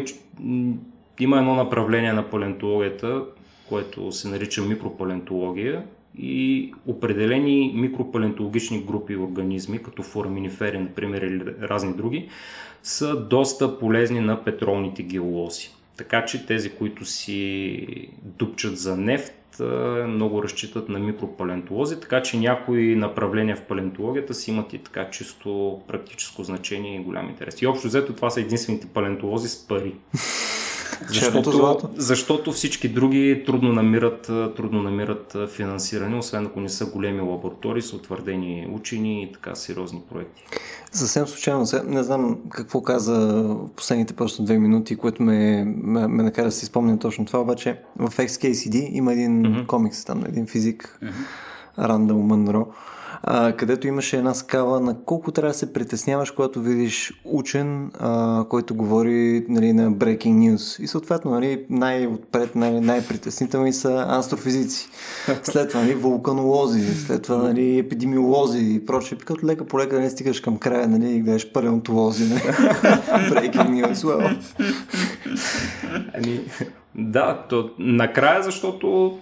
има 1.20 1.38
едно 1.38 1.54
направление 1.54 2.12
на 2.12 2.30
палеонтологията, 2.30 3.24
което 3.68 4.12
се 4.12 4.28
нарича 4.28 4.62
микропалеонтология 4.62 5.84
и 6.18 6.72
определени 6.86 7.72
микропалеонтологични 7.76 8.82
групи 8.82 9.16
организми, 9.16 9.82
като 9.82 10.02
фораминифери, 10.02 10.78
например, 10.78 11.22
или 11.22 11.44
разни 11.62 11.94
други, 11.94 12.28
са 12.82 13.16
доста 13.16 13.78
полезни 13.78 14.20
на 14.20 14.44
петролните 14.44 15.02
геолози. 15.02 15.70
Така 15.96 16.24
че 16.24 16.46
тези, 16.46 16.70
които 16.70 17.04
си 17.04 18.08
дупчат 18.22 18.78
за 18.78 18.96
нефт, 18.96 19.32
много 20.06 20.42
разчитат 20.42 20.88
на 20.88 20.98
микропалентолози, 20.98 22.00
така 22.00 22.22
че 22.22 22.38
някои 22.38 22.96
направления 22.96 23.56
в 23.56 23.62
палентологията 23.62 24.34
си 24.34 24.50
имат 24.50 24.72
и 24.72 24.78
така 24.78 25.10
чисто 25.10 25.80
практическо 25.88 26.44
значение 26.44 26.96
и 26.96 27.04
голям 27.04 27.28
интерес. 27.28 27.62
И 27.62 27.66
общо 27.66 27.88
взето 27.88 28.12
това 28.12 28.30
са 28.30 28.40
единствените 28.40 28.86
палентолози 28.86 29.48
с 29.48 29.68
пари. 29.68 29.94
Защото, 31.08 31.88
защото 31.96 32.52
всички 32.52 32.88
други 32.88 33.42
трудно 33.46 33.72
намират, 33.72 34.22
трудно 34.56 34.82
намират 34.82 35.36
финансиране, 35.54 36.16
освен 36.16 36.46
ако 36.46 36.60
не 36.60 36.68
са 36.68 36.86
големи 36.86 37.20
лаборатории 37.20 37.82
с 37.82 37.92
утвърдени 37.92 38.68
учени 38.72 39.22
и 39.22 39.32
така 39.32 39.54
сериозни 39.54 40.02
проекти. 40.12 40.42
Съвсем 40.92 41.26
случайно, 41.26 41.66
не 41.84 42.02
знам 42.02 42.38
какво 42.50 42.82
каза 42.82 43.42
в 43.42 43.68
последните 43.76 44.14
просто 44.14 44.42
две 44.42 44.58
минути, 44.58 44.96
което 44.96 45.22
ме, 45.22 45.64
ме, 45.64 46.08
ме 46.08 46.22
накара 46.22 46.46
да 46.46 46.52
си 46.52 46.66
спомня 46.66 46.98
точно 46.98 47.24
това, 47.24 47.40
обаче 47.40 47.78
в 47.98 48.10
XKCD 48.10 48.88
има 48.92 49.12
един 49.12 49.42
mm-hmm. 49.42 49.66
комикс 49.66 50.04
там, 50.04 50.24
един 50.26 50.46
физик, 50.46 50.98
mm-hmm. 51.02 51.88
Рандъл 51.88 52.18
Мънро, 52.18 52.66
а, 53.22 53.52
където 53.52 53.86
имаше 53.86 54.16
една 54.16 54.34
скала 54.34 54.80
на 54.80 54.96
колко 55.04 55.32
трябва 55.32 55.50
да 55.50 55.58
се 55.58 55.72
притесняваш, 55.72 56.30
когато 56.30 56.60
видиш 56.60 57.22
учен, 57.24 57.90
а, 57.98 58.44
който 58.48 58.74
говори 58.74 59.46
нали, 59.48 59.72
на 59.72 59.92
breaking 59.92 60.54
news. 60.54 60.82
И 60.82 60.86
съответно 60.86 61.30
нали, 61.30 61.64
най-отпред, 61.70 62.54
най- 62.54 62.80
най-притеснителни 62.80 63.72
са 63.72 64.06
астрофизици. 64.08 64.88
След 65.42 65.68
това 65.68 65.80
нали, 65.80 65.94
вулканолози, 65.94 66.94
след 66.94 67.22
това 67.22 67.36
нали, 67.36 67.78
епидемиолози 67.78 68.74
и 68.74 68.86
прочее. 68.86 69.18
Като 69.18 69.46
лека 69.46 69.64
по 69.64 69.78
лека 69.78 70.00
не 70.00 70.10
стигаш 70.10 70.40
към 70.40 70.58
края 70.58 70.88
нали, 70.88 71.10
и 71.10 71.20
гледаш 71.20 71.52
палеонтолози. 71.52 72.24
Нали. 72.24 72.40
breaking 73.30 73.70
news. 73.70 73.94
Well. 73.94 74.36
Ами, 76.14 76.40
да, 76.94 77.46
то 77.48 77.70
накрая, 77.78 78.42
защото 78.42 79.18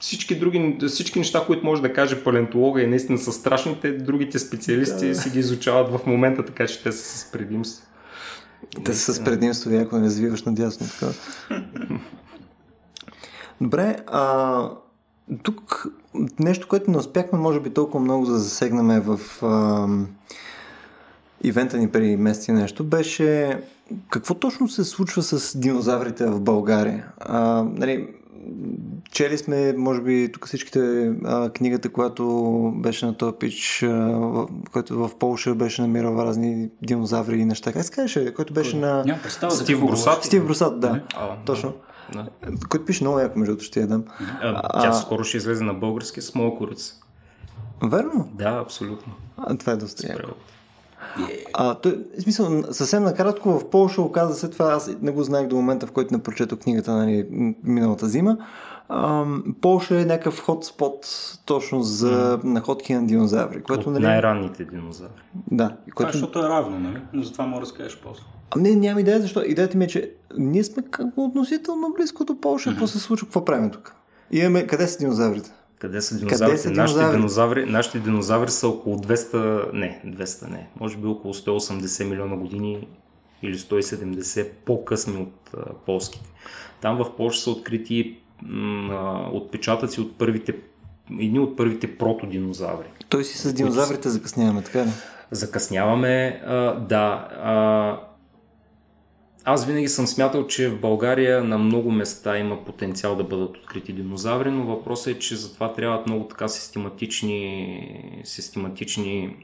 всички 0.00 0.38
други, 0.38 0.78
всички 0.88 1.18
неща, 1.18 1.44
които 1.46 1.66
може 1.66 1.82
да 1.82 1.92
каже 1.92 2.24
палеонтолога 2.24 2.82
и 2.82 2.86
наистина 2.86 3.18
са 3.18 3.32
страшните, 3.32 3.92
другите 3.92 4.38
специалисти 4.38 5.08
да. 5.08 5.14
си 5.14 5.30
ги 5.30 5.38
изучават 5.38 5.92
в 5.92 6.06
момента, 6.06 6.44
така 6.44 6.66
че 6.66 6.82
те 6.82 6.92
са 6.92 7.18
с 7.18 7.32
предимство. 7.32 7.86
Те 8.84 8.94
са 8.94 9.14
с 9.14 9.24
предимство, 9.24 9.70
ако 9.74 9.98
не 9.98 10.06
развиваш 10.06 10.42
надясно. 10.42 10.86
Така. 11.00 11.12
Добре, 13.60 13.96
а, 14.06 14.70
тук 15.42 15.86
нещо, 16.38 16.68
което 16.68 16.90
не 16.90 16.96
успяхме, 16.96 17.38
може 17.38 17.60
би 17.60 17.70
толкова 17.70 18.00
много 18.00 18.26
да 18.26 18.38
засегнаме 18.38 19.00
в 19.00 19.20
а, 19.42 19.86
ивента 21.44 21.78
ни 21.78 21.88
преди 21.88 22.16
месеци 22.16 22.52
нещо, 22.52 22.84
беше 22.84 23.60
какво 24.10 24.34
точно 24.34 24.68
се 24.68 24.84
случва 24.84 25.22
с 25.22 25.58
динозаврите 25.58 26.26
в 26.26 26.40
България? 26.40 27.06
А, 27.18 27.62
нали, 27.62 28.08
чели 29.10 29.38
сме, 29.38 29.74
може 29.76 30.00
би, 30.00 30.32
тук 30.32 30.46
всичките 30.46 31.12
а, 31.24 31.50
книгата, 31.50 31.88
която 31.88 32.24
беше 32.76 33.06
на 33.06 33.16
този 33.16 33.36
пич, 33.40 33.82
а, 33.82 34.46
който 34.72 34.98
в 34.98 35.18
Полша 35.18 35.54
беше 35.54 35.82
намирал 35.82 36.16
разни 36.16 36.70
динозаври 36.82 37.38
и 37.38 37.44
неща. 37.44 37.72
Как 37.72 37.84
се 37.84 37.92
казваше? 37.92 38.34
Който 38.34 38.52
беше 38.52 38.70
Кой? 38.70 38.80
на... 38.80 39.04
Няма 39.04 39.22
представа. 39.22 39.52
Стив 39.52 39.80
Брусат. 39.80 40.24
Стив 40.24 40.46
Брусат, 40.46 40.80
да. 40.80 41.02
А, 41.14 41.36
Точно. 41.44 41.72
Да. 42.12 42.26
Който 42.68 42.84
пише 42.84 43.04
много 43.04 43.18
яко, 43.18 43.38
между 43.38 43.60
ще 43.60 43.80
я 43.80 43.86
дам. 43.86 44.04
А, 44.42 44.82
тя 44.82 44.92
скоро 44.92 45.24
ще 45.24 45.36
излезе 45.36 45.64
на 45.64 45.74
български 45.74 46.20
с 46.20 46.34
моя 46.34 46.54
курица. 46.54 46.94
Верно? 47.82 48.28
Да, 48.34 48.60
абсолютно. 48.64 49.12
А, 49.36 49.56
това 49.56 49.72
е 49.72 49.76
доста 49.76 50.08
яко. 50.08 50.30
А, 51.54 51.74
той, 51.74 52.04
в 52.18 52.22
смисъл, 52.22 52.62
съвсем 52.70 53.02
накратко 53.02 53.58
в 53.58 53.70
Польша 53.70 54.02
оказа 54.02 54.34
се 54.34 54.48
това, 54.50 54.72
аз 54.72 54.90
не 55.02 55.10
го 55.10 55.22
знаех 55.22 55.48
до 55.48 55.56
момента, 55.56 55.86
в 55.86 55.92
който 55.92 56.14
не 56.14 56.22
прочетох 56.22 56.58
книгата 56.58 56.92
нали, 56.92 57.26
миналата 57.64 58.06
зима. 58.06 58.36
Полша 59.60 60.00
е 60.00 60.04
някакъв 60.04 60.40
хотспот 60.40 61.06
точно 61.46 61.82
за 61.82 62.40
находки 62.44 62.94
на 62.94 63.06
динозаври. 63.06 63.62
Което, 63.62 63.90
нали... 63.90 64.04
най-ранните 64.04 64.64
динозаври. 64.64 65.22
Да. 65.50 65.76
Което... 65.94 65.94
Това, 65.94 66.12
защото 66.12 66.38
е 66.38 66.48
равно, 66.48 66.78
нали? 66.78 67.02
Но 67.12 67.22
затова 67.22 67.46
мога 67.46 67.60
да 67.60 67.66
разкажеш 67.66 68.00
после. 68.04 68.22
А 68.50 68.58
не, 68.58 68.74
нямам 68.74 68.98
идея 68.98 69.20
защо. 69.20 69.42
Идеята 69.42 69.78
ми 69.78 69.84
е, 69.84 69.88
че 69.88 70.12
ние 70.38 70.64
сме 70.64 70.82
относително 71.16 71.92
близко 71.96 72.24
до 72.24 72.40
Полша. 72.40 72.70
Какво 72.70 72.86
се 72.86 72.98
случва? 72.98 73.26
Какво 73.26 73.44
правим 73.44 73.70
тук? 73.70 73.94
Имаме... 74.30 74.66
Къде 74.66 74.88
са 74.88 74.98
динозаврите? 74.98 75.52
Къде 75.78 76.00
са 76.00 76.18
динозаврите? 76.18 76.46
Къде 76.46 76.58
са 76.58 76.70
динозаври? 76.70 77.00
Нашите, 77.00 77.16
динозаври, 77.16 77.66
нашите 77.66 77.98
динозаври 77.98 78.50
са 78.50 78.68
около 78.68 78.98
200, 78.98 79.72
не, 79.72 80.02
200 80.06 80.50
не, 80.50 80.68
може 80.80 80.96
би 80.96 81.06
около 81.06 81.34
180 81.34 82.04
милиона 82.04 82.36
години 82.36 82.86
или 83.42 83.58
170 83.58 84.48
по-късни 84.64 85.16
от 85.22 85.50
а, 85.54 85.72
полските. 85.86 86.30
Там 86.80 86.96
в 86.96 87.16
Польша 87.16 87.40
са 87.40 87.50
открити 87.50 88.16
м, 88.42 89.30
отпечатъци 89.32 90.00
от 90.00 90.18
първите, 90.18 90.54
едни 91.20 91.38
от 91.38 91.56
първите 91.56 91.96
протодинозаври. 91.96 92.86
Той 93.08 93.24
си 93.24 93.38
с 93.38 93.52
динозаврите 93.52 94.08
закъсняваме, 94.08 94.62
така 94.62 94.86
ли? 94.86 94.90
Закъсняваме, 95.30 96.42
а, 96.46 96.54
да. 96.80 97.28
А, 97.42 98.00
аз 99.44 99.66
винаги 99.66 99.88
съм 99.88 100.06
смятал, 100.06 100.46
че 100.46 100.68
в 100.68 100.80
България 100.80 101.44
на 101.44 101.58
много 101.58 101.90
места 101.90 102.38
има 102.38 102.64
потенциал 102.64 103.16
да 103.16 103.24
бъдат 103.24 103.56
открити 103.56 103.92
динозаври, 103.92 104.50
но 104.50 104.64
въпросът 104.64 105.16
е, 105.16 105.18
че 105.18 105.36
за 105.36 105.54
това 105.54 105.72
трябват 105.72 106.06
много 106.06 106.24
така 106.24 106.48
систематични, 106.48 108.20
систематични 108.24 109.36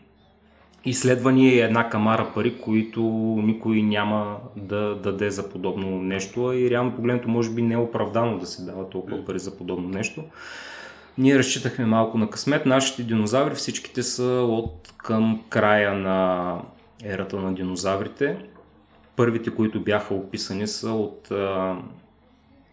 изследвания 0.84 1.54
и 1.54 1.60
една 1.60 1.90
камара 1.90 2.32
пари, 2.34 2.60
които 2.60 3.02
никой 3.44 3.82
няма 3.82 4.36
да 4.56 4.94
даде 4.94 5.30
за 5.30 5.50
подобно 5.50 6.02
нещо, 6.02 6.52
и 6.52 6.70
реално 6.70 6.96
погледнато 6.96 7.28
може 7.28 7.50
би 7.50 7.62
не 7.62 7.74
е 7.74 7.78
оправдано 7.78 8.38
да 8.38 8.46
се 8.46 8.62
дава 8.62 8.90
толкова 8.90 9.24
пари 9.24 9.38
за 9.38 9.56
подобно 9.56 9.88
нещо. 9.88 10.24
Ние 11.18 11.38
разчитахме 11.38 11.86
малко 11.86 12.18
на 12.18 12.30
късмет. 12.30 12.66
Нашите 12.66 13.02
динозаври 13.02 13.54
всичките 13.54 14.02
са 14.02 14.24
от 14.48 14.92
към 14.96 15.42
края 15.48 15.94
на 15.94 16.58
ерата 17.04 17.36
на 17.36 17.54
динозаврите. 17.54 18.36
Първите, 19.16 19.54
които 19.54 19.80
бяха 19.80 20.14
описани 20.14 20.66
са 20.66 20.90
от 20.90 21.30
а, 21.30 21.76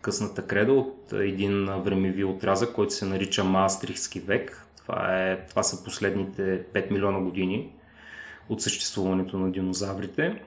късната 0.01 0.47
креда, 0.47 0.73
от 0.73 1.13
един 1.13 1.65
времеви 1.65 2.23
отрязък, 2.23 2.73
който 2.73 2.93
се 2.93 3.05
нарича 3.05 3.43
Маастрихски 3.43 4.19
век. 4.19 4.67
Това, 4.77 5.17
е, 5.17 5.45
това 5.47 5.63
са 5.63 5.83
последните 5.83 6.63
5 6.73 6.91
милиона 6.91 7.19
години 7.19 7.69
от 8.49 8.61
съществуването 8.61 9.39
на 9.39 9.51
динозаврите. 9.51 10.41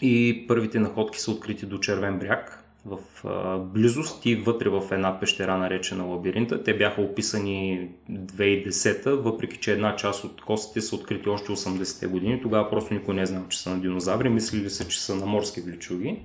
И 0.00 0.44
първите 0.48 0.78
находки 0.78 1.20
са 1.20 1.30
открити 1.30 1.66
до 1.66 1.78
Червен 1.78 2.18
бряг, 2.18 2.65
в 2.86 2.98
а, 3.24 3.58
близост 3.58 4.26
и 4.26 4.34
вътре 4.34 4.68
в 4.68 4.82
една 4.90 5.20
пещера 5.20 5.56
наречена 5.56 6.04
лабиринта. 6.04 6.64
Те 6.64 6.76
бяха 6.76 7.02
описани 7.02 7.88
2010, 8.10 9.10
въпреки 9.10 9.56
че 9.56 9.72
една 9.72 9.96
част 9.96 10.24
от 10.24 10.40
костите 10.40 10.80
са 10.80 10.96
открити 10.96 11.28
още 11.28 11.52
80-те 11.52 12.06
години. 12.06 12.42
Тогава 12.42 12.70
просто 12.70 12.94
никой 12.94 13.14
не 13.14 13.22
е 13.22 13.26
знал, 13.26 13.42
че 13.48 13.58
са 13.58 13.70
на 13.70 13.80
динозаври, 13.80 14.28
мислили 14.28 14.70
са, 14.70 14.88
че 14.88 15.02
са 15.02 15.14
на 15.14 15.26
морски 15.26 15.60
влечуги. 15.60 16.22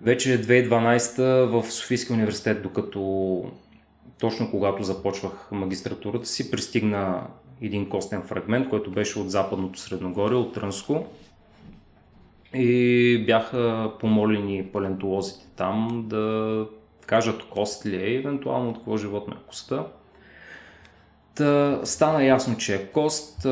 Вече 0.00 0.42
2012 0.42 1.44
в 1.44 1.72
Софийския 1.72 2.14
университет, 2.14 2.62
докато 2.62 3.44
точно 4.20 4.50
когато 4.50 4.82
започвах 4.82 5.48
магистратурата 5.52 6.26
си, 6.26 6.50
пристигна 6.50 7.26
един 7.60 7.88
костен 7.88 8.22
фрагмент, 8.22 8.68
който 8.68 8.90
беше 8.90 9.18
от 9.18 9.30
западното 9.30 9.80
Средногорие, 9.80 10.38
от 10.38 10.54
Трънско. 10.54 11.06
И 12.58 13.24
бяха 13.26 13.92
помолени 14.00 14.66
палентолозите 14.72 15.46
там 15.56 16.04
да 16.06 16.66
кажат 17.06 17.48
кост 17.48 17.86
ли 17.86 17.96
е, 17.96 18.14
евентуално 18.14 18.70
от 18.70 18.76
какво 18.76 18.96
животно 18.96 19.34
е 19.34 19.46
коста. 19.46 19.86
Та, 21.34 21.80
стана 21.84 22.24
ясно, 22.24 22.56
че 22.56 22.74
е 22.74 22.86
кост. 22.86 23.46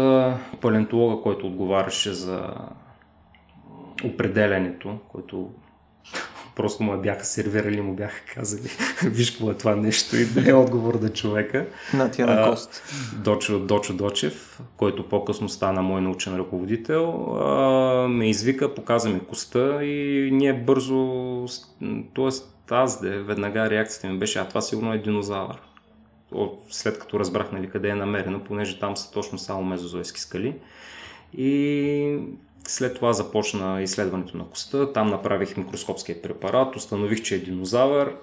Палентолога, 0.61 1.23
който 1.23 1.47
отговаряше 1.47 2.13
за 2.13 2.55
определенето, 4.05 4.99
който 5.09 5.51
просто 6.57 6.83
му 6.83 6.97
бяха 6.97 7.25
сервирали, 7.25 7.81
му 7.81 7.95
бяха 7.95 8.21
казали, 8.35 8.71
виж 9.05 9.31
какво 9.31 9.51
е 9.51 9.55
това 9.55 9.77
нещо 9.77 10.17
и 10.17 10.25
да 10.25 10.51
е 10.51 10.53
отговор 10.53 10.95
на 10.95 11.09
човека. 11.09 11.67
На 11.95 12.11
тя 12.11 12.27
на 12.27 12.51
кост. 12.51 12.83
Дочо, 13.25 13.59
Дочо 13.59 13.95
Дочев, 13.95 14.61
който 14.77 15.09
по-късно 15.09 15.49
стана 15.49 15.83
мой 15.83 16.01
научен 16.01 16.37
ръководител, 16.37 17.37
а, 17.37 18.09
ме 18.09 18.29
извика, 18.29 18.75
показа 18.75 19.09
ми 19.09 19.21
коста 19.21 19.85
и 19.85 20.31
ние 20.33 20.53
бързо, 20.53 21.47
т.е. 22.15 22.29
аз 22.71 23.01
де, 23.03 23.19
веднага 23.19 23.71
реакцията 23.71 24.07
ми 24.07 24.19
беше, 24.19 24.39
а 24.39 24.49
това 24.49 24.61
сигурно 24.61 24.93
е 24.93 24.99
динозавър. 24.99 25.57
След 26.71 26.99
като 26.99 27.21
разбрах 27.21 27.53
нали, 27.53 27.71
къде 27.71 27.89
е 27.89 27.95
намерено, 27.95 28.45
понеже 28.45 28.79
там 28.79 28.97
са 28.97 29.13
точно 29.13 29.39
само 29.39 29.65
мезозойски 29.65 30.21
скали. 30.21 30.55
И 31.37 32.19
след 32.69 32.95
това 32.95 33.13
започна 33.13 33.83
изследването 33.83 34.37
на 34.37 34.45
коста, 34.45 34.93
там 34.93 35.11
направих 35.11 35.57
микроскопския 35.57 36.23
препарат, 36.23 36.77
установих, 36.77 37.23
че 37.23 37.35
е 37.35 37.39
динозавър. 37.39 38.17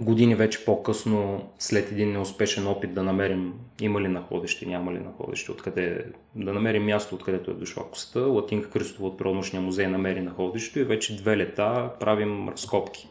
Години 0.00 0.34
вече 0.34 0.64
по-късно, 0.64 1.48
след 1.58 1.92
един 1.92 2.12
неуспешен 2.12 2.66
опит 2.66 2.94
да 2.94 3.02
намерим 3.02 3.54
има 3.80 4.00
ли 4.00 4.08
находище, 4.08 4.66
няма 4.66 4.92
ли 4.92 4.98
находище, 4.98 5.52
откъде, 5.52 6.04
да 6.34 6.52
намерим 6.52 6.84
място, 6.84 7.14
откъдето 7.14 7.50
е 7.50 7.54
дошла 7.54 7.90
коста, 7.90 8.20
Латинка 8.20 8.70
Кристова 8.70 9.08
от 9.08 9.18
Природнощния 9.18 9.62
музей 9.62 9.86
намери 9.86 10.20
находището 10.20 10.78
и 10.78 10.84
вече 10.84 11.16
две 11.16 11.36
лета 11.36 11.90
правим 12.00 12.48
разкопки. 12.48 13.08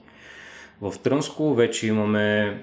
В 0.81 0.93
Трънско 1.03 1.53
вече 1.53 1.87
имаме 1.87 2.57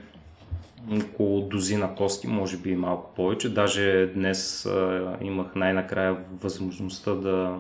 около 1.03 1.41
дозина 1.41 1.95
кости, 1.95 2.27
може 2.27 2.57
би 2.57 2.71
и 2.71 2.77
малко 2.77 3.11
повече. 3.17 3.55
Даже 3.55 4.13
днес 4.15 4.67
а, 4.67 5.17
имах 5.21 5.55
най-накрая 5.55 6.17
възможността 6.43 7.15
да 7.15 7.57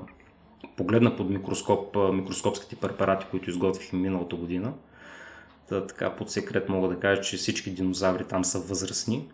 погледна 0.76 1.16
под 1.16 1.30
микроскоп 1.30 1.96
микроскопските 2.12 2.76
препарати, 2.76 3.26
които 3.30 3.50
изготвих 3.50 3.92
миналата 3.92 4.36
година. 4.36 4.72
Та, 5.68 5.86
така 5.86 6.10
под 6.10 6.30
секрет 6.30 6.68
мога 6.68 6.88
да 6.88 7.00
кажа, 7.00 7.20
че 7.20 7.36
всички 7.36 7.70
динозаври 7.70 8.24
там 8.24 8.44
са 8.44 8.58
възрастни. 8.58 9.28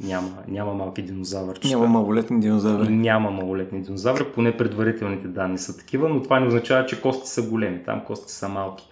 Няма, 0.00 0.30
няма 0.48 0.74
малки 0.74 1.02
динозаври. 1.02 1.58
Няма 1.68 1.86
малолетни 1.86 2.40
динозаври. 2.40 2.88
Няма 2.88 3.30
малолетни 3.30 3.82
динозаври, 3.82 4.24
поне 4.34 4.56
предварителните 4.56 5.28
данни 5.28 5.58
са 5.58 5.78
такива, 5.78 6.08
но 6.08 6.22
това 6.22 6.40
не 6.40 6.46
означава, 6.46 6.86
че 6.86 7.00
кости 7.00 7.28
са 7.28 7.42
големи. 7.42 7.82
Там 7.84 8.04
кости 8.04 8.32
са 8.32 8.48
малки. 8.48 8.88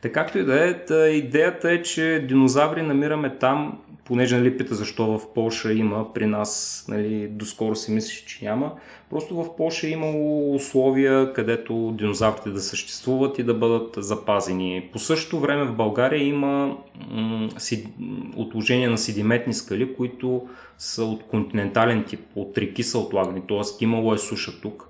Така 0.00 0.24
както 0.24 0.38
и 0.38 0.44
да 0.44 0.64
е, 0.90 1.10
идеята 1.10 1.72
е, 1.72 1.82
че 1.82 2.24
динозаври 2.28 2.82
намираме 2.82 3.36
там 3.38 3.78
понеже 4.10 4.36
нали, 4.36 4.58
пита 4.58 4.74
защо 4.74 5.18
в 5.18 5.32
Польша 5.34 5.72
има, 5.72 6.12
при 6.12 6.26
нас 6.26 6.84
нали, 6.88 7.28
доскоро 7.28 7.74
си 7.74 7.92
мислиш, 7.92 8.24
че 8.24 8.44
няма. 8.44 8.72
Просто 9.10 9.34
в 9.34 9.56
Польша 9.56 9.86
е 9.86 9.90
имало 9.90 10.54
условия, 10.54 11.32
където 11.32 11.94
динозаврите 11.98 12.50
да 12.50 12.60
съществуват 12.60 13.38
и 13.38 13.42
да 13.42 13.54
бъдат 13.54 13.94
запазени. 13.98 14.88
По 14.92 14.98
същото 14.98 15.40
време 15.40 15.64
в 15.64 15.76
България 15.76 16.24
има 16.24 16.76
м- 17.10 17.48
си, 17.58 17.86
отложения 18.36 18.90
на 18.90 18.98
седиметни 18.98 19.54
скали, 19.54 19.94
които 19.94 20.48
са 20.78 21.04
от 21.04 21.22
континентален 21.22 22.04
тип, 22.04 22.20
от 22.34 22.58
реки 22.58 22.82
са 22.82 22.98
отлагани, 22.98 23.42
т.е. 23.48 23.84
имало 23.84 24.14
е 24.14 24.18
суша 24.18 24.60
тук. 24.60 24.88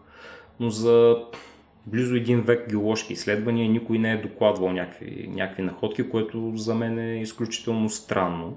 Но 0.61 0.71
за 0.71 1.17
близо 1.87 2.15
един 2.15 2.41
век 2.41 2.71
геоложки 2.71 3.13
изследвания 3.13 3.69
никой 3.69 3.99
не 3.99 4.13
е 4.13 4.23
докладвал 4.23 4.73
някакви, 4.73 5.31
някакви 5.35 5.63
находки, 5.63 6.11
което 6.11 6.53
за 6.55 6.75
мен 6.75 6.99
е 6.99 7.21
изключително 7.21 7.89
странно. 7.91 8.57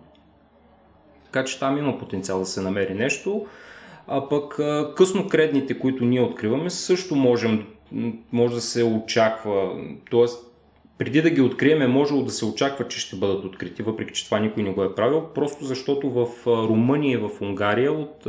Така 1.33 1.45
че 1.45 1.59
там 1.59 1.77
има 1.77 1.97
потенциал 1.97 2.39
да 2.39 2.45
се 2.45 2.61
намери 2.61 2.93
нещо. 2.93 3.45
А 4.07 4.29
пък 4.29 4.59
късно 4.95 5.27
кредните, 5.27 5.79
които 5.79 6.05
ние 6.05 6.21
откриваме, 6.21 6.69
също 6.69 7.15
можем, 7.15 7.65
може 8.31 8.53
да 8.53 8.61
се 8.61 8.83
очаква. 8.83 9.71
Тоест, 10.09 10.45
преди 10.97 11.21
да 11.21 11.29
ги 11.29 11.41
открием 11.41 11.81
е 11.81 11.87
можело 11.87 12.23
да 12.23 12.31
се 12.31 12.45
очаква, 12.45 12.87
че 12.87 12.99
ще 12.99 13.15
бъдат 13.15 13.45
открити, 13.45 13.83
въпреки 13.83 14.13
че 14.13 14.25
това 14.25 14.39
никой 14.39 14.63
не 14.63 14.73
го 14.73 14.83
е 14.83 14.95
правил, 14.95 15.23
просто 15.35 15.65
защото 15.65 16.09
в 16.09 16.27
Румъния 16.47 17.13
и 17.13 17.17
в 17.17 17.29
Унгария 17.41 17.93
от 17.93 18.27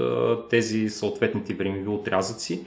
тези 0.50 0.88
съответните 0.88 1.55
времеви 1.55 1.88
отрязъци 1.88 2.66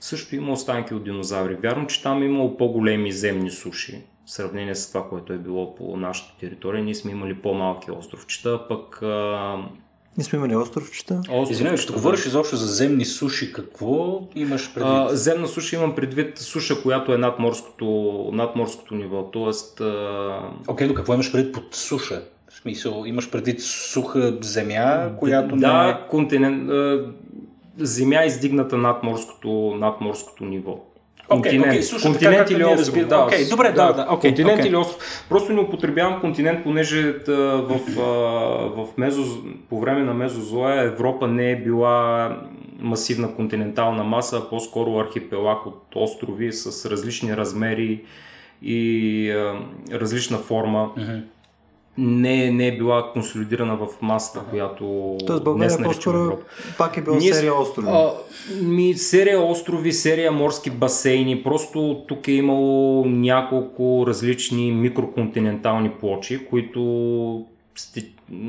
също 0.00 0.36
има 0.36 0.52
останки 0.52 0.94
от 0.94 1.04
динозаври. 1.04 1.54
Вярно, 1.54 1.86
че 1.86 2.02
там 2.02 2.22
е 2.22 2.26
имало 2.26 2.56
по-големи 2.56 3.12
земни 3.12 3.50
суши, 3.50 3.98
в 4.26 4.30
сравнение 4.30 4.74
с 4.74 4.88
това, 4.88 5.08
което 5.08 5.32
е 5.32 5.38
било 5.38 5.74
по 5.74 5.96
нашата 5.96 6.38
територия. 6.40 6.84
Ние 6.84 6.94
сме 6.94 7.12
имали 7.12 7.34
по-малки 7.34 7.90
островчета, 7.90 8.68
пък 8.68 9.02
а, 9.02 9.56
ние 10.18 10.24
сме 10.24 10.36
имали 10.36 10.56
островчета. 10.56 11.20
Остров, 11.28 11.50
Извинявай, 11.50 11.76
ще 11.76 11.92
говориш 11.92 12.26
изобщо 12.26 12.56
за 12.56 12.66
земни 12.66 13.04
суши. 13.04 13.52
Какво 13.52 14.22
имаш 14.34 14.74
предвид? 14.74 14.92
А, 14.92 15.16
земна 15.16 15.48
суша 15.48 15.76
имам 15.76 15.94
предвид 15.94 16.38
суша, 16.38 16.82
която 16.82 17.14
е 17.14 17.18
над 17.18 17.38
морското, 17.38 18.30
над 18.32 18.56
морското 18.56 18.94
ниво. 18.94 19.30
Тоест... 19.30 19.80
Окей, 19.80 19.88
okay, 20.66 20.88
но 20.88 20.94
какво 20.94 21.14
имаш 21.14 21.32
предвид 21.32 21.54
под 21.54 21.74
суша? 21.74 22.22
В 22.48 22.54
смисъл, 22.54 23.04
имаш 23.06 23.30
предвид 23.30 23.60
суха 23.62 24.38
земя, 24.40 25.10
която 25.18 25.56
да, 25.56 25.82
не 25.84 25.90
е... 25.90 26.08
континент, 26.08 26.70
земя 27.78 28.24
издигната 28.24 28.76
над 28.76 29.02
морското, 29.02 29.74
над 29.78 30.00
морското 30.00 30.44
ниво. 30.44 30.78
Континент, 31.28 31.72
okay, 31.72 31.80
okay, 31.80 32.02
континент 32.02 32.50
или 32.50 32.62
остров. 32.62 33.08
Да, 33.08 33.16
okay, 33.16 33.50
добре, 33.50 33.72
да, 33.72 33.92
да, 33.92 33.92
да 33.92 34.12
okay, 34.12 34.20
континент 34.20 34.60
okay. 34.60 34.66
или 34.66 34.76
остров. 34.76 35.24
Просто 35.28 35.52
не 35.52 35.60
употребявам 35.60 36.20
континент, 36.20 36.64
понеже 36.64 37.22
в, 37.26 37.80
в 38.76 38.88
мезоз, 38.96 39.28
по 39.70 39.80
време 39.80 40.04
на 40.04 40.14
мезозоя 40.14 40.82
Европа 40.82 41.26
не 41.26 41.52
е 41.52 41.56
била 41.56 42.36
масивна 42.78 43.34
континентална 43.34 44.04
маса, 44.04 44.36
а 44.36 44.50
по-скоро 44.50 44.98
архипелаг 44.98 45.66
от 45.66 45.82
острови 45.94 46.52
с 46.52 46.90
различни 46.90 47.36
размери 47.36 48.04
и 48.62 49.30
а, 49.30 49.54
различна 49.92 50.38
форма. 50.38 50.90
Mm-hmm 50.96 51.22
не, 51.98 52.50
не 52.50 52.66
е 52.66 52.76
била 52.76 53.12
консолидирана 53.12 53.76
в 53.76 53.88
масата, 54.02 54.44
която 54.50 55.16
Тоест 55.26 55.44
България 55.44 55.76
днес 55.76 55.86
по-скоро 55.86 56.18
Европа. 56.18 56.42
пак 56.78 56.96
е 56.96 57.02
била 57.02 57.16
Ние, 57.16 57.34
серия 57.34 57.54
острови. 57.54 57.88
А, 57.90 58.12
ми, 58.62 58.94
серия 58.94 59.40
острови, 59.40 59.92
серия 59.92 60.32
морски 60.32 60.70
басейни. 60.70 61.42
Просто 61.42 62.04
тук 62.08 62.28
е 62.28 62.32
имало 62.32 63.04
няколко 63.06 64.04
различни 64.06 64.72
микроконтинентални 64.72 65.90
плочи, 65.90 66.46
които 66.46 67.46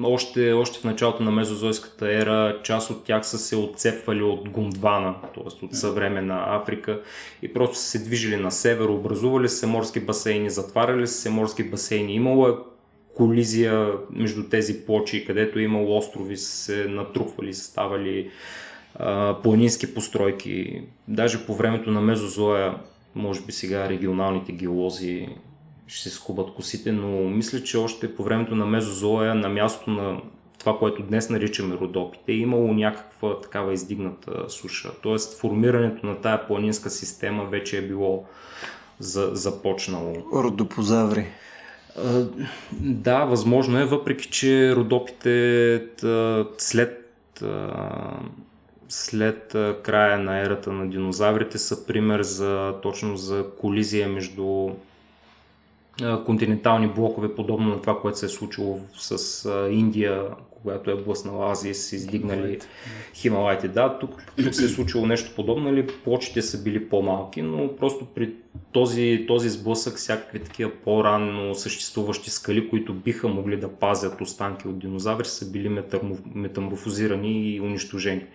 още, 0.03 0.53
още 0.53 0.79
в 0.79 0.83
началото 0.83 1.23
на 1.23 1.31
мезозойската 1.31 2.13
ера 2.13 2.59
част 2.63 2.89
от 2.89 3.03
тях 3.03 3.25
са 3.25 3.37
се 3.37 3.55
отцепвали 3.55 4.23
от 4.23 4.49
Гундвана, 4.49 5.15
т.е. 5.35 5.65
от 5.65 5.75
съвременна 5.75 6.43
Африка 6.47 7.01
и 7.41 7.53
просто 7.53 7.77
са 7.77 7.83
се 7.83 8.03
движили 8.03 8.37
на 8.37 8.51
север, 8.51 8.85
образували 8.85 9.49
се 9.49 9.67
морски 9.67 9.99
басейни, 9.99 10.49
затваряли 10.49 11.07
се 11.07 11.29
морски 11.29 11.63
басейни. 11.63 12.13
Имало 12.13 12.47
е 12.47 12.51
колизия 13.15 13.91
между 14.09 14.49
тези 14.49 14.85
плочи, 14.85 15.25
където 15.25 15.59
е 15.59 15.63
имало 15.63 15.97
острови, 15.97 16.37
се 16.37 16.85
натрупвали, 16.85 17.53
ставали 17.53 18.29
а, 18.95 19.35
планински 19.43 19.93
постройки. 19.93 20.81
Даже 21.07 21.45
по 21.45 21.55
времето 21.55 21.91
на 21.91 22.01
Мезозоя, 22.01 22.75
може 23.15 23.41
би 23.41 23.51
сега 23.51 23.89
регионалните 23.89 24.51
геолози 24.51 25.27
ще 25.87 26.09
се 26.09 26.15
скубат 26.15 26.53
косите, 26.53 26.91
но 26.91 27.29
мисля, 27.29 27.63
че 27.63 27.77
още 27.77 28.15
по 28.15 28.23
времето 28.23 28.55
на 28.55 28.65
Мезозоя, 28.65 29.35
на 29.35 29.49
място 29.49 29.89
на 29.89 30.21
това, 30.59 30.77
което 30.77 31.03
днес 31.03 31.29
наричаме 31.29 31.75
родопите, 31.75 32.31
е 32.31 32.35
имало 32.35 32.73
някаква 32.73 33.39
такава 33.39 33.73
издигната 33.73 34.49
суша. 34.49 34.91
Тоест 35.01 35.39
формирането 35.39 36.05
на 36.05 36.21
тая 36.21 36.47
планинска 36.47 36.89
система 36.89 37.45
вече 37.45 37.77
е 37.77 37.81
било 37.81 38.25
за, 38.99 39.29
започнало. 39.33 40.15
Родопозаври. 40.33 41.25
Да, 42.71 43.25
възможно 43.25 43.79
е, 43.79 43.85
въпреки 43.85 44.29
че 44.29 44.75
родопите 44.75 45.83
след, 46.57 47.15
след 48.89 49.55
края 49.83 50.19
на 50.19 50.39
ерата 50.39 50.71
на 50.71 50.89
динозаврите 50.89 51.57
са 51.57 51.85
пример 51.85 52.21
за 52.21 52.73
точно 52.81 53.17
за 53.17 53.45
колизия 53.61 54.09
между 54.09 54.69
континентални 56.25 56.87
блокове, 56.87 57.35
подобно 57.35 57.69
на 57.69 57.81
това, 57.81 57.99
което 57.99 58.19
се 58.19 58.25
е 58.25 58.29
случило 58.29 58.79
с 58.97 59.49
Индия, 59.71 60.23
когато 60.61 60.91
е 60.91 60.95
блъснала 60.95 61.51
Азия 61.51 61.75
са 61.75 61.95
издигнали 61.95 62.59
Хималайте. 63.13 63.67
Да, 63.67 63.99
тук, 63.99 64.23
тук 64.43 64.55
се 64.55 64.65
е 64.65 64.67
случило 64.67 65.05
нещо 65.05 65.31
подобно, 65.35 65.63
нали, 65.63 65.87
плочите 65.87 66.41
са 66.41 66.63
били 66.63 66.89
по-малки, 66.89 67.41
но 67.41 67.75
просто 67.75 68.05
при 68.05 68.33
този, 68.71 69.25
този 69.27 69.49
сблъсък 69.49 69.95
всякакви 69.95 70.39
такива 70.39 70.71
по-ранно 70.83 71.55
съществуващи 71.55 72.29
скали, 72.29 72.69
които 72.69 72.93
биха 72.93 73.27
могли 73.27 73.57
да 73.57 73.69
пазят 73.69 74.21
останки 74.21 74.67
от 74.67 74.79
динозаври, 74.79 75.25
са 75.25 75.51
били 75.51 75.83
метаморфозирани 76.35 77.49
и 77.49 77.61
унищожени. 77.61 78.25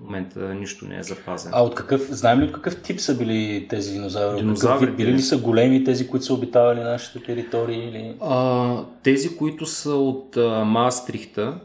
В 0.00 0.04
момента 0.04 0.54
нищо 0.54 0.86
не 0.86 0.98
е 0.98 1.02
запазено. 1.02 1.56
А 1.56 1.62
от 1.62 1.74
какъв, 1.74 2.00
знаем 2.00 2.40
ли 2.40 2.44
от 2.44 2.52
какъв 2.52 2.82
тип 2.82 3.00
са 3.00 3.18
били 3.18 3.66
тези 3.70 3.92
динозаври? 3.92 4.40
Динозаври, 4.40 4.90
били 4.90 5.12
ли 5.12 5.20
са 5.20 5.38
големи 5.38 5.84
тези, 5.84 6.08
които 6.08 6.26
са 6.26 6.34
обитавали 6.34 6.80
нашите 6.80 7.22
територии? 7.22 7.88
Или... 7.88 8.16
А, 8.20 8.76
тези, 9.02 9.36
които 9.36 9.66
са 9.66 9.94
от 9.94 10.36
а, 10.36 10.64
Маастрихта, 10.64 11.60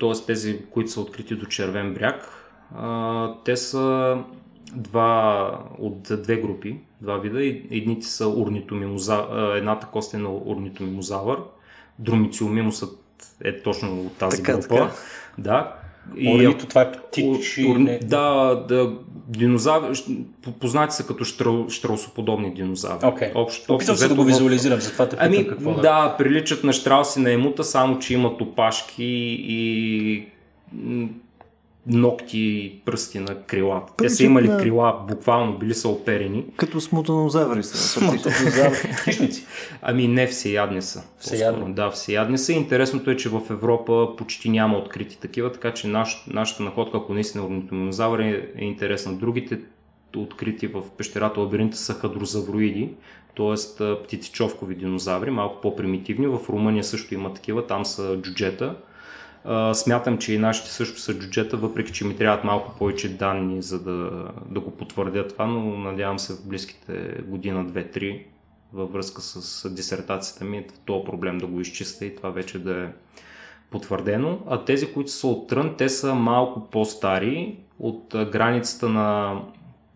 т.е. 0.00 0.12
тези, 0.26 0.58
които 0.70 0.90
са 0.90 1.00
открити 1.00 1.34
до 1.34 1.46
Червен 1.46 1.94
бряг, 1.94 2.28
а, 2.76 3.34
те 3.44 3.56
са 3.56 4.16
два, 4.76 5.50
от 5.78 6.02
две 6.02 6.36
групи, 6.36 6.80
два 7.00 7.16
вида. 7.16 7.44
Едните 7.70 8.06
са 8.06 8.28
орнитомимозавър, 8.28 9.56
едната 9.56 9.86
кост 9.86 10.14
е 10.14 10.18
на 10.18 10.34
орнитомимозавър, 10.34 11.38
дромициомимусът 11.98 12.98
е 13.44 13.62
точно 13.62 14.00
от 14.00 14.16
тази 14.16 14.42
така, 14.42 14.52
група. 14.52 14.68
Така. 14.68 14.92
Да, 15.38 15.74
и, 16.16 16.34
Орнито, 16.34 16.66
това 16.66 16.80
е 16.80 16.92
птичи. 16.92 17.66
Ор, 17.70 17.76
не... 17.76 17.98
Да, 17.98 18.54
да, 18.68 18.92
динозаври, 19.28 19.98
познати 20.60 20.94
са 20.94 21.06
като 21.06 21.24
штрал, 21.24 21.68
штралсоподобни 21.68 22.54
динозаври. 22.54 23.06
Okay. 23.06 23.32
Общо, 23.34 23.74
Опитам 23.74 23.96
се 23.96 24.08
да 24.08 24.14
го 24.14 24.24
визуализирам, 24.24 24.80
затова 24.80 25.08
те 25.08 25.16
питам 25.16 25.26
ами, 25.26 25.48
какво 25.48 25.74
да. 25.74 25.80
Да, 25.80 26.14
приличат 26.18 26.64
на 26.64 26.72
штралси 26.72 27.20
на 27.20 27.32
емута, 27.32 27.64
само 27.64 27.98
че 27.98 28.14
имат 28.14 28.40
опашки 28.40 29.04
и 29.48 30.26
ногти 31.88 32.38
и 32.38 32.80
пръсти 32.84 33.18
на 33.18 33.42
крилата. 33.42 33.92
Те 33.96 34.08
са 34.08 34.24
имали 34.24 34.48
на... 34.48 34.58
крила, 34.58 35.04
буквално 35.08 35.58
били 35.58 35.74
са 35.74 35.88
оперени. 35.88 36.44
Като 36.56 36.80
смутанозаври 36.80 37.62
са. 37.62 37.76
Смутанозаври. 37.76 38.94
Хищници. 39.04 39.46
Ами 39.82 40.08
не, 40.08 40.26
всеядни 40.26 40.82
са. 40.82 41.02
Всеядни. 41.18 41.74
Да, 41.74 41.90
всеядни 41.90 42.38
са. 42.38 42.52
Интересното 42.52 43.10
е, 43.10 43.16
че 43.16 43.28
в 43.28 43.40
Европа 43.50 44.08
почти 44.16 44.48
няма 44.48 44.78
открити 44.78 45.18
такива, 45.20 45.52
така 45.52 45.74
че 45.74 45.86
наш, 45.86 46.24
нашата 46.26 46.62
находка, 46.62 46.98
ако 46.98 47.14
наистина 47.14 47.44
орнитомозавър 47.44 48.18
е, 48.18 48.48
е 48.56 48.64
интересна. 48.64 49.12
Другите 49.12 49.60
открити 50.16 50.66
в 50.66 50.82
пещерата 50.98 51.40
лабиринта 51.40 51.76
са 51.76 51.94
хадрозавроиди, 51.94 52.90
т.е. 53.36 53.94
птицичовкови 54.02 54.74
динозаври, 54.74 55.30
малко 55.30 55.60
по-примитивни. 55.60 56.26
В 56.26 56.38
Румъния 56.48 56.84
също 56.84 57.14
има 57.14 57.34
такива, 57.34 57.66
там 57.66 57.84
са 57.84 58.16
джуджета 58.22 58.76
смятам, 59.72 60.18
че 60.18 60.34
и 60.34 60.38
нашите 60.38 60.70
също 60.70 61.00
са 61.00 61.18
джуджета, 61.18 61.56
въпреки 61.56 61.92
че 61.92 62.04
ми 62.04 62.16
трябват 62.16 62.44
малко 62.44 62.74
повече 62.78 63.16
данни, 63.16 63.62
за 63.62 63.82
да, 63.82 64.28
да 64.50 64.60
го 64.60 64.70
потвърдя 64.70 65.28
това, 65.28 65.46
но 65.46 65.78
надявам 65.78 66.18
се 66.18 66.32
в 66.32 66.48
близките 66.48 67.22
година, 67.26 67.64
две, 67.64 67.90
три, 67.90 68.26
във 68.72 68.92
връзка 68.92 69.20
с 69.20 69.68
дисертацията 69.70 70.44
ми, 70.44 70.66
този 70.84 71.04
проблем 71.04 71.38
да 71.38 71.46
го 71.46 71.60
изчиста 71.60 72.06
и 72.06 72.16
това 72.16 72.30
вече 72.30 72.58
да 72.58 72.82
е 72.82 72.86
потвърдено. 73.70 74.38
А 74.48 74.64
тези, 74.64 74.92
които 74.92 75.10
са 75.10 75.26
от 75.26 75.48
Трън, 75.48 75.74
те 75.78 75.88
са 75.88 76.14
малко 76.14 76.70
по-стари 76.70 77.56
от 77.78 78.06
границата 78.32 78.88
на 78.88 79.38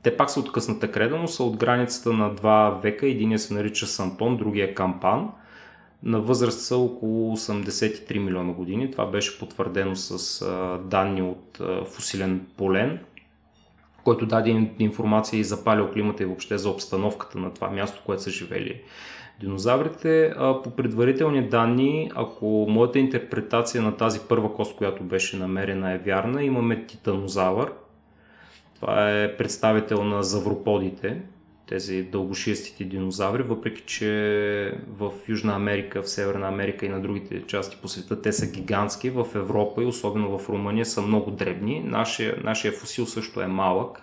те 0.02 0.16
пак 0.16 0.30
са 0.30 0.40
от 0.40 0.52
късната 0.52 0.90
креда, 0.92 1.16
но 1.16 1.28
са 1.28 1.44
от 1.44 1.56
границата 1.56 2.12
на 2.12 2.34
два 2.34 2.70
века. 2.82 3.06
Единия 3.06 3.38
се 3.38 3.54
нарича 3.54 3.86
Сантон, 3.86 4.36
другия 4.36 4.74
Кампан 4.74 5.30
на 6.02 6.20
възраст 6.20 6.60
са 6.60 6.76
около 6.76 7.36
83 7.36 8.18
милиона 8.18 8.52
години. 8.52 8.90
Това 8.90 9.06
беше 9.06 9.38
потвърдено 9.38 9.96
с 9.96 10.44
данни 10.84 11.22
от 11.22 11.60
фусилен 11.86 12.46
полен, 12.56 12.98
който 14.04 14.26
даде 14.26 14.70
информация 14.78 15.40
и 15.40 15.44
за 15.44 15.64
палеоклимата 15.64 16.22
и 16.22 16.26
въобще 16.26 16.58
за 16.58 16.70
обстановката 16.70 17.38
на 17.38 17.54
това 17.54 17.70
място, 17.70 18.02
което 18.06 18.22
са 18.22 18.30
живели 18.30 18.80
динозаврите. 19.40 20.34
По 20.64 20.70
предварителни 20.76 21.48
данни, 21.48 22.10
ако 22.14 22.66
моята 22.68 22.98
интерпретация 22.98 23.82
на 23.82 23.96
тази 23.96 24.20
първа 24.28 24.54
кост, 24.54 24.76
която 24.76 25.02
беше 25.02 25.36
намерена 25.36 25.92
е 25.92 25.98
вярна, 25.98 26.44
имаме 26.44 26.86
титанозавър. 26.86 27.72
Това 28.74 29.10
е 29.10 29.36
представител 29.36 30.04
на 30.04 30.22
завроподите, 30.22 31.20
тези 31.72 32.02
дългошистите 32.02 32.84
динозаври, 32.84 33.42
въпреки 33.42 33.82
че 33.86 34.74
в 34.88 35.12
Южна 35.28 35.54
Америка, 35.54 36.02
в 36.02 36.10
Северна 36.10 36.48
Америка 36.48 36.86
и 36.86 36.88
на 36.88 37.00
другите 37.00 37.42
части 37.46 37.76
по 37.82 37.88
света 37.88 38.22
те 38.22 38.32
са 38.32 38.50
гигантски, 38.50 39.10
в 39.10 39.26
Европа 39.34 39.82
и 39.82 39.86
особено 39.86 40.38
в 40.38 40.48
Румъния 40.48 40.86
са 40.86 41.02
много 41.02 41.30
дребни. 41.30 41.80
Нашия, 41.80 42.36
нашия 42.44 42.72
фусил 42.72 43.06
също 43.06 43.40
е 43.40 43.46
малък, 43.46 44.02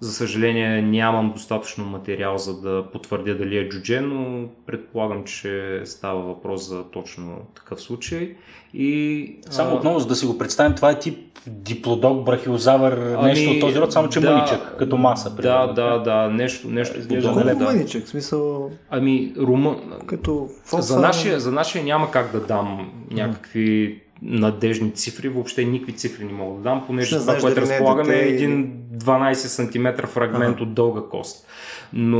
за 0.00 0.12
съжаление 0.12 0.82
нямам 0.82 1.32
достатъчно 1.32 1.84
материал 1.84 2.38
за 2.38 2.60
да 2.60 2.84
потвърдя 2.92 3.34
дали 3.34 3.58
е 3.58 3.68
джудже, 3.68 4.00
но 4.00 4.48
предполагам, 4.66 5.24
че 5.24 5.82
става 5.84 6.20
въпрос 6.20 6.68
за 6.68 6.84
точно 6.84 7.38
такъв 7.54 7.80
случай. 7.80 8.36
И, 8.74 9.36
само 9.50 9.70
а... 9.70 9.74
отново, 9.74 9.98
за 9.98 10.06
да 10.06 10.16
си 10.16 10.26
го 10.26 10.38
представим, 10.38 10.74
това 10.74 10.90
е 10.90 10.98
тип 10.98 11.30
диплодок, 11.46 12.24
брахиозавър, 12.24 13.14
ами, 13.18 13.28
нещо 13.28 13.50
от 13.50 13.60
този 13.60 13.80
род, 13.80 13.92
само 13.92 14.08
че 14.08 14.20
да, 14.20 14.30
мъничък, 14.30 14.76
като 14.78 14.96
маса. 14.96 15.30
Да, 15.30 15.66
да, 15.66 15.98
да, 15.98 16.28
нещо, 16.28 16.68
нещо 16.68 17.08
подобно. 17.08 17.44
Да. 17.44 17.54
мъничък, 17.54 18.08
смисъл... 18.08 18.70
Ами, 18.90 19.32
рума... 19.38 19.76
Като 20.06 20.48
за, 20.72 21.00
нашия, 21.00 21.40
за 21.40 21.52
нашия 21.52 21.84
няма 21.84 22.10
как 22.10 22.32
да 22.32 22.40
дам 22.40 22.92
някакви 23.10 24.00
надежни 24.22 24.92
цифри, 24.94 25.28
въобще 25.28 25.64
никакви 25.64 25.92
цифри 25.92 26.24
не 26.24 26.32
мога 26.32 26.56
да 26.56 26.62
дам, 26.62 26.86
понеже 26.86 27.18
това, 27.18 27.38
което 27.38 27.60
разполагаме 27.60 28.14
е 28.14 28.28
един 28.28 28.72
12 28.94 29.32
см 29.34 30.06
фрагмент 30.06 30.54
ага. 30.56 30.62
от 30.62 30.74
дълга 30.74 31.00
кост. 31.10 31.46
Но 31.92 32.18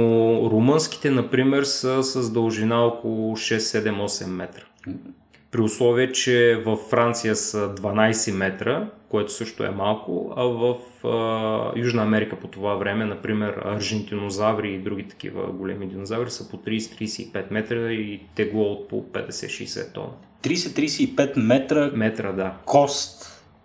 румънските, 0.50 1.10
например, 1.10 1.62
са 1.62 2.02
с 2.02 2.32
дължина 2.32 2.84
около 2.84 3.36
6-7-8 3.36 4.26
метра. 4.26 4.62
При 5.50 5.60
условие, 5.60 6.12
че 6.12 6.62
във 6.66 6.80
Франция 6.80 7.36
са 7.36 7.74
12 7.74 8.36
метра, 8.36 8.88
което 9.08 9.32
също 9.32 9.64
е 9.64 9.70
малко, 9.70 10.32
а 10.36 10.42
в 10.42 10.76
а, 11.04 11.78
Южна 11.78 12.02
Америка 12.02 12.36
по 12.36 12.48
това 12.48 12.74
време, 12.74 13.04
например, 13.04 13.62
аржентинозаври 13.64 14.74
и 14.74 14.78
други 14.78 15.08
такива 15.08 15.46
големи 15.52 15.86
динозаври 15.86 16.30
са 16.30 16.50
по 16.50 16.56
30-35 16.56 17.44
метра 17.50 17.92
и 17.92 18.20
тегло 18.34 18.72
от 18.72 18.88
по 18.88 19.02
50-60 19.02 19.92
тона. 19.92 20.12
30-35 20.42 21.38
метра, 21.38 21.90
метра 21.94 22.32
да. 22.32 22.52
кост 22.64 23.20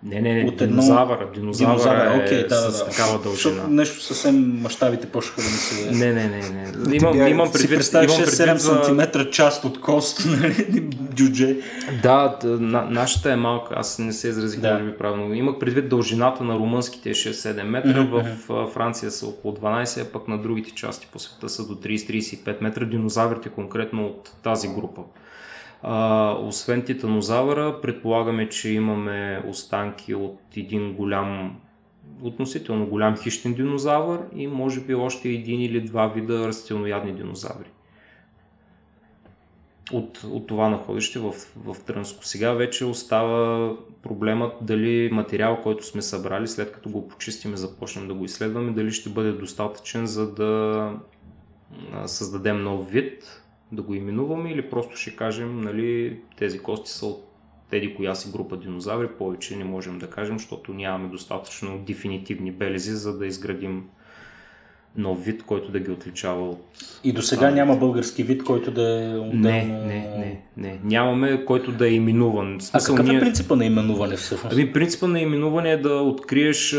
не, 0.06 0.22
не, 0.22 0.34
не, 0.34 0.50
от 0.50 0.58
динозавър. 0.58 1.18
Едно... 1.22 1.34
Динозавър, 1.34 1.72
динозавър 1.72 2.06
е 2.06 2.30
okay, 2.30 2.48
да, 2.48 2.56
с 2.56 2.78
да, 2.78 2.90
такава 2.90 3.20
дължина. 3.20 3.54
Защото 3.54 3.70
нещо 3.70 4.02
съвсем 4.02 4.62
мащабите 4.62 5.08
почнаха 5.08 5.42
да 5.42 5.48
ми 5.48 5.54
се... 5.54 5.92
Не, 5.92 6.14
не, 6.14 6.28
не. 6.28 6.50
не. 6.88 6.96
Имам, 6.96 7.28
имам 7.28 7.52
предвид... 7.52 7.70
Си 7.70 7.76
представиш 7.76 8.12
6-7 8.12 8.58
см 8.58 9.30
част 9.30 9.66
от 9.66 9.82
кост, 9.82 10.26
нали? 10.42 10.90
Джудже. 11.16 11.56
Да, 12.04 12.40
на, 12.44 12.82
нашата 12.82 13.32
е 13.32 13.36
малка. 13.36 13.74
Аз 13.78 14.00
не 14.00 14.14
се 14.14 14.28
изразих 14.28 14.60
да. 14.60 14.78
ви 14.78 14.98
правилно. 14.98 15.34
Имах 15.34 15.60
предвид 15.60 15.90
дължината 15.90 16.44
на 16.44 16.56
румънските 16.56 17.10
6-7 17.10 17.64
метра. 17.64 17.90
Mm-hmm. 17.90 18.48
В 18.48 18.72
Франция 18.74 19.12
са 19.12 19.28
около 19.28 19.54
12, 19.54 20.02
а 20.02 20.06
пък 20.06 20.28
на 20.28 20.42
другите 20.42 20.72
части 20.72 21.08
по 21.12 21.20
света 21.20 21.50
са 21.50 21.68
до 21.68 21.76
30-35 21.76 22.62
метра. 22.62 22.86
Динозаврите 22.86 23.50
конкретно 23.50 24.06
от 24.06 24.32
тази 24.44 24.68
група. 24.68 25.02
А, 25.88 26.32
освен 26.32 26.86
титанозавъра, 26.86 27.82
предполагаме, 27.82 28.50
че 28.50 28.70
имаме 28.70 29.44
останки 29.48 30.16
от 30.16 30.40
един 30.58 30.94
голям, 30.94 31.60
относително 32.22 32.86
голям 32.86 33.18
хищен 33.18 33.54
динозавър 33.54 34.22
и 34.36 34.48
може 34.48 34.82
би 34.82 34.96
още 34.96 35.30
един 35.30 35.62
или 35.62 35.82
два 35.82 36.08
вида 36.08 36.48
растилноядни 36.48 37.14
динозаври. 37.14 37.70
От, 39.92 40.24
от 40.24 40.48
това 40.48 40.70
находище 40.70 41.20
в, 41.20 41.34
в 41.56 41.76
Трънско. 41.86 42.26
Сега 42.26 42.52
вече 42.52 42.86
остава 42.86 43.72
проблемът 44.02 44.54
дали 44.62 45.10
материал, 45.12 45.62
който 45.64 45.86
сме 45.86 46.02
събрали, 46.02 46.48
след 46.48 46.72
като 46.72 46.90
го 46.90 47.08
почистим 47.08 47.54
и 47.54 47.58
започнем 47.58 48.08
да 48.08 48.14
го 48.14 48.26
изследваме, 48.26 48.72
дали 48.72 48.92
ще 48.92 49.10
бъде 49.10 49.32
достатъчен 49.32 50.06
за 50.06 50.34
да 50.34 50.92
създадем 52.06 52.64
нов 52.64 52.90
вид, 52.90 53.42
да 53.72 53.82
го 53.82 53.94
именуваме 53.94 54.52
или 54.52 54.70
просто 54.70 54.96
ще 54.96 55.16
кажем, 55.16 55.62
нали, 55.62 56.20
тези 56.38 56.60
кости 56.60 56.92
са 56.92 57.06
от 57.06 57.32
теди 57.70 57.96
коя 57.96 58.16
си 58.16 58.32
група 58.32 58.58
динозаври, 58.58 59.08
повече 59.08 59.56
не 59.56 59.64
можем 59.64 60.00
да 60.00 60.10
кажем, 60.10 60.40
защото 60.40 60.74
нямаме 60.74 61.10
достатъчно 61.10 61.80
дефинитивни 61.80 62.52
белези, 62.52 62.92
за 62.92 63.18
да 63.18 63.26
изградим 63.26 63.90
нов 64.98 65.26
вид, 65.26 65.44
който 65.44 65.72
да 65.72 65.80
ги 65.80 65.92
отличава 65.92 66.50
от... 66.50 66.60
И 67.04 67.12
до 67.12 67.22
сега 67.22 67.52
няма 67.52 67.76
български 67.76 68.24
вид, 68.24 68.44
който 68.44 68.72
да 68.72 68.82
е 68.82 69.18
отделно... 69.18 69.34
Не, 69.34 69.66
не, 69.66 70.08
не, 70.18 70.40
не. 70.58 70.80
Нямаме, 70.84 71.46
който 71.46 71.72
да 71.72 71.88
е 71.88 71.92
именуван. 71.92 72.60
А 72.74 72.80
какъв 72.80 73.10
е 73.10 73.20
принципа 73.20 73.56
на 73.56 73.66
именуване 73.66 74.16
всъщност? 74.16 74.54
Ами 74.54 74.74
принципа 74.74 75.08
на 75.08 75.20
именуване 75.20 75.72
е 75.72 75.78
да 75.78 75.94
откриеш 75.94 76.76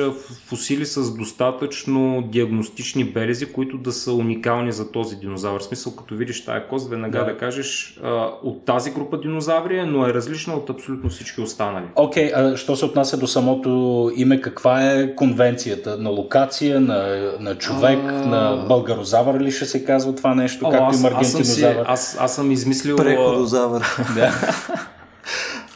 фусили 0.47 0.87
с 0.87 1.17
достатъчно 1.17 2.29
диагностични 2.33 3.05
белези, 3.05 3.47
които 3.47 3.79
да 3.79 3.93
са 3.93 4.13
уникални 4.13 4.73
за 4.73 4.93
този 4.93 5.17
динозавър. 5.17 5.61
В 5.61 5.65
смисъл, 5.65 5.97
като 5.97 6.15
видиш 6.15 6.45
тая 6.45 6.69
кост, 6.69 6.91
веднага 6.91 7.19
да, 7.19 7.25
да 7.25 7.37
кажеш 7.37 8.01
а, 8.03 8.29
от 8.43 8.65
тази 8.65 8.91
група 8.91 9.21
динозаври, 9.21 9.79
е, 9.79 9.85
но 9.85 10.07
е 10.07 10.15
различна 10.15 10.55
от 10.55 10.71
абсолютно 10.71 11.11
всички 11.11 11.41
останали. 11.41 11.85
Окей, 11.95 12.31
okay, 12.31 12.53
а 12.55 12.57
що 12.57 12.77
се 12.77 12.85
отнася 12.85 13.17
до 13.17 13.27
самото 13.27 14.13
име, 14.17 14.41
каква 14.41 14.93
е 14.93 15.15
конвенцията? 15.15 15.99
На 15.99 16.11
локация, 16.11 16.81
на, 16.81 17.33
на 17.41 17.55
човек. 17.55 17.99
На 18.13 18.65
българозавър 18.69 19.41
ли 19.41 19.53
ще 19.53 19.67
се 19.67 19.85
казва 19.85 20.15
това 20.15 20.35
нещо, 20.35 20.67
О, 20.67 20.71
както 20.71 20.85
аз, 20.85 20.99
има 21.01 21.09
аргентинозавър? 21.09 21.85
Аз, 21.89 22.15
аз, 22.15 22.17
аз 22.21 22.35
съм 22.35 22.51
измислил... 22.51 22.97
Преходозавър. 22.97 23.87
да. 24.15 24.33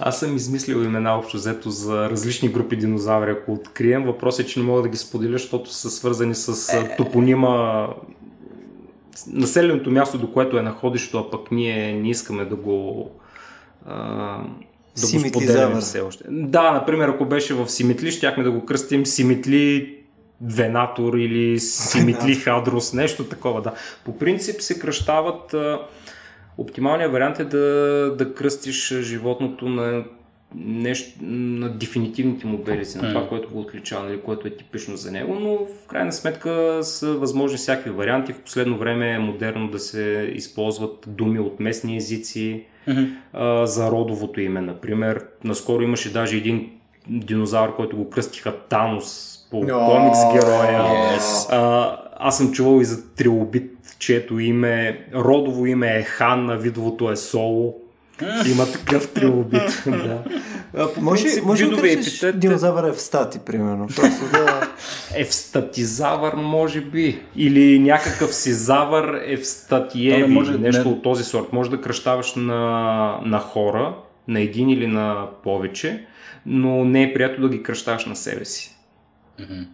Аз 0.03 0.19
съм 0.19 0.37
измислил 0.37 0.77
имена 0.77 1.19
общо 1.19 1.37
взето 1.37 1.71
за 1.71 2.11
различни 2.11 2.49
групи 2.49 2.77
динозаври, 2.77 3.31
ако 3.31 3.53
открием. 3.53 4.05
Въпросът 4.05 4.47
е, 4.47 4.49
че 4.49 4.61
не 4.61 4.67
мога 4.67 4.83
да 4.83 4.89
ги 4.89 4.97
споделя, 4.97 5.33
защото 5.33 5.73
са 5.73 5.91
свързани 5.91 6.35
с 6.35 6.73
топонима 6.97 7.87
населеното 9.27 9.91
място, 9.91 10.19
до 10.19 10.33
което 10.33 10.59
е 10.59 10.63
находището, 10.63 11.19
а 11.19 11.31
пък 11.31 11.51
ние 11.51 11.93
не 11.93 12.11
искаме 12.11 12.45
да 12.45 12.57
го 12.57 13.11
а, 13.87 13.95
да 15.01 15.19
го 15.19 15.29
споделяме 15.29 15.81
все 15.81 16.01
още. 16.01 16.25
Да, 16.29 16.73
например, 16.73 17.09
ако 17.09 17.25
беше 17.25 17.55
в 17.55 17.69
Симитли, 17.69 18.11
щяхме 18.11 18.45
да 18.45 18.51
го 18.51 18.65
кръстим 18.65 19.07
Симитли 19.07 19.97
Венатор 20.43 21.15
или 21.15 21.59
Симитли 21.59 22.35
Хадрус, 22.35 22.93
нещо 22.93 23.25
такова, 23.25 23.63
да. 23.63 23.73
По 24.05 24.19
принцип 24.19 24.61
се 24.61 24.79
кръщават 24.79 25.55
Оптималният 26.61 27.13
вариант 27.13 27.41
е 27.41 27.45
да, 27.45 27.59
да 28.19 28.35
кръстиш 28.35 28.95
животното 29.01 29.69
на 29.69 30.05
нещо, 30.55 31.19
на 31.23 31.69
дефинитивните 31.69 32.47
му 32.47 32.59
белези, 32.59 32.99
на 32.99 33.09
това, 33.09 33.29
което 33.29 33.51
го 33.51 33.61
отличава, 33.61 34.05
нали, 34.05 34.21
което 34.21 34.49
е 34.49 34.57
типично 34.57 34.97
за 34.97 35.13
него, 35.13 35.35
но 35.35 35.57
в 35.57 35.87
крайна 35.87 36.13
сметка 36.13 36.79
са 36.83 37.13
възможни 37.13 37.59
всякакви 37.59 37.91
варианти. 37.91 38.33
В 38.33 38.41
последно 38.41 38.79
време 38.79 39.13
е 39.13 39.19
модерно 39.19 39.69
да 39.71 39.79
се 39.79 40.33
използват 40.35 41.05
думи 41.07 41.39
от 41.39 41.61
местни 41.61 41.97
езици 41.97 42.65
mm-hmm. 42.89 43.15
а, 43.33 43.67
за 43.67 43.91
родовото 43.91 44.41
име, 44.41 44.61
например. 44.61 45.25
Наскоро 45.45 45.83
имаше 45.83 46.13
даже 46.13 46.37
един 46.37 46.71
динозавър, 47.09 47.77
който 47.77 47.97
го 47.97 48.11
кръстиха 48.11 48.57
Танос 48.69 49.40
по 49.51 49.57
oh, 49.57 49.87
комикс 49.87 50.19
героя. 50.33 50.83
Yes. 50.83 51.47
А, 51.51 51.97
аз 52.19 52.37
съм 52.37 52.53
чувал 52.53 52.81
и 52.81 52.85
за 52.85 53.15
трилобит, 53.15 53.73
чието 53.99 54.39
име, 54.39 55.07
родово 55.15 55.67
име 55.67 55.99
е 55.99 56.03
Хан, 56.03 56.51
а 56.51 56.57
видовото 56.57 57.11
е 57.11 57.17
Соло. 57.17 57.75
Има 58.51 58.73
такъв 58.73 59.13
трилобит. 59.13 59.83
да. 59.87 60.23
По 60.95 61.01
може, 61.01 61.23
принцип, 61.23 61.45
може 61.45 61.67
да 61.67 61.93
епитет... 61.93 62.41
динозавър 62.41 62.89
е 62.89 62.93
в 62.93 63.01
стати, 63.01 63.39
примерно. 63.39 63.87
Просто 63.87 64.31
да... 64.33 64.69
Евстатизавър, 65.17 66.35
може 66.35 66.81
би. 66.81 67.23
Или 67.37 67.79
някакъв 67.79 68.35
сизавър 68.35 69.23
евстатиеви. 69.27 70.33
може, 70.33 70.59
нещо 70.59 70.89
не... 70.89 70.95
от 70.95 71.03
този 71.03 71.25
сорт. 71.25 71.53
Може 71.53 71.71
да 71.71 71.81
кръщаваш 71.81 72.35
на, 72.35 73.21
на 73.25 73.39
хора, 73.39 73.95
на 74.29 74.41
един 74.41 74.71
или 74.71 74.87
на 74.87 75.27
повече, 75.43 76.07
но 76.47 76.85
не 76.85 77.03
е 77.03 77.15
приятно 77.15 77.49
да 77.49 77.57
ги 77.57 77.63
кръщаваш 77.63 78.07
на 78.07 78.17
себе 78.17 78.45
си. 78.45 78.80
Mm-hmm. 79.41 79.67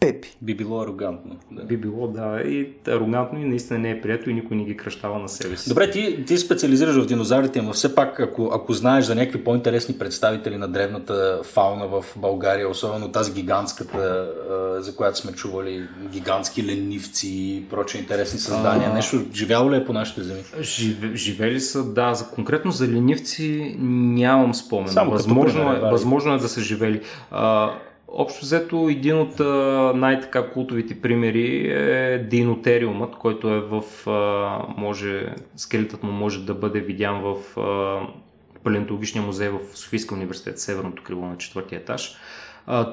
Пепи. 0.00 0.36
Би 0.42 0.54
било 0.54 0.82
арогантно. 0.82 1.36
Да. 1.50 1.62
Би 1.64 1.76
било, 1.76 2.08
да. 2.08 2.40
И 2.40 2.72
арогантно 2.88 3.40
и 3.40 3.44
наистина 3.44 3.78
не 3.78 3.90
е 3.90 4.00
прието 4.00 4.30
и 4.30 4.34
никой 4.34 4.56
не 4.56 4.64
ги 4.64 4.76
кръщава 4.76 5.18
на 5.18 5.28
себе 5.28 5.56
си. 5.56 5.68
Добре, 5.68 5.90
ти, 5.90 6.24
ти 6.24 6.38
специализираш 6.38 6.96
в 6.96 7.06
динозаврите, 7.06 7.62
но 7.62 7.72
все 7.72 7.94
пак, 7.94 8.20
ако, 8.20 8.50
ако 8.54 8.72
знаеш 8.72 9.04
за 9.04 9.14
някакви 9.14 9.44
по-интересни 9.44 9.98
представители 9.98 10.56
на 10.56 10.68
древната 10.68 11.40
фауна 11.44 11.86
в 11.86 12.04
България, 12.16 12.68
особено 12.68 13.12
тази 13.12 13.32
гигантската, 13.32 14.32
за 14.78 14.96
която 14.96 15.18
сме 15.18 15.32
чували, 15.32 15.88
гигантски 16.12 16.66
ленивци 16.66 17.28
и 17.28 17.64
прочи 17.70 17.98
интересни 17.98 18.38
създания, 18.38 18.90
а... 18.90 18.94
нещо 18.94 19.20
живяло 19.34 19.72
ли 19.72 19.76
е 19.76 19.84
по 19.84 19.92
нашите 19.92 20.22
земи? 20.22 20.40
Жив, 20.60 21.14
живели 21.14 21.60
са, 21.60 21.92
да. 21.92 22.14
За, 22.14 22.28
конкретно 22.28 22.70
за 22.70 22.88
ленивци 22.88 23.76
нямам 23.78 24.54
спомен. 24.54 24.88
Само 24.88 25.10
възможно, 25.10 25.72
е, 25.72 25.80
възможно 25.80 26.34
е 26.34 26.38
да 26.38 26.48
са 26.48 26.60
живели. 26.60 27.00
А, 27.30 27.72
Общо 28.12 28.40
взето 28.40 28.88
един 28.90 29.18
от 29.18 29.38
най-така 29.96 30.50
култовите 30.50 31.00
примери 31.00 31.72
е 31.72 32.18
динотериумът, 32.30 33.16
който 33.16 33.54
е 33.54 33.60
в, 33.60 33.82
може, 34.76 35.34
скелетът 35.56 36.02
му 36.02 36.12
може 36.12 36.46
да 36.46 36.54
бъде 36.54 36.80
видян 36.80 37.22
в 37.22 37.36
палеонтологичния 38.64 39.24
музей 39.24 39.48
в 39.48 39.58
Софийския 39.74 40.16
университет, 40.16 40.58
северното 40.58 41.02
крило 41.02 41.26
на 41.26 41.38
четвъртия 41.38 41.78
етаж. 41.78 42.16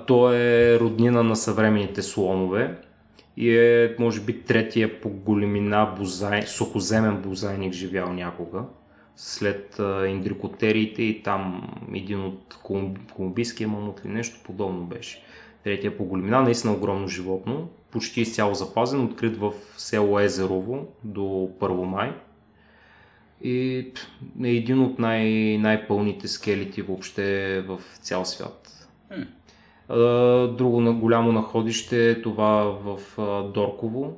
Той 0.07 0.36
е 0.36 0.80
роднина 0.80 1.24
на 1.24 1.36
съвременните 1.36 2.01
слонове 2.01 2.76
и 3.38 3.57
е, 3.57 3.95
може 3.99 4.22
би, 4.22 4.41
третия 4.41 5.01
по 5.01 5.09
големина 5.09 5.93
бозай, 5.97 6.41
сухоземен 6.41 7.22
бозайник 7.22 7.74
живял 7.74 8.13
някога 8.13 8.63
след 9.20 9.80
индрикотериите 10.07 11.03
и 11.03 11.24
там 11.24 11.72
един 11.93 12.26
от 12.26 12.59
колумбийския 13.13 13.68
мамут 13.68 14.01
или 14.05 14.13
нещо 14.13 14.39
подобно 14.43 14.84
беше. 14.84 15.24
Третия 15.63 15.97
по 15.97 16.05
големина, 16.05 16.41
наистина 16.41 16.74
огромно 16.74 17.07
животно, 17.07 17.70
почти 17.91 18.22
изцяло 18.22 18.53
запазен, 18.53 19.03
открит 19.03 19.38
в 19.38 19.53
село 19.78 20.20
Езерово 20.20 20.88
до 21.03 21.49
Първомай. 21.59 22.13
И 23.41 23.86
е 24.43 24.49
един 24.49 24.80
от 24.80 24.99
най- 24.99 25.57
най-пълните 25.57 26.28
скелети 26.28 26.82
въобще 26.82 27.61
в 27.61 27.80
цял 28.01 28.26
свят. 28.26 28.88
Друго 30.57 30.99
голямо 30.99 31.32
находище 31.32 32.09
е 32.11 32.22
това 32.22 32.63
в 32.63 32.99
Дорково, 33.53 34.18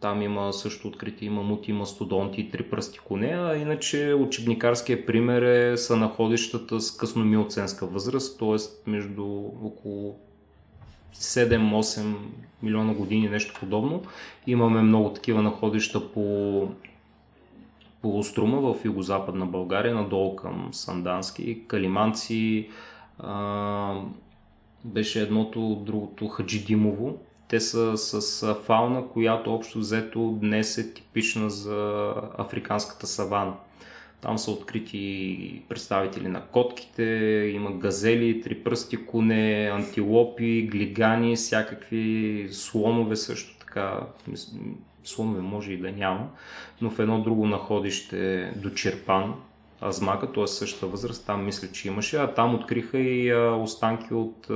там 0.00 0.22
има 0.22 0.52
също 0.52 0.88
открити 0.88 1.28
мамути, 1.28 1.72
мастодонти 1.72 2.40
и 2.40 2.50
три 2.50 2.62
пръсти 2.62 2.98
коне, 2.98 3.26
а 3.26 3.56
иначе 3.56 4.14
учебникарския 4.14 5.06
пример 5.06 5.42
е, 5.42 5.76
са 5.76 5.96
находищата 5.96 6.80
с 6.80 6.96
късномиоценска 6.96 7.86
възраст, 7.86 8.38
т.е. 8.38 8.90
между 8.90 9.24
около 9.64 10.18
7-8 11.14 12.14
милиона 12.62 12.94
години, 12.94 13.28
нещо 13.28 13.54
подобно. 13.60 14.02
Имаме 14.46 14.82
много 14.82 15.12
такива 15.12 15.42
находища 15.42 16.12
по 16.12 16.68
полуструма 18.02 18.60
в 18.60 18.84
югозападна 18.84 19.46
България, 19.46 19.94
надолу 19.94 20.36
към 20.36 20.68
Сандански, 20.72 21.64
Калиманци, 21.66 22.68
а, 23.18 23.94
беше 24.84 25.22
едното, 25.22 25.82
другото 25.86 26.28
Хаджидимово, 26.28 27.18
те 27.50 27.60
са 27.60 27.96
с 27.96 28.54
фауна, 28.54 29.08
която 29.08 29.54
общо 29.54 29.78
взето 29.78 30.38
днес 30.40 30.78
е 30.78 30.94
типична 30.94 31.50
за 31.50 32.14
африканската 32.38 33.06
савана. 33.06 33.54
Там 34.20 34.38
са 34.38 34.50
открити 34.50 35.62
представители 35.68 36.28
на 36.28 36.42
котките, 36.42 37.04
има 37.54 37.72
газели, 37.72 38.40
трипръсти 38.40 39.06
коне, 39.06 39.70
антилопи, 39.72 40.68
глигани, 40.70 41.36
всякакви 41.36 42.48
слонове 42.52 43.16
също 43.16 43.58
така. 43.58 44.00
Слонове 45.04 45.40
може 45.40 45.72
и 45.72 45.76
да 45.76 45.92
няма, 45.92 46.28
но 46.80 46.90
в 46.90 46.98
едно 46.98 47.22
друго 47.22 47.46
находище 47.46 48.52
до 48.56 48.70
Черпан, 48.70 49.34
Азмака, 49.80 50.32
т.е. 50.32 50.46
същата 50.46 50.86
възраст, 50.86 51.26
там 51.26 51.44
мисля, 51.44 51.68
че 51.72 51.88
имаше, 51.88 52.16
а 52.16 52.34
там 52.34 52.54
откриха 52.54 52.98
и 52.98 53.34
останки 53.34 54.14
от 54.14 54.50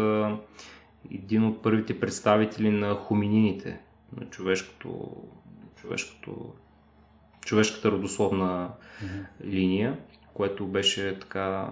един 1.11 1.45
от 1.45 1.63
първите 1.63 2.01
представители 2.01 2.71
на 2.71 2.95
хоминините, 2.95 3.81
на 4.21 4.27
човешкото, 4.27 5.17
човешкото, 5.77 6.53
човешката 7.41 7.91
родословна 7.91 8.69
mm-hmm. 8.69 9.45
линия, 9.45 9.99
което 10.35 10.67
беше 10.67 11.19
така 11.19 11.71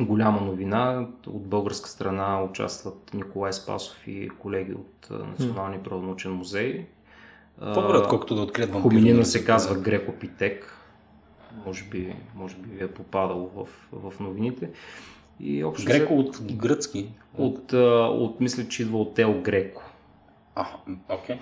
голяма 0.00 0.40
новина. 0.40 1.08
От 1.26 1.46
българска 1.46 1.88
страна 1.88 2.42
участват 2.42 3.14
Николай 3.14 3.52
Спасов 3.52 4.08
и 4.08 4.28
колеги 4.28 4.72
от 4.72 5.08
Националния 5.10 5.82
природонаучен 5.82 6.32
музей. 6.32 6.86
По-добре, 7.58 7.96
отколкото 7.96 8.34
да 8.34 8.42
открият 8.42 8.72
Хоминина 8.72 9.24
се 9.24 9.44
казва 9.44 9.74
Грекопитек. 9.74 10.72
Може 11.66 11.84
би, 11.84 12.16
може 12.34 12.56
би 12.56 12.76
ви 12.76 12.84
е 12.84 12.88
попадало 12.88 13.50
в, 13.56 13.66
в 13.92 14.20
новините. 14.20 14.70
И 15.40 15.64
общо 15.64 15.86
Греко 15.86 16.14
от 16.14 16.40
гръцки? 16.52 17.06
От, 17.38 17.72
от, 17.72 17.72
от, 18.20 18.40
мисля, 18.40 18.68
че 18.68 18.82
идва 18.82 18.98
от 18.98 19.18
Ел 19.18 19.40
Греко. 19.42 19.82
А, 20.54 20.66
окей. 21.08 21.38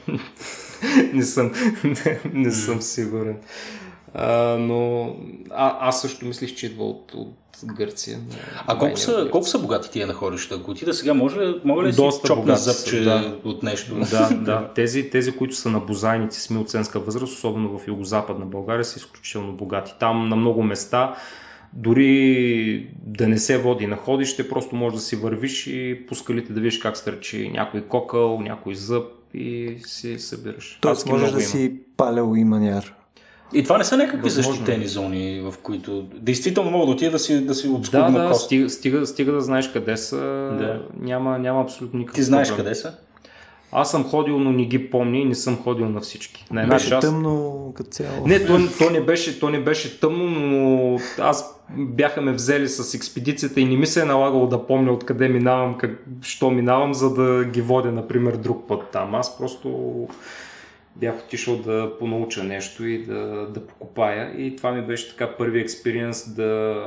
не 1.13 1.23
съм, 1.23 1.53
не, 1.85 2.21
не 2.33 2.51
съм 2.51 2.83
сигурен. 2.83 3.37
А, 4.15 4.57
но 4.59 5.05
а, 5.51 5.89
аз 5.89 6.01
също 6.01 6.27
мислих, 6.27 6.55
че 6.55 6.67
идва 6.67 6.85
от, 6.85 7.13
от 7.15 7.35
Гърция. 7.65 8.21
А 8.67 8.79
колко 8.79 8.97
са, 8.97 9.29
колко 9.33 9.47
са 9.47 9.59
богати 9.59 9.91
тия 9.91 10.07
находища? 10.07 10.55
Ако 10.55 10.71
отида 10.71 10.95
сега, 10.95 11.15
може, 11.15 11.55
мога 11.65 11.83
ли 11.83 11.91
да 11.91 11.97
Доста 11.97 12.27
си 12.27 12.35
чопна 12.35 12.57
зъбче 12.57 13.01
да. 13.01 13.39
от 13.45 13.63
нещо? 13.63 13.95
Да, 14.11 14.29
да. 14.35 14.71
Тези, 14.75 15.11
тези, 15.11 15.37
които 15.37 15.55
са 15.55 15.71
на 15.71 15.81
бозайници 15.81 16.41
с 16.41 16.51
милценска 16.51 17.01
възраст, 17.01 17.33
особено 17.33 17.79
в 17.79 17.89
югозападна 17.89 18.47
България, 18.47 18.85
са 18.85 18.99
изключително 18.99 19.53
богати. 19.53 19.95
Там 20.01 20.29
на 20.29 20.37
много 20.37 20.63
места, 20.63 21.15
дори 21.77 22.87
да 22.99 23.29
не 23.29 23.39
се 23.39 23.59
води 23.59 23.87
находище, 23.87 24.49
просто 24.49 24.77
можеш 24.77 24.95
да 24.95 25.03
си 25.03 25.17
вървиш 25.17 25.67
и 25.67 25.99
по 26.09 26.15
скалите 26.15 26.53
да 26.53 26.61
видиш 26.61 26.79
как 26.79 26.97
стърчи 26.97 27.51
някой 27.51 27.81
кокъл, 27.83 28.41
някой 28.41 28.75
зъб 28.75 29.05
и 29.35 29.77
си 29.79 30.19
събираш. 30.19 30.79
Тоест 30.81 31.07
можеш 31.07 31.27
да 31.27 31.33
има. 31.33 31.41
си 31.41 31.73
палял 31.97 32.35
и 32.37 32.45
маняр. 32.45 32.95
И 33.55 33.63
това 33.63 33.79
не 33.79 33.85
са 33.85 33.97
някакви 33.97 34.23
Възможно 34.23 34.53
е. 34.53 34.55
защитени 34.55 34.87
зони, 34.87 35.41
в 35.43 35.55
които 35.59 36.03
действително 36.15 36.71
мога 36.71 36.87
да 36.87 36.93
отида 36.93 37.11
да 37.11 37.19
си, 37.19 37.41
да 37.41 37.55
си 37.55 37.69
Да, 37.69 37.75
отскубна 37.75 38.11
да, 38.13 38.29
кост. 38.29 38.45
стига, 38.45 38.71
стига, 38.71 39.07
стига 39.07 39.33
да 39.33 39.41
знаеш 39.41 39.69
къде 39.69 39.97
са, 39.97 40.17
Да. 40.59 40.83
няма, 41.01 41.39
няма 41.39 41.63
абсолютно 41.63 41.99
никакъв 41.99 42.15
Ти 42.15 42.23
знаеш 42.23 42.49
проблем. 42.49 42.65
къде 42.65 42.75
са? 42.75 42.95
Аз 43.73 43.91
съм 43.91 44.05
ходил, 44.05 44.39
но 44.39 44.53
не 44.53 44.65
ги 44.65 44.91
помня 44.91 45.19
и 45.19 45.25
не 45.25 45.35
съм 45.35 45.57
ходил 45.57 45.89
на 45.89 46.01
всички. 46.01 46.45
На 46.51 46.63
една 46.63 46.75
Беше 46.75 46.89
част... 46.89 47.01
тъмно 47.01 47.73
като 47.77 47.91
цяло. 47.91 48.27
Не, 48.27 48.47
то, 48.47 48.59
то, 48.79 48.91
не 48.91 49.01
беше, 49.01 49.41
то 49.41 49.51
не 49.51 49.61
беше 49.61 50.01
тъмно, 50.01 50.25
но 50.25 50.74
аз 51.19 51.61
бяха 51.71 52.21
ме 52.21 52.33
взели 52.33 52.69
с 52.69 52.95
експедицията 52.95 53.61
и 53.61 53.65
не 53.65 53.77
ми 53.77 53.87
се 53.87 54.03
е 54.03 54.05
налагало 54.05 54.47
да 54.47 54.67
помня 54.67 54.93
откъде 54.93 55.29
минавам, 55.29 55.79
как, 55.79 56.05
що 56.23 56.51
минавам, 56.51 56.95
за 56.95 57.15
да 57.15 57.45
ги 57.45 57.63
водя, 57.63 57.93
например, 57.93 58.37
друг 58.37 58.69
път 58.69 58.91
там. 58.93 59.15
Аз 59.15 59.39
просто 59.39 60.09
бях 60.97 61.15
отишъл 61.25 61.57
да 61.57 61.99
понауча 61.99 62.45
нещо 62.45 62.87
и 62.87 63.05
да, 63.05 63.47
да 63.55 63.67
покопая 63.67 64.41
и 64.41 64.57
това 64.57 64.73
ми 64.73 64.83
беше 64.83 65.11
така 65.11 65.37
първи 65.37 65.61
експириенс 65.61 66.35
да, 66.35 66.85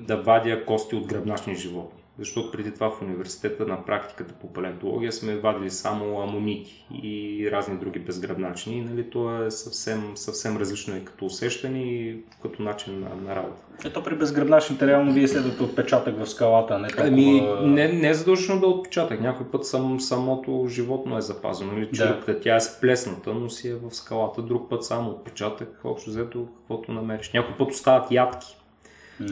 да 0.00 0.16
вадя 0.16 0.64
кости 0.64 0.96
от 0.96 1.06
гръбначни 1.06 1.54
животни. 1.54 2.01
Защото 2.24 2.50
преди 2.50 2.74
това 2.74 2.90
в 2.90 3.02
университета 3.02 3.66
на 3.66 3.84
практиката 3.84 4.34
по 4.34 4.52
палеонтология 4.52 5.12
сме 5.12 5.36
вадили 5.36 5.70
само 5.70 6.20
амонити 6.20 6.86
и 7.02 7.48
разни 7.52 7.78
други 7.78 7.98
безгръбначни. 7.98 8.80
Нали, 8.80 9.10
то 9.10 9.44
е 9.44 9.50
съвсем, 9.50 10.12
съвсем 10.14 10.56
различно 10.56 10.96
и 10.96 11.04
като 11.04 11.24
усещане 11.24 11.78
и 11.78 12.16
като 12.42 12.62
начин 12.62 13.00
на, 13.00 13.08
на 13.28 13.36
работа. 13.36 13.62
Ето 13.84 14.02
при 14.02 14.14
безгръбначните 14.14 14.86
реално 14.86 15.12
вие 15.12 15.28
следвате 15.28 15.62
отпечатък 15.62 16.18
в 16.18 16.26
скалата, 16.26 16.78
не 16.78 16.88
толкова... 16.88 17.08
Ами, 17.08 17.40
не, 17.62 17.92
не 17.92 18.08
е 18.08 18.14
задължено 18.14 18.60
да 18.60 18.66
е 18.66 18.70
отпечатък. 18.70 19.20
Някой 19.20 19.46
път 19.46 19.66
сам, 19.66 20.00
самото 20.00 20.66
животно 20.68 21.18
е 21.18 21.20
запазено. 21.20 21.72
Нали? 21.72 21.90
Черупката, 21.92 22.40
тя 22.40 22.56
е 22.56 22.60
сплесната, 22.60 23.34
но 23.34 23.50
си 23.50 23.68
е 23.68 23.74
в 23.74 23.90
скалата. 23.94 24.42
Друг 24.42 24.70
път 24.70 24.84
само 24.84 25.10
отпечатък, 25.10 25.80
общо 25.84 26.10
взето 26.10 26.46
каквото 26.56 26.92
намериш. 26.92 27.32
Някой 27.32 27.56
път 27.56 27.70
остават 27.70 28.10
ядки. 28.10 28.56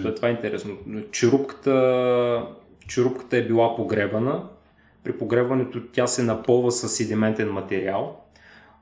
Е 0.05 0.15
това 0.15 0.29
е 0.29 0.31
интересно. 0.31 0.77
Черупката, 1.13 2.47
черупката 2.91 3.37
е 3.37 3.47
била 3.47 3.77
погребана. 3.77 4.43
При 5.05 5.19
погребването 5.19 5.83
тя 5.93 6.07
се 6.07 6.23
напълва 6.23 6.73
с 6.73 6.89
седиментен 6.89 7.53
материал. 7.53 8.21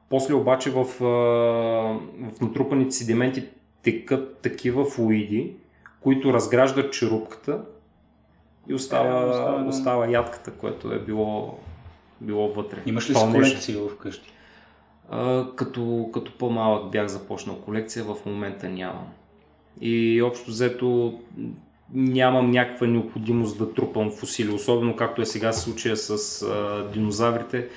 После 0.08 0.34
обаче 0.34 0.70
в, 0.70 0.84
в 0.84 2.40
натрупаните 2.40 2.90
седименти 2.90 3.44
текат 3.82 4.38
такива 4.38 4.84
флуиди, 4.84 5.56
които 6.00 6.32
разграждат 6.32 6.92
черупката 6.92 7.60
и 8.68 8.74
остава, 8.74 9.22
Е, 9.22 9.24
остава, 9.24 9.64
остава 9.68 10.10
ядката, 10.10 10.50
което 10.50 10.92
е 10.92 10.98
било, 10.98 11.58
било 12.20 12.48
вътре. 12.52 12.78
Имаш 12.86 13.10
ли 13.10 13.14
си 13.14 13.26
колекция 13.32 13.88
вкъщи? 13.88 14.32
А, 15.10 15.46
като, 15.56 16.10
като 16.14 16.32
по-малък 16.38 16.90
бях 16.90 17.06
започнал 17.06 17.56
колекция, 17.56 18.04
в 18.04 18.16
момента 18.26 18.68
нямам. 18.68 19.06
И 19.80 20.22
общо 20.22 20.50
взето 20.50 21.18
нямам 21.94 22.50
някаква 22.50 22.86
необходимост 22.86 23.58
да 23.58 23.74
трупам 23.74 24.10
фусили, 24.10 24.50
особено 24.50 24.96
както 24.96 25.22
е 25.22 25.26
сега 25.26 25.52
случая 25.52 25.96
с 25.96 26.42
а, 26.42 26.88
динозаврите. 26.92 27.68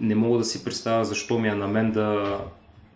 Не 0.00 0.14
мога 0.14 0.38
да 0.38 0.44
си 0.44 0.64
представя 0.64 1.04
защо 1.04 1.38
ми 1.38 1.48
е 1.48 1.54
на 1.54 1.68
мен 1.68 1.92
да, 1.92 2.38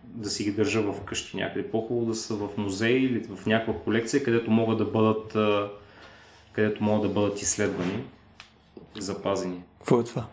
да 0.03 0.29
си 0.29 0.43
ги 0.43 0.51
държа 0.51 0.81
в 0.81 1.01
къщи 1.01 1.37
някъде. 1.37 1.67
По-хубаво 1.71 2.05
да 2.05 2.15
са 2.15 2.35
в 2.35 2.49
музей 2.57 2.93
или 2.93 3.23
в 3.35 3.45
някаква 3.45 3.73
колекция, 3.73 4.23
където 4.23 4.51
могат 4.51 4.77
да 4.77 4.85
бъдат, 4.85 5.35
а, 5.35 5.69
където 6.53 6.83
могат 6.83 7.01
да 7.01 7.21
бъдат 7.21 7.41
изследвани, 7.41 8.03
запазени. 8.99 9.61
Какво 9.77 9.99
е 9.99 10.03
това? 10.03 10.25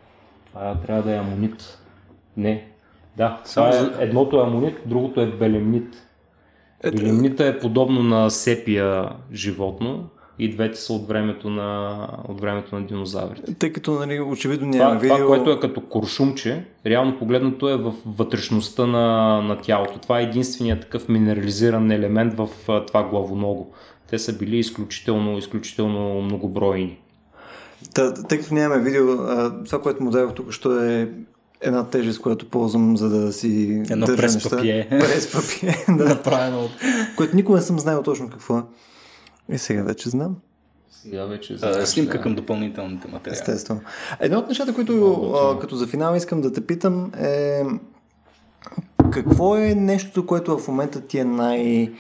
Това 0.47 0.75
трябва 0.87 1.03
да 1.03 1.15
е 1.15 1.19
амонит. 1.19 1.79
Не. 2.37 2.69
Да, 3.17 3.41
Само 3.45 3.75
е, 3.75 4.05
едното 4.05 4.41
е 4.41 4.43
амонит, 4.43 4.77
другото 4.87 5.21
е 5.21 5.27
белемнит. 5.27 6.07
Белемнита 6.91 7.47
е 7.47 7.59
подобно 7.59 8.03
на 8.03 8.31
сепия 8.31 9.09
животно 9.33 10.09
и 10.39 10.51
двете 10.51 10.79
са 10.79 10.93
от 10.93 11.09
времето 11.09 11.51
на, 11.51 12.09
от 12.29 12.41
времето 12.41 12.75
на 12.75 12.87
динозаврите. 12.87 13.55
Тъй 13.55 13.73
като 13.73 13.93
нали, 13.93 14.21
очевидно 14.21 14.73
Това, 14.73 14.85
няма 14.85 15.01
видео... 15.01 15.17
това, 15.17 15.27
което 15.27 15.51
е 15.51 15.61
като 15.61 15.81
куршумче, 15.81 16.65
реално 16.87 17.19
погледнато 17.19 17.69
е 17.69 17.77
в 17.77 17.95
вътрешността 18.07 18.87
на, 18.87 19.41
на 19.43 19.59
тялото. 19.59 19.99
Това 19.99 20.21
е 20.21 20.23
единственият 20.23 20.81
такъв 20.81 21.09
минерализиран 21.09 21.91
елемент 21.91 22.35
в 22.35 22.49
това 22.87 23.03
главоного. 23.03 23.73
Те 24.11 24.19
са 24.19 24.39
били 24.39 24.57
изключително, 24.57 25.39
изключително 25.39 26.23
многобройни. 26.23 26.99
Та, 27.95 28.15
тъй 28.15 28.39
като 28.39 28.55
нямаме 28.55 28.83
видео, 28.83 29.13
а, 29.13 29.65
това, 29.65 29.83
което 29.83 30.03
му 30.03 30.11
дадох 30.11 30.35
тук, 30.35 30.53
що 30.53 30.85
е 30.85 31.09
една 31.63 31.85
тежест, 31.87 32.21
която 32.21 32.49
ползвам, 32.51 32.97
за 32.97 33.09
да 33.09 33.33
си 33.33 33.83
Едно 33.91 34.07
държа 34.07 34.23
прес 34.23 34.35
неща. 34.35 34.51
папие. 34.51 34.87
Прес 34.91 35.33
папие, 35.33 35.85
да. 35.97 36.05
Направено 36.05 36.61
от... 36.61 36.71
Което 37.17 37.37
никога 37.37 37.59
не 37.59 37.65
съм 37.65 37.79
знаел 37.79 38.03
точно 38.03 38.31
какво 38.31 38.59
е. 38.59 38.63
И 39.53 39.59
сега 39.59 39.83
вече 39.83 40.09
знам. 40.09 40.37
Сега 41.03 41.25
вече 41.25 41.57
А, 41.63 41.87
снимка 41.87 42.21
към 42.21 42.35
допълнителните 42.35 43.09
материали. 43.09 43.39
Естествено. 43.39 43.81
Едно 44.21 44.39
от 44.39 44.49
нещата, 44.49 44.75
които 44.75 45.15
а, 45.35 45.59
като 45.59 45.77
за 45.77 45.87
финал 45.87 46.17
искам 46.17 46.41
да 46.41 46.53
те 46.53 46.61
питам 46.61 47.13
е 47.21 47.63
какво 49.13 49.57
е 49.57 49.75
нещото, 49.75 50.27
което 50.27 50.59
в 50.59 50.69
момента 50.69 51.01
ти 51.01 51.19
е 51.19 51.25
най- 51.25 51.93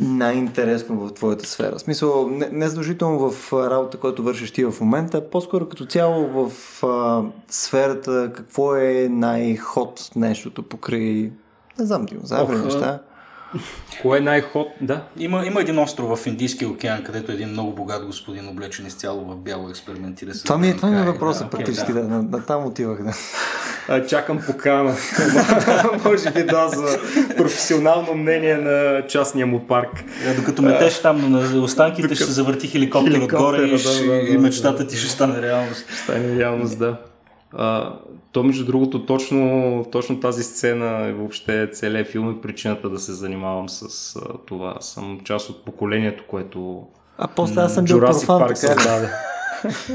най-интересно 0.00 0.96
в 0.96 1.14
твоята 1.14 1.46
сфера? 1.46 1.76
В 1.76 1.80
смисъл, 1.80 2.28
не, 2.30 2.48
не 2.52 2.68
задължително 2.68 3.30
в 3.30 3.52
работа, 3.52 3.98
която 3.98 4.22
вършиш 4.22 4.50
ти 4.50 4.64
в 4.64 4.74
момента, 4.80 5.30
по-скоро 5.30 5.68
като 5.68 5.86
цяло 5.86 6.26
в 6.26 6.52
а, 6.82 7.22
сферата, 7.48 8.32
какво 8.36 8.76
е 8.76 9.08
най-ход 9.10 10.10
нещото 10.16 10.62
покрай, 10.62 11.30
не 11.78 11.86
знам, 11.86 12.06
динозаври, 12.06 12.56
Ох, 12.56 12.64
неща. 12.64 13.00
Кое 14.02 14.18
е 14.18 14.20
най-ход? 14.20 14.68
Да. 14.80 15.04
Има, 15.18 15.46
има 15.46 15.60
един 15.60 15.78
остров 15.78 16.18
в 16.18 16.26
Индийския 16.26 16.68
океан, 16.68 17.04
където 17.04 17.32
един 17.32 17.48
много 17.48 17.72
богат 17.72 18.06
господин, 18.06 18.48
облечен 18.48 18.86
изцяло 18.86 19.24
в 19.24 19.36
бяло, 19.36 19.68
експериментира 19.68 20.34
с... 20.34 20.42
Това 20.42 20.58
ми 20.58 20.68
е, 20.68 20.76
това 20.76 20.90
ми 20.90 21.00
е 21.00 21.02
въпросът 21.02 21.44
да, 21.44 21.50
практически, 21.50 21.92
да, 21.92 22.04
на, 22.04 22.22
на 22.22 22.46
там 22.46 22.66
отивах, 22.66 23.02
да. 23.02 23.12
А, 23.88 24.06
чакам 24.06 24.40
покана. 24.46 24.94
Може 26.04 26.30
би 26.30 26.42
да, 26.44 26.68
за 26.68 26.98
професионално 27.36 28.14
мнение 28.14 28.56
на 28.56 29.06
частния 29.06 29.46
му 29.46 29.66
парк. 29.66 30.04
Е, 30.26 30.34
Докато 30.34 30.62
метеш 30.62 31.02
там 31.02 31.32
на 31.32 31.62
останките, 31.62 32.14
ще 32.14 32.24
се 32.24 32.32
завърти 32.32 32.68
хеликоптер, 32.68 33.12
Хеликоптер, 33.12 33.36
отгоре 33.36 33.62
и, 33.62 33.70
да, 33.70 33.78
ще- 33.78 34.04
да, 34.06 34.10
да, 34.10 34.16
и 34.16 34.32
да. 34.32 34.38
мечтата 34.38 34.86
ти 34.86 34.96
ще 34.96 35.08
стане 35.08 35.42
реалност. 35.42 35.86
Стане 36.04 36.38
реалност, 36.38 36.78
да. 36.78 36.96
А, 37.52 37.92
то, 38.32 38.42
между 38.42 38.64
другото, 38.64 39.06
точно, 39.06 39.86
точно 39.92 40.20
тази 40.20 40.42
сцена 40.42 41.08
и 41.08 41.12
въобще 41.12 41.70
целият 41.72 42.08
филм 42.08 42.30
е 42.30 42.40
причината 42.42 42.90
да 42.90 42.98
се 42.98 43.12
занимавам 43.12 43.68
с 43.68 44.16
а, 44.16 44.20
това. 44.46 44.76
Съм 44.80 45.20
част 45.24 45.50
от 45.50 45.64
поколението, 45.64 46.24
което 46.28 46.82
А 47.18 47.28
после 47.28 47.60
аз 47.60 47.74
съм 47.74 47.84
бил 47.84 48.00
профан, 48.00 48.40
така 48.40 48.54
създаде. 48.56 49.08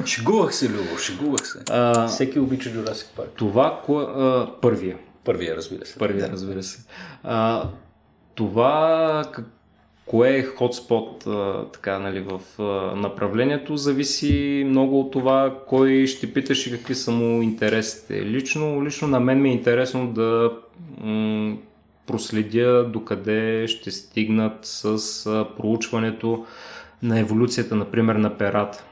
Шегувах 0.06 0.56
се, 0.56 0.70
Любо, 0.70 0.98
шегувах 0.98 1.48
се. 1.48 1.60
А, 1.70 2.08
Всеки 2.08 2.40
обича 2.40 2.70
Jurassic 2.70 3.16
Парк. 3.16 3.30
това, 3.36 3.82
кое, 3.86 4.04
а, 4.04 4.48
първия. 4.62 4.98
Първия, 5.24 5.56
разбира 5.56 5.86
се. 5.86 6.00
Първия, 6.00 6.30
разбира 6.32 6.64
се. 6.64 6.84
А, 7.24 7.64
това, 8.36 9.24
кое 10.06 10.30
е 10.30 10.44
хотспот 10.44 11.28
а, 11.28 11.66
така, 11.74 12.00
нали, 12.00 12.20
в 12.20 12.62
а, 12.62 12.64
направлението, 12.96 13.78
зависи 13.78 14.64
много 14.68 15.00
от 15.00 15.12
това 15.12 15.56
кой 15.68 16.08
ще 16.08 16.34
питаш 16.34 16.68
и 16.68 16.72
какви 16.72 16.96
са 16.96 17.12
му 17.12 17.42
интересите. 17.42 18.26
Лично, 18.26 18.86
лично 18.86 19.08
на 19.08 19.20
мен 19.20 19.42
ми 19.42 19.50
е 19.50 19.54
интересно 19.54 20.08
да 20.08 20.52
м- 20.98 21.56
проследя 22.08 22.84
докъде 22.84 23.68
ще 23.68 23.92
стигнат 23.92 24.60
с 24.62 24.86
а, 25.26 25.46
проучването 25.58 26.46
на 27.04 27.20
еволюцията, 27.20 27.76
например, 27.76 28.16
на 28.16 28.38
перата 28.38 28.84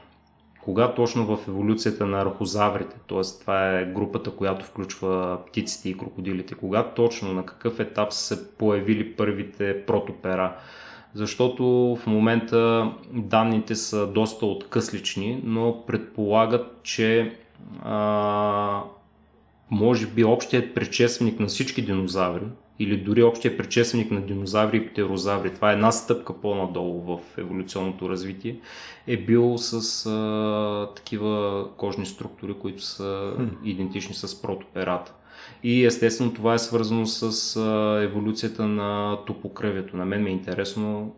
кога 0.68 0.94
точно 0.94 1.36
в 1.36 1.48
еволюцията 1.48 2.06
на 2.06 2.20
архозаврите, 2.20 2.96
т.е. 3.08 3.20
това 3.40 3.78
е 3.78 3.84
групата, 3.84 4.30
която 4.30 4.64
включва 4.64 5.38
птиците 5.46 5.88
и 5.88 5.98
крокодилите, 5.98 6.54
кога 6.54 6.82
точно, 6.82 7.32
на 7.32 7.46
какъв 7.46 7.80
етап 7.80 8.12
са 8.12 8.36
се 8.36 8.56
появили 8.56 9.12
първите 9.12 9.84
протопера. 9.86 10.56
Защото 11.14 11.64
в 12.02 12.06
момента 12.06 12.92
данните 13.12 13.74
са 13.74 14.06
доста 14.06 14.46
откъслични, 14.46 15.40
но 15.44 15.84
предполагат, 15.86 16.80
че 16.82 17.36
а, 17.82 18.82
може 19.70 20.06
би 20.06 20.24
общият 20.24 20.74
предшественик 20.74 21.40
на 21.40 21.46
всички 21.46 21.82
динозаври, 21.82 22.44
или 22.78 22.96
дори 22.96 23.22
общия 23.22 23.56
предшественик 23.56 24.10
на 24.10 24.20
динозаври 24.20 24.76
и 24.76 24.86
птерозаври, 24.86 25.54
това 25.54 25.70
е 25.70 25.74
една 25.74 25.92
стъпка 25.92 26.40
по-надолу 26.40 27.00
в 27.00 27.38
еволюционното 27.38 28.08
развитие, 28.08 28.56
е 29.06 29.16
бил 29.16 29.58
с 29.58 30.06
а, 30.06 30.94
такива 30.96 31.64
кожни 31.76 32.06
структури, 32.06 32.54
които 32.54 32.82
са 32.82 33.32
идентични 33.64 34.14
с 34.14 34.42
протоперата. 34.42 35.14
И 35.62 35.84
естествено 35.84 36.34
това 36.34 36.54
е 36.54 36.58
свързано 36.58 37.06
с 37.06 37.56
а, 37.56 38.00
еволюцията 38.02 38.66
на 38.66 39.18
топокръвието. 39.26 39.96
На 39.96 40.04
мен 40.04 40.22
ми 40.22 40.30
е 40.30 40.32
интересно 40.32 41.14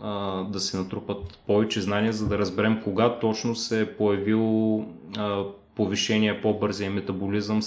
а, 0.00 0.42
да 0.42 0.60
се 0.60 0.76
натрупат 0.76 1.38
повече 1.46 1.80
знания, 1.80 2.12
за 2.12 2.28
да 2.28 2.38
разберем 2.38 2.80
кога 2.84 3.18
точно 3.18 3.54
се 3.54 3.80
е 3.80 3.96
появил 3.96 4.78
а, 5.16 5.42
повишение, 5.74 6.40
по-бързия 6.40 6.90
метаболизъм 6.90 7.62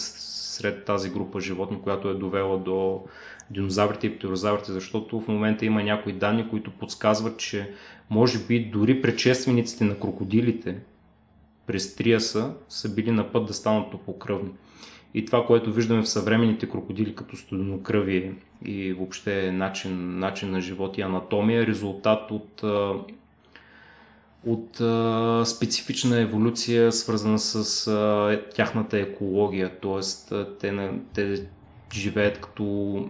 сред 0.59 0.85
тази 0.85 1.09
група 1.09 1.39
животни, 1.39 1.81
която 1.81 2.09
е 2.09 2.13
довела 2.13 2.57
до 2.57 3.03
динозаврите 3.51 4.07
и 4.07 4.17
птерозаврите, 4.17 4.71
защото 4.71 5.19
в 5.19 5.27
момента 5.27 5.65
има 5.65 5.83
някои 5.83 6.13
данни, 6.13 6.49
които 6.49 6.71
подсказват, 6.71 7.39
че 7.39 7.71
може 8.09 8.39
би 8.39 8.59
дори 8.59 9.01
предшествениците 9.01 9.83
на 9.83 9.99
крокодилите 9.99 10.77
през 11.67 11.95
Триаса 11.95 12.53
са 12.69 12.93
били 12.93 13.11
на 13.11 13.31
път 13.31 13.45
да 13.45 13.53
станат 13.53 13.91
топокръвни. 13.91 14.49
И 15.13 15.25
това, 15.25 15.45
което 15.45 15.73
виждаме 15.73 16.01
в 16.01 16.09
съвременните 16.09 16.69
крокодили 16.69 17.15
като 17.15 17.37
студенокръвие 17.37 18.33
и 18.65 18.93
въобще 18.93 19.51
начин, 19.51 20.19
начин 20.19 20.51
на 20.51 20.61
живот 20.61 20.97
и 20.97 21.01
анатомия, 21.01 21.63
е 21.63 21.67
резултат 21.67 22.31
от, 22.31 22.63
от 24.45 24.75
специфична 25.47 26.17
еволюция, 26.19 26.91
свързана 26.91 27.39
с 27.39 27.85
тяхната 28.55 28.99
екология. 28.99 29.79
Тоест, 29.81 30.33
те, 30.59 30.91
те 31.13 31.45
живеят 31.93 32.41
като 32.41 33.05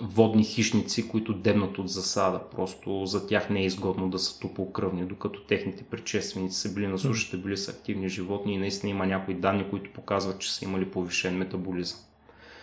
водни 0.00 0.44
хищници, 0.44 1.08
които 1.08 1.34
дебнат 1.34 1.78
от 1.78 1.88
засада. 1.88 2.40
Просто 2.56 3.06
за 3.06 3.26
тях 3.26 3.50
не 3.50 3.60
е 3.60 3.66
изгодно 3.66 4.08
да 4.10 4.18
са 4.18 4.40
топлокръвни, 4.40 5.04
докато 5.04 5.44
техните 5.44 5.84
предшественици 5.84 6.60
са 6.60 6.74
били 6.74 6.86
на 6.86 6.98
сушата, 6.98 7.36
били 7.36 7.56
са 7.56 7.70
активни 7.70 8.08
животни 8.08 8.54
и 8.54 8.58
наистина 8.58 8.90
има 8.90 9.06
някои 9.06 9.34
данни, 9.34 9.70
които 9.70 9.92
показват, 9.92 10.38
че 10.38 10.54
са 10.54 10.64
имали 10.64 10.90
повишен 10.90 11.36
метаболизъм. 11.36 11.98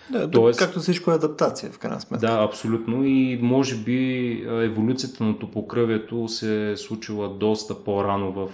Да, 0.10 0.32
Тоест, 0.32 0.60
както 0.60 0.80
всичко 0.80 1.12
е 1.12 1.16
адаптация 1.16 1.72
в 1.72 1.80
крайна 1.80 2.02
сметка. 2.02 2.28
Да, 2.28 2.44
абсолютно 2.44 3.06
и 3.06 3.40
може 3.42 3.76
би 3.76 4.32
еволюцията 4.50 5.24
на 5.24 5.40
топокръвието 5.40 6.28
се 6.28 6.72
е 6.72 6.78
случила 6.78 7.30
доста 7.30 7.84
по-рано 7.84 8.32
в, 8.32 8.50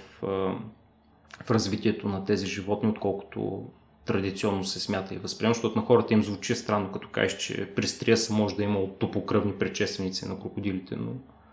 в 1.43 1.51
развитието 1.51 2.07
на 2.07 2.25
тези 2.25 2.47
животни, 2.47 2.89
отколкото 2.89 3.63
традиционно 4.05 4.63
се 4.63 4.79
смята 4.79 5.13
и 5.13 5.17
възприема, 5.17 5.53
защото 5.53 5.79
на 5.79 5.85
хората 5.85 6.13
им 6.13 6.23
звучи 6.23 6.55
странно, 6.55 6.91
като 6.91 7.09
кажеш, 7.11 7.37
че 7.37 7.69
при 7.75 7.87
стреса 7.87 8.33
може 8.33 8.55
да 8.55 8.63
има 8.63 8.79
от 8.79 8.99
топокръвни 8.99 9.53
предшественици 9.53 10.27
на 10.27 10.39
крокодилите, 10.39 10.95
но 10.95 11.11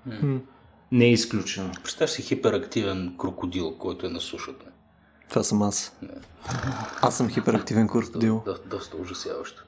mm. 0.09 0.41
не 0.93 1.05
е 1.05 1.13
изключено. 1.13 1.71
Представяш 1.83 2.11
си 2.11 2.23
хиперактивен 2.23 3.15
крокодил, 3.19 3.75
който 3.79 4.07
е 4.07 4.11
на 4.11 4.21
сушата. 4.21 4.67
Това 5.29 5.43
съм 5.43 5.63
аз. 5.63 5.97
Не. 6.03 6.09
Аз 7.03 7.17
съм 7.17 7.29
хиперактивен 7.29 7.89
крокодил. 7.89 8.43
До, 8.47 8.53
до, 8.53 8.59
доста 8.71 8.97
ужасяващо. 8.97 9.65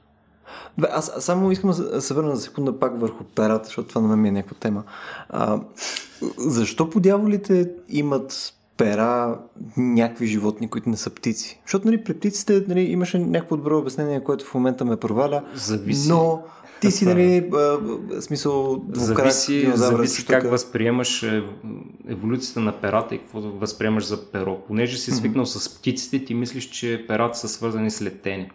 Бе, 0.77 0.87
аз, 0.91 1.11
аз 1.17 1.23
само 1.23 1.51
искам 1.51 1.69
да 1.69 2.01
се 2.01 2.13
върна 2.13 2.35
за 2.35 2.41
секунда 2.41 2.79
пак 2.79 2.99
върху 2.99 3.23
перата, 3.23 3.65
защото 3.65 3.89
това 3.89 4.01
на 4.01 4.15
мен 4.15 4.25
е 4.25 4.31
някаква 4.31 4.57
тема. 4.59 4.83
А, 5.29 5.59
защо 6.37 6.89
подяволите 6.89 7.71
имат 7.89 8.53
пера 8.77 9.39
някакви 9.77 10.27
животни, 10.27 10.67
които 10.67 10.89
не 10.89 10.97
са 10.97 11.09
птици. 11.09 11.59
Защото 11.65 11.87
нали, 11.87 12.03
при 12.03 12.13
птиците 12.13 12.63
нали, 12.67 12.81
имаше 12.81 13.19
някакво 13.19 13.57
добро 13.57 13.77
обяснение, 13.77 14.23
което 14.23 14.45
в 14.45 14.53
момента 14.53 14.85
ме 14.85 14.97
проваля. 14.97 15.43
Зависи. 15.55 16.09
Но 16.09 16.43
ти 16.81 16.91
си, 16.91 17.05
нали, 17.05 17.49
а, 17.53 18.21
смисъл, 18.21 18.83
двукрак, 18.87 19.17
зависи, 19.17 19.71
зависи 19.75 20.25
как 20.25 20.49
възприемаш 20.49 21.25
еволюцията 22.07 22.59
на 22.59 22.71
перата 22.81 23.15
и 23.15 23.19
какво 23.19 23.41
възприемаш 23.41 24.05
за 24.05 24.31
перо. 24.31 24.57
Понеже 24.67 24.97
си 24.97 25.11
свикнал 25.11 25.45
mm-hmm. 25.45 25.59
с 25.59 25.79
птиците, 25.79 26.25
ти 26.25 26.33
мислиш, 26.33 26.69
че 26.69 27.05
перата 27.07 27.37
са 27.37 27.47
свързани 27.47 27.91
с 27.91 28.01
летене. 28.01 28.49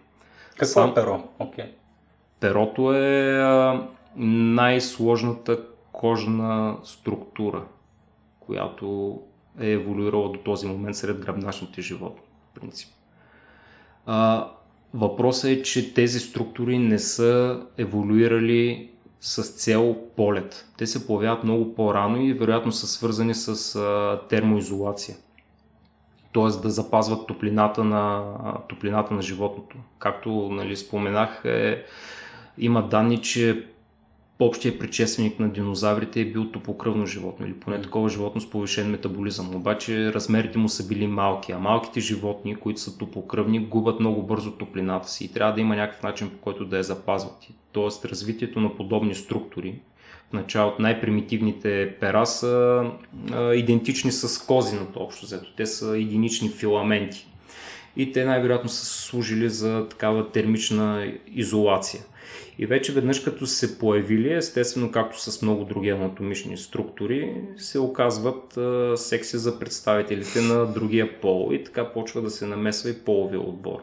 Какво 0.50 0.80
Сам... 0.80 0.90
е 0.90 0.94
перо? 0.94 1.22
Okay. 1.40 1.66
Перото 2.42 2.92
е 2.92 3.42
най-сложната 4.16 5.60
кожна 5.92 6.76
структура, 6.84 7.62
която 8.40 9.18
е 9.60 9.70
еволюирала 9.70 10.32
до 10.32 10.38
този 10.38 10.66
момент 10.66 10.96
сред 10.96 11.20
гръбначните 11.20 11.82
животни, 11.82 12.22
в 12.50 12.60
принцип. 12.60 12.88
А, 14.06 14.48
въпросът 14.94 15.50
е, 15.50 15.62
че 15.62 15.94
тези 15.94 16.20
структури 16.20 16.78
не 16.78 16.98
са 16.98 17.60
еволюирали 17.78 18.90
с 19.20 19.42
цел 19.42 19.96
полет. 20.16 20.68
Те 20.78 20.86
се 20.86 21.06
появяват 21.06 21.44
много 21.44 21.74
по-рано 21.74 22.22
и 22.22 22.32
вероятно 22.32 22.72
са 22.72 22.86
свързани 22.86 23.34
с 23.34 23.76
а, 23.76 24.20
термоизолация. 24.28 25.16
Тоест 26.32 26.62
да 26.62 26.70
запазват 26.70 27.26
топлината 27.26 27.84
на, 27.84 28.34
топлината 28.68 29.14
на 29.14 29.22
животното. 29.22 29.76
Както 29.98 30.30
нали, 30.30 30.76
споменах, 30.76 31.42
е, 31.44 31.84
има 32.58 32.88
данни, 32.88 33.18
че 33.18 33.64
общия 34.40 34.78
предшественик 34.78 35.38
на 35.38 35.48
динозаврите 35.48 36.20
е 36.20 36.24
бил 36.24 36.44
топокръвно 36.44 37.06
животно 37.06 37.46
или 37.46 37.54
поне 37.54 37.82
такова 37.82 38.08
животно 38.08 38.40
с 38.40 38.50
повишен 38.50 38.90
метаболизъм. 38.90 39.54
Обаче 39.54 40.12
размерите 40.12 40.58
му 40.58 40.68
са 40.68 40.86
били 40.86 41.06
малки, 41.06 41.52
а 41.52 41.58
малките 41.58 42.00
животни, 42.00 42.56
които 42.56 42.80
са 42.80 42.98
топокръвни, 42.98 43.58
губят 43.58 44.00
много 44.00 44.22
бързо 44.22 44.52
топлината 44.52 45.08
си 45.08 45.24
и 45.24 45.28
трябва 45.28 45.54
да 45.54 45.60
има 45.60 45.76
някакъв 45.76 46.02
начин 46.02 46.30
по 46.30 46.38
който 46.38 46.64
да 46.64 46.76
я 46.76 46.82
запазват. 46.82 47.48
Тоест 47.72 48.04
развитието 48.04 48.60
на 48.60 48.76
подобни 48.76 49.14
структури 49.14 49.74
в 50.30 50.32
началото 50.32 50.82
най-примитивните 50.82 51.96
пера 52.00 52.26
са 52.26 52.84
а, 53.32 53.54
идентични 53.54 54.12
с 54.12 54.46
козината 54.46 54.98
общо 54.98 55.26
взето. 55.26 55.54
Те 55.56 55.66
са 55.66 55.98
единични 55.98 56.48
филаменти 56.48 57.26
и 57.96 58.12
те 58.12 58.24
най-вероятно 58.24 58.68
са 58.70 58.84
служили 58.84 59.48
за 59.48 59.88
такава 59.88 60.30
термична 60.30 61.12
изолация. 61.34 62.02
И 62.58 62.66
вече 62.66 62.92
веднъж 62.92 63.20
като 63.20 63.46
се 63.46 63.78
появили, 63.78 64.32
естествено 64.32 64.90
както 64.90 65.20
с 65.20 65.42
много 65.42 65.64
други 65.64 65.88
анатомични 65.88 66.56
структури, 66.56 67.34
се 67.56 67.78
оказват 67.78 68.56
а, 68.56 68.96
секси 68.96 69.36
за 69.38 69.58
представителите 69.58 70.40
на 70.40 70.66
другия 70.66 71.20
пол 71.20 71.50
и 71.52 71.64
така 71.64 71.92
почва 71.92 72.22
да 72.22 72.30
се 72.30 72.46
намесва 72.46 72.90
и 72.90 72.98
половия 72.98 73.40
отбор. 73.40 73.82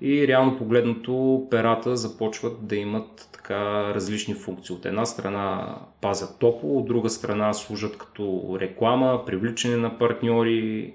И 0.00 0.28
реално 0.28 0.56
погледнато 0.56 1.46
перата 1.50 1.96
започват 1.96 2.66
да 2.66 2.76
имат 2.76 3.28
така 3.32 3.94
различни 3.94 4.34
функции. 4.34 4.74
От 4.74 4.86
една 4.86 5.06
страна 5.06 5.76
пазят 6.00 6.38
топло, 6.38 6.78
от 6.78 6.86
друга 6.86 7.10
страна 7.10 7.52
служат 7.52 7.98
като 7.98 8.56
реклама, 8.60 9.22
привличане 9.26 9.76
на 9.76 9.98
партньори 9.98 10.92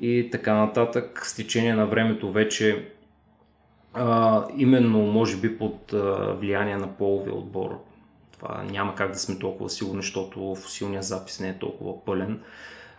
и 0.00 0.28
така 0.32 0.54
нататък. 0.54 1.26
С 1.26 1.36
течение 1.36 1.74
на 1.74 1.86
времето 1.86 2.32
вече 2.32 2.88
а, 3.94 4.44
именно, 4.56 4.98
може 4.98 5.36
би, 5.36 5.58
под 5.58 5.92
а, 5.92 6.32
влияние 6.32 6.76
на 6.76 6.88
половия 6.88 7.34
отбор. 7.34 7.80
Това 8.32 8.62
няма 8.70 8.94
как 8.94 9.12
да 9.12 9.18
сме 9.18 9.38
толкова 9.38 9.70
сигурни, 9.70 10.02
защото 10.02 10.54
фосилния 10.54 11.02
запис 11.02 11.40
не 11.40 11.48
е 11.48 11.58
толкова 11.58 12.04
пълен. 12.04 12.40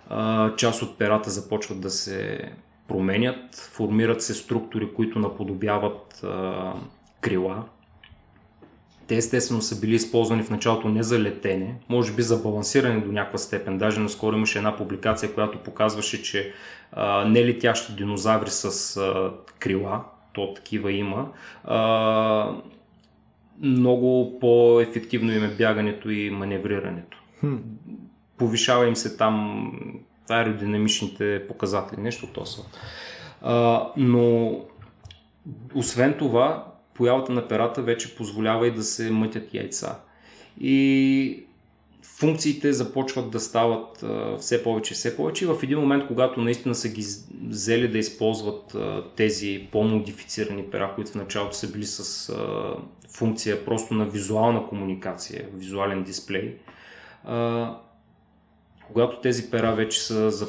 А, 0.10 0.56
част 0.56 0.82
от 0.82 0.98
перата 0.98 1.30
започват 1.30 1.82
да 1.82 1.90
се 1.90 2.52
променят, 2.88 3.56
формират 3.56 4.22
се 4.22 4.34
структури, 4.34 4.94
които 4.94 5.20
наподобяват 5.20 6.24
а, 6.24 6.74
крила. 7.22 7.64
Те 9.08 9.16
естествено 9.16 9.62
са 9.62 9.80
били 9.80 9.96
използвани 9.96 10.44
в 10.44 10.50
началото 10.50 10.90
не 10.90 11.04
за 11.04 11.20
летене, 11.20 11.76
може 11.90 12.14
би 12.14 12.22
за 12.22 12.38
балансиране 12.38 13.02
до 13.02 13.12
някаква 13.12 13.38
степен. 13.38 13.78
Даже 13.78 14.00
наскоро 14.00 14.36
имаше 14.36 14.58
една 14.58 14.78
публикация, 14.78 15.34
която 15.34 15.58
показваше, 15.58 16.24
че 16.24 16.54
а, 16.92 17.26
нелетящи 17.26 17.94
динозаври 17.96 18.50
с 18.50 18.98
а, 18.98 19.32
крила, 19.60 20.04
то 20.36 20.54
такива 20.54 20.92
има, 20.92 21.32
а, 21.64 22.52
много 23.62 24.40
по-ефективно 24.40 25.32
им 25.32 25.44
е 25.44 25.48
бягането 25.48 26.10
и 26.10 26.30
маневрирането. 26.30 27.24
Хм. 27.40 27.56
Повишава 28.38 28.88
им 28.88 28.96
се 28.96 29.18
там 29.18 29.72
аеродинамичните 30.30 31.48
показатели, 31.48 32.02
нещо 32.02 32.26
от 32.26 32.34
А, 33.42 33.88
но 33.98 34.60
освен 35.76 36.14
това, 36.18 36.66
появата 36.94 37.32
на 37.32 37.48
перата 37.48 37.82
вече 37.82 38.16
позволява 38.16 38.68
и 38.68 38.72
да 38.72 38.84
се 38.84 39.12
мътят 39.12 39.54
яйца. 39.54 40.00
И 40.60 41.45
функциите 42.18 42.74
започват 42.74 43.32
да 43.32 43.40
стават 43.40 44.06
все 44.40 44.64
повече 44.64 44.94
и 44.94 44.96
все 44.96 45.16
повече. 45.18 45.46
И 45.46 45.48
в 45.48 45.64
един 45.64 45.80
момент, 45.80 46.08
когато 46.08 46.42
наистина 46.42 46.76
са 46.76 46.90
ги 46.90 47.06
взели 47.48 47.88
да 47.88 47.98
използват 47.98 48.76
тези 49.16 49.68
по-модифицирани 49.72 50.64
пера, 50.64 50.92
които 50.96 51.12
в 51.12 51.16
началото 51.16 51.56
са 51.56 51.72
били 51.72 51.86
с 51.86 52.34
функция 53.16 53.66
просто 53.66 53.94
на 53.94 54.06
визуална 54.06 54.68
комуникация, 54.68 55.46
визуален 55.54 56.04
дисплей, 56.04 56.56
когато 58.88 59.22
тези 59.22 59.52
пера 59.52 59.76
вече 59.76 60.02
са 60.02 60.32
за, 60.32 60.48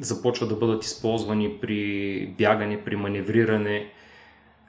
започват 0.00 0.48
да 0.48 0.56
бъдат 0.56 0.84
използвани 0.84 1.58
при 1.60 2.34
бягане, 2.38 2.84
при 2.84 2.96
маневриране, 2.96 3.90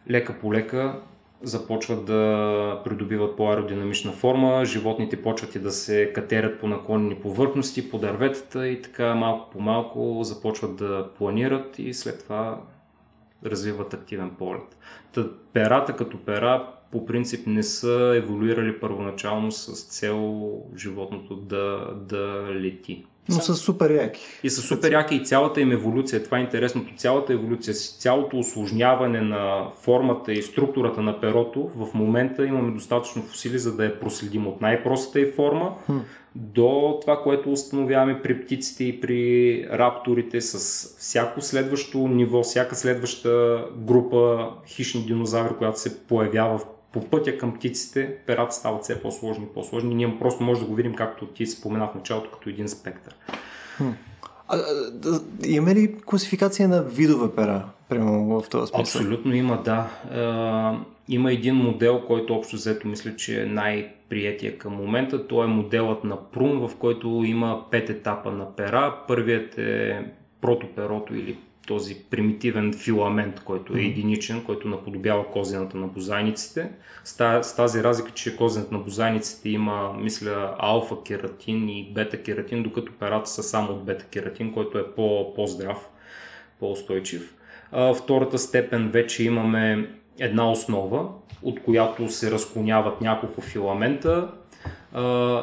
лека 0.10 0.40
по 0.40 0.54
лека 0.54 1.02
започват 1.42 2.06
да 2.06 2.82
придобиват 2.84 3.38
по-аеродинамична 3.38 4.12
форма, 4.12 4.66
животните 4.66 5.22
почват 5.22 5.56
и 5.56 5.60
да 5.60 5.72
се 5.72 6.14
катерят 6.14 6.60
по 6.60 6.68
наклонени 6.68 7.16
повърхности, 7.16 7.90
по 7.90 7.98
дърветата 7.98 8.68
и 8.68 8.82
така 8.82 9.16
малко 9.16 9.50
по 9.50 9.60
малко 9.60 10.20
започват 10.24 10.76
да 10.76 11.10
планират 11.18 11.80
и 11.80 11.94
след 11.94 12.24
това 12.24 12.62
развиват 13.46 13.94
активен 13.94 14.30
полет. 14.30 14.78
Та, 15.14 15.26
перата 15.54 15.96
като 15.96 16.18
пера 16.18 16.68
по 16.92 17.06
принцип 17.06 17.48
не 17.48 17.64
са 17.64 18.14
еволюирали 18.16 18.80
първоначално 18.80 19.52
с 19.52 19.84
цел 19.84 20.52
животното 20.78 21.36
да, 21.36 21.94
да 21.96 22.48
лети. 22.54 23.06
Но 23.30 23.42
са 23.42 23.56
супер 23.56 23.90
яки. 23.90 24.22
И 24.44 24.50
са 24.50 24.62
супер 24.62 24.92
яки 24.92 25.16
и 25.16 25.26
цялата 25.26 25.62
им 25.62 25.72
еволюция. 25.72 26.24
Това 26.24 26.38
е 26.38 26.42
интересното. 26.42 26.94
Цялата 26.96 27.34
еволюция, 27.34 27.74
цялото 27.74 28.38
осложняване 28.40 29.22
на 29.22 29.70
формата 29.82 30.34
и 30.34 30.42
структурата 30.42 31.02
на 31.02 31.22
перото, 31.22 31.72
в 31.76 31.94
момента 31.94 32.46
имаме 32.46 32.72
достатъчно 32.72 33.22
фосили, 33.22 33.60
за 33.60 33.76
да 33.76 33.86
я 33.86 34.00
проследим 34.00 34.48
от 34.48 34.62
най-простата 34.62 35.20
и 35.20 35.32
форма 35.32 35.74
хм. 35.86 35.98
до 36.36 36.98
това, 37.02 37.22
което 37.24 37.52
установяваме 37.52 38.22
при 38.22 38.42
птиците 38.42 38.84
и 38.84 39.02
при 39.02 39.64
рапторите 39.72 40.42
с 40.42 40.58
всяко 41.00 41.42
следващо 41.42 41.98
ниво, 41.98 42.44
всяка 42.44 42.76
следваща 42.76 43.66
група 43.78 44.50
хищни 44.68 45.02
динозаври, 45.02 45.54
която 45.58 45.80
се 45.80 46.08
появява 46.08 46.58
в 46.58 46.66
по 46.92 47.02
пътя 47.10 47.38
към 47.38 47.54
птиците 47.54 48.16
перата 48.26 48.56
стават 48.56 48.84
все 48.84 49.02
по-сложни 49.02 49.44
и 49.44 49.54
по-сложни. 49.54 49.96
Ние 49.96 50.20
просто 50.20 50.44
може 50.44 50.62
да 50.62 50.68
го 50.68 50.76
видим, 50.76 50.94
както 50.94 51.26
ти 51.26 51.46
спомена 51.46 51.88
в 51.88 51.96
началото, 51.96 52.32
като 52.32 52.50
един 52.50 52.70
спектър. 52.70 53.16
Хм. 53.78 53.90
А, 54.48 54.58
да, 54.92 55.22
има 55.46 55.76
ли 55.76 55.96
класификация 56.06 56.68
на 56.68 56.84
видове 56.84 57.36
пера, 57.36 57.66
прямо 57.90 58.42
в 58.42 58.50
този 58.50 58.70
смисъл? 58.70 59.02
Абсолютно 59.02 59.36
има, 59.36 59.62
да. 59.64 59.88
Е, 61.10 61.14
има 61.14 61.34
един 61.34 61.56
модел, 61.56 62.02
който 62.08 62.34
общо 62.36 62.56
взето 62.56 62.88
мисля, 62.88 63.16
че 63.16 63.42
е 63.42 63.46
най-приятия 63.46 64.58
към 64.58 64.74
момента. 64.74 65.28
То 65.28 65.44
е 65.44 65.48
моделът 65.48 66.04
на 66.04 66.30
Прун, 66.32 66.68
в 66.68 66.76
който 66.76 67.24
има 67.26 67.64
пет 67.72 67.90
етапа 67.90 68.32
на 68.32 68.56
пера. 68.56 69.04
Първият 69.08 69.58
е 69.58 70.06
протоперото 70.42 71.16
или 71.16 71.38
този 71.68 71.96
примитивен 72.10 72.74
филамент, 72.74 73.40
който 73.44 73.78
е 73.78 73.82
единичен, 73.82 74.44
който 74.44 74.68
наподобява 74.68 75.28
козината 75.28 75.78
на 75.78 75.88
бозайниците. 75.88 76.70
С 77.04 77.56
тази 77.56 77.84
разлика, 77.84 78.12
че 78.12 78.38
козината 78.38 78.74
на 78.74 78.80
бозайниците 78.80 79.50
има, 79.50 79.94
мисля, 79.94 80.56
алфа-кератин 80.60 81.70
и 81.70 81.92
бета-кератин, 81.94 82.64
докато 82.64 82.92
перата 83.00 83.30
са 83.30 83.44
само 83.44 83.72
от 83.72 83.86
бета-кератин, 83.86 84.54
който 84.54 84.78
е 84.78 84.92
по- 84.92 85.34
по-здрав, 85.34 85.90
по-устойчив. 86.60 87.34
Втората 87.96 88.38
степен 88.38 88.90
вече 88.90 89.24
имаме 89.24 89.90
една 90.20 90.52
основа, 90.52 91.10
от 91.44 91.64
която 91.64 92.10
се 92.10 92.32
разклоняват 92.32 93.02
няколко 93.02 93.42
филамента 93.42 94.32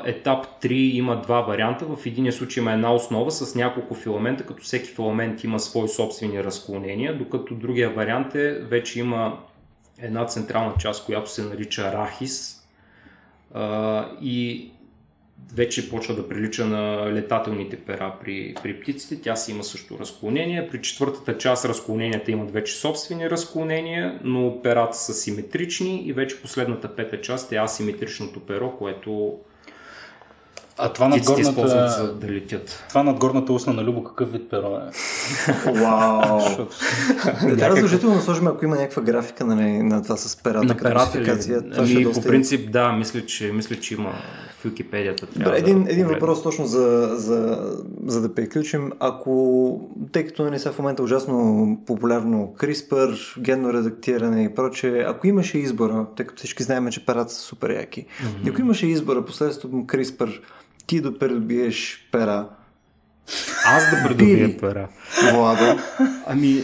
етап 0.04 0.46
3 0.62 0.72
има 0.72 1.20
два 1.20 1.40
варианта. 1.40 1.86
В 1.86 2.06
един 2.06 2.32
случай 2.32 2.60
има 2.60 2.72
една 2.72 2.94
основа 2.94 3.30
с 3.30 3.54
няколко 3.54 3.94
филамента, 3.94 4.46
като 4.46 4.62
всеки 4.62 4.88
филамент 4.88 5.44
има 5.44 5.60
свои 5.60 5.88
собствени 5.88 6.44
разклонения, 6.44 7.18
докато 7.18 7.54
другия 7.54 7.90
вариант 7.90 8.34
е 8.34 8.52
вече 8.52 9.00
има 9.00 9.38
една 9.98 10.26
централна 10.26 10.72
част, 10.78 11.06
която 11.06 11.30
се 11.30 11.42
нарича 11.42 11.92
рахис 11.92 12.66
и 14.22 14.70
вече 15.54 15.90
почва 15.90 16.14
да 16.14 16.28
прилича 16.28 16.66
на 16.66 17.12
летателните 17.12 17.76
пера 17.76 18.14
при, 18.20 18.54
при 18.62 18.80
птиците. 18.80 19.20
Тя 19.20 19.36
си 19.36 19.52
има 19.52 19.64
също 19.64 19.98
разклонение. 19.98 20.68
При 20.68 20.82
четвъртата 20.82 21.38
част 21.38 21.64
разклоненията 21.64 22.30
имат 22.30 22.50
вече 22.50 22.74
собствени 22.74 23.30
разклонения, 23.30 24.20
но 24.24 24.62
перата 24.62 24.96
са 24.96 25.14
симетрични 25.14 26.02
и 26.06 26.12
вече 26.12 26.42
последната 26.42 26.96
пета 26.96 27.20
част 27.20 27.52
е 27.52 27.56
асиметричното 27.56 28.40
перо, 28.40 28.76
което 28.78 29.38
а 30.78 30.92
това 30.92 31.08
надгорната, 31.08 31.88
за 31.88 32.14
да 32.14 32.28
летят. 32.28 32.84
Това 32.88 33.02
надгорната 33.02 33.52
устна 33.52 33.72
на 33.72 33.84
Любо 33.84 34.04
какъв 34.04 34.32
вид 34.32 34.50
перо 34.50 34.76
е? 34.76 34.90
Вау! 35.72 36.40
Трябва 37.58 37.76
задължително 37.76 38.16
да 38.16 38.22
сложим, 38.22 38.46
ако 38.46 38.64
има 38.64 38.76
някаква 38.76 39.02
графика 39.02 39.46
на, 39.46 39.56
нали, 39.56 39.82
на 39.82 40.02
това 40.02 40.16
с 40.16 40.36
перата, 40.36 40.64
на 40.64 40.76
ли? 41.20 41.62
Ами, 41.76 42.02
е 42.02 42.12
по 42.12 42.22
принцип, 42.22 42.70
да, 42.70 42.92
мисля, 42.92 43.26
че, 43.26 43.52
мисля, 43.52 43.76
че 43.76 43.94
има 43.94 44.12
в 44.58 44.64
Википедията. 44.64 45.26
Добре, 45.36 45.58
един, 45.58 45.84
да 45.84 45.92
един 45.92 46.06
въпрос 46.06 46.42
точно 46.42 46.66
за, 46.66 47.10
за, 47.12 47.72
за 48.06 48.20
да 48.20 48.34
приключим. 48.34 48.92
Ако, 49.00 49.80
тъй 50.12 50.26
като 50.26 50.42
не 50.42 50.50
нали, 50.50 50.60
са 50.60 50.72
в 50.72 50.78
момента 50.78 51.02
ужасно 51.02 51.78
популярно 51.86 52.54
CRISPR, 52.58 53.40
генно 53.40 53.72
редактиране 53.72 54.44
и 54.44 54.54
прочее, 54.54 55.04
ако 55.08 55.26
имаше 55.26 55.58
избора, 55.58 56.06
тъй 56.16 56.26
като 56.26 56.38
всички 56.38 56.62
знаем, 56.62 56.88
че 56.90 57.06
перата 57.06 57.32
са 57.32 57.40
супер 57.40 57.70
яки, 57.70 58.06
mm-hmm. 58.06 58.50
ако 58.50 58.60
имаше 58.60 58.86
избора 58.86 59.24
посредством 59.24 59.86
CRISPR, 59.86 60.40
ти 60.86 61.00
да 61.00 61.18
придобиеш 61.18 62.08
пера. 62.12 62.48
Аз 63.66 63.90
да 63.90 64.08
придобия 64.08 64.58
пера. 64.58 64.88
Владо. 65.32 65.78
Ами, 66.26 66.62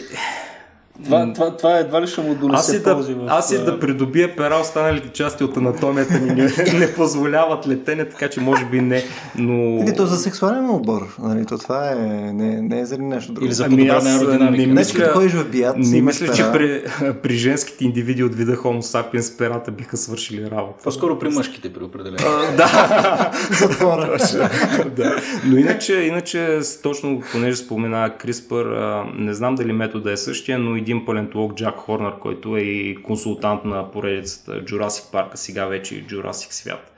това, 1.05 1.33
това, 1.33 1.57
това 1.57 1.79
едва 1.79 2.03
ли 2.03 2.07
ще 2.07 2.21
му 2.21 2.35
донесе 2.35 2.59
аз 2.61 2.73
и 2.73 2.83
да, 2.83 2.95
в... 2.95 3.27
Аз 3.29 3.53
и 3.53 3.59
да 3.59 3.81
придобия 3.81 4.37
пера, 4.37 4.59
останалите 4.61 5.09
части 5.09 5.45
от 5.45 5.57
анатомията 5.57 6.19
ни 6.21 6.31
не, 6.35 6.51
не 6.79 6.95
позволяват 6.95 7.69
летене, 7.69 8.05
така 8.05 8.29
че 8.29 8.41
може 8.41 8.65
би 8.65 8.81
не, 8.81 9.03
но... 9.39 9.83
Или 9.83 9.97
то 9.97 10.07
за 10.07 10.17
сексуален 10.17 10.71
отбор, 10.71 11.17
нали, 11.23 11.47
то 11.47 11.59
това 11.59 11.93
е, 11.93 11.95
не, 12.33 12.63
не 12.63 12.81
е 12.81 12.85
за 12.85 12.99
нещо 12.99 13.33
друго. 13.33 13.47
Или 13.47 13.55
за 13.55 13.65
ами 13.65 13.89
аз 13.89 14.05
не 14.51 14.67
мисля, 14.67 15.09
ходиш 15.09 15.33
в 15.33 15.51
бият, 15.51 15.77
не 15.79 16.03
мисля, 16.03 16.27
пера. 16.27 16.37
че 16.37 16.53
при, 16.53 16.83
при 17.23 17.35
женските 17.35 17.85
индивиди 17.85 18.25
от 18.25 18.35
вида 18.35 18.57
Homo 18.57 18.81
sapiens 18.81 19.39
перата 19.39 19.71
биха 19.71 19.97
свършили 19.97 20.51
работа. 20.51 20.83
По-скоро 20.85 21.19
при 21.19 21.29
мъжките 21.29 21.73
при 21.73 21.85
определено. 21.85 22.17
да. 22.57 23.31
Затвора. 23.61 24.17
да. 24.97 25.17
Но 25.45 25.57
иначе, 25.57 25.95
иначе, 25.95 26.61
точно 26.83 27.23
понеже 27.33 27.57
спомена 27.57 28.11
CRISPR, 28.25 29.05
не 29.19 29.35
знам 29.35 29.55
дали 29.55 29.73
метода 29.73 30.13
е 30.13 30.17
същия, 30.17 30.59
но 30.59 30.77
един 30.77 30.90
един 30.91 31.05
палентолог 31.05 31.55
Джак 31.55 31.77
Хорнер, 31.77 32.19
който 32.19 32.57
е 32.57 32.61
и 32.61 32.97
консултант 33.03 33.65
на 33.65 33.91
поредицата 33.91 34.65
Jurassic 34.65 35.13
Park, 35.13 35.29
а 35.33 35.37
сега 35.37 35.67
вече 35.67 35.95
и 35.95 36.07
Jurassic 36.07 36.53
свят. 36.53 36.93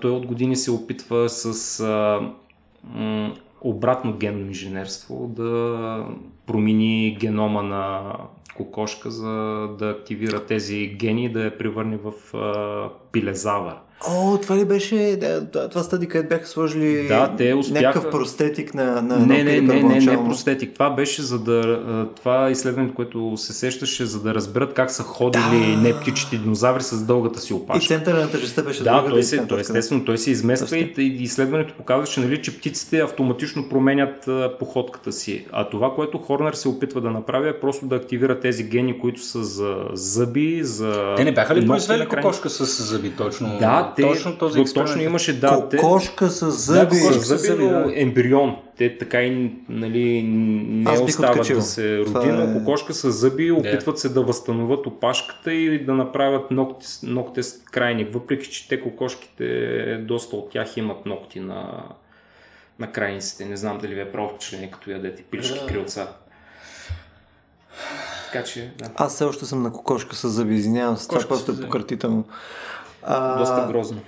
Той 0.00 0.10
от 0.10 0.26
години 0.26 0.56
се 0.56 0.70
опитва 0.70 1.28
с 1.28 1.80
а, 1.80 2.20
м, 2.84 3.34
обратно 3.60 4.12
генно 4.12 4.46
инженерство 4.46 5.32
да 5.36 6.06
промени 6.46 7.16
генома 7.20 7.62
на 7.62 8.12
кокошка, 8.56 9.10
за 9.10 9.30
да 9.78 9.90
активира 9.90 10.46
тези 10.46 10.86
гени 10.86 11.24
и 11.24 11.32
да 11.32 11.44
я 11.44 11.58
превърне 11.58 11.96
в 12.04 12.36
а, 12.36 12.88
пилезавър. 13.12 13.74
О, 14.08 14.38
това 14.38 14.56
ли 14.56 14.64
беше 14.64 15.18
да, 15.20 15.68
това 15.68 15.82
стади, 15.82 16.08
където 16.08 16.28
бяха 16.28 16.46
сложили 16.46 17.08
да, 17.08 17.34
те 17.38 17.54
успяха... 17.54 17.86
някакъв 17.86 18.10
простетик 18.10 18.74
на, 18.74 19.02
на 19.02 19.18
не, 19.18 19.44
не, 19.44 19.60
не, 19.60 19.82
не, 19.82 20.00
не, 20.00 20.24
простетик. 20.24 20.72
Това 20.72 20.90
беше 20.90 21.22
за 21.22 21.38
да 21.38 21.80
това 22.16 22.50
изследване, 22.50 22.94
което 22.94 23.32
се 23.36 23.52
сещаше, 23.52 24.06
за 24.06 24.22
да 24.22 24.34
разберат 24.34 24.74
как 24.74 24.90
са 24.90 25.02
ходили 25.02 25.74
да. 25.74 25.82
не 25.82 26.00
птичите 26.00 26.36
динозаври 26.36 26.82
с 26.82 27.02
дългата 27.02 27.40
си 27.40 27.54
опашка. 27.54 27.84
И 27.84 27.86
центъра 27.86 28.20
на 28.20 28.30
тъжестта 28.30 28.62
беше 28.62 28.82
да, 28.82 29.04
той 29.10 29.22
се, 29.22 29.46
той, 29.46 29.60
естествено, 29.60 30.04
той 30.04 30.18
се 30.18 30.30
измества 30.30 30.78
и, 30.78 30.94
и 30.98 31.22
изследването 31.22 31.74
показваше, 31.74 32.20
нали, 32.20 32.42
че 32.42 32.58
птиците 32.58 32.98
автоматично 32.98 33.68
променят 33.68 34.28
походката 34.58 35.12
си. 35.12 35.46
А 35.52 35.68
това, 35.68 35.94
което 35.94 36.18
Хорнер 36.18 36.52
се 36.52 36.68
опитва 36.68 37.00
да 37.00 37.10
направи 37.10 37.48
е 37.48 37.60
просто 37.60 37.86
да 37.86 37.96
активира 37.96 38.40
тези 38.40 38.64
гени, 38.64 38.98
които 38.98 39.22
са 39.22 39.44
за 39.44 39.76
зъби, 39.92 40.60
за... 40.62 41.14
Те 41.16 41.24
не 41.24 41.32
бяха 41.32 41.54
ли 41.54 41.66
произвели 41.66 42.06
кокошка 42.06 42.50
с 42.50 42.82
зъби 42.82 43.10
точно? 43.10 43.56
Да, 43.58 43.91
те, 43.94 44.02
точно 44.02 44.38
този 44.38 44.60
експеримент. 44.60 44.90
Точно 44.90 45.02
имаше, 45.02 45.40
да. 45.40 45.68
Кокошка 45.80 46.30
с 46.30 46.50
зъби. 46.50 46.78
Да, 46.78 46.88
кокошка 46.88 47.22
с 47.22 47.38
зъби, 47.38 47.64
но 47.64 47.92
ембрион. 47.94 48.56
Те 48.76 48.98
така 48.98 49.22
и 49.22 49.52
нали, 49.68 50.22
не 50.22 50.90
Аз 50.90 51.00
остават 51.00 51.36
откачил. 51.36 51.56
да 51.56 51.62
се 51.62 51.98
роди, 51.98 52.28
но 52.28 52.42
е... 52.42 52.52
кокошка 52.52 52.94
с 52.94 53.12
зъби 53.12 53.52
опитват 53.52 53.98
се 53.98 54.08
да 54.08 54.22
възстановят 54.22 54.86
опашката 54.86 55.52
и 55.52 55.84
да 55.84 55.94
направят 55.94 56.50
ногти, 56.50 56.86
ногте 57.02 57.42
с 57.42 57.62
крайник. 57.64 58.14
Въпреки, 58.14 58.50
че 58.50 58.68
те 58.68 58.80
кокошките, 58.80 59.96
доста 59.96 60.36
от 60.36 60.50
тях 60.50 60.76
имат 60.76 61.06
ногти 61.06 61.40
на, 61.40 61.84
на 62.78 62.92
крайниците. 62.92 63.44
Не 63.44 63.56
знам 63.56 63.78
дали 63.78 63.94
ви 63.94 64.00
е 64.00 64.12
право 64.12 64.28
впечатление, 64.28 64.70
като 64.70 64.90
ядете 64.90 65.22
пилешки 65.22 65.60
да. 65.60 65.66
крилца. 65.66 66.08
Така 68.32 68.44
че, 68.44 68.72
да. 68.78 68.90
Аз 68.94 69.14
все 69.14 69.24
още 69.24 69.44
съм 69.44 69.62
на 69.62 69.72
кокошка 69.72 70.16
с 70.16 70.28
зъби, 70.28 70.54
извинявам 70.54 70.96
се, 70.96 71.08
това 71.08 71.20
просто 71.28 71.52
е 71.52 71.60
пократително. 71.60 72.24
А, 73.02 73.38
Доста 73.38 73.66
грозно. 73.72 74.00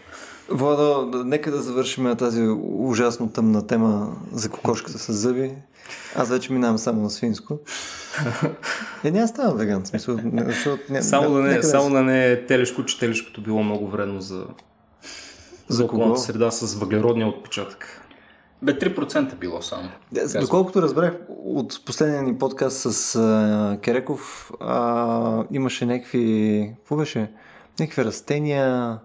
Владо, 0.49 1.11
нека 1.25 1.51
да 1.51 1.63
завършим 1.63 2.17
тази 2.17 2.43
ужасно 2.63 3.29
тъмна 3.29 3.67
тема 3.67 4.17
за 4.33 4.51
кокошката 4.51 4.99
с 4.99 5.13
зъби. 5.13 5.55
Аз 6.17 6.29
вече 6.29 6.53
минавам 6.53 6.79
само 6.79 7.03
на 7.03 7.11
свинско. 7.11 7.59
Е, 9.05 9.11
няма 9.11 9.29
става 9.29 9.55
веган, 9.55 9.87
смисъл. 9.87 10.19
Защото, 10.47 10.83
не, 10.91 11.03
само, 11.03 11.35
да 11.35 11.43
не, 11.43 11.63
само 11.63 11.91
да 11.91 12.03
не 12.03 12.33
е 12.33 12.47
телешко, 12.47 12.85
че 12.85 12.99
телешкото 12.99 13.43
било 13.43 13.63
много 13.63 13.89
вредно 13.89 14.21
за, 14.21 14.37
за, 14.37 14.47
за 15.69 15.85
околната 15.85 16.21
среда 16.21 16.51
с 16.51 16.75
въглеродния 16.75 17.29
отпечатък. 17.29 18.01
Бе, 18.63 18.79
3% 18.79 19.35
било 19.35 19.63
само. 19.63 19.89
Да, 20.13 20.41
доколкото 20.41 20.83
разбрах 20.83 21.15
от 21.29 21.85
последния 21.87 22.23
ни 22.23 22.39
подкаст 22.39 22.93
с 22.93 23.17
а, 23.17 23.79
Кереков, 23.83 24.53
а, 24.61 25.45
имаше 25.51 25.87
някакви... 25.87 26.73
Какво 26.79 26.97
беше? 26.97 27.31
Някакви 27.81 28.05
растения... 28.05 28.99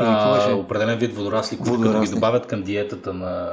Или 0.00 0.06
какво 0.06 0.34
беше? 0.34 0.50
Определен 0.50 0.98
вид 0.98 1.14
водорасли, 1.14 1.58
които 1.58 1.80
като 1.80 2.00
ги 2.00 2.10
добавят 2.10 2.46
към 2.46 2.62
диетата 2.62 3.12
на 3.12 3.50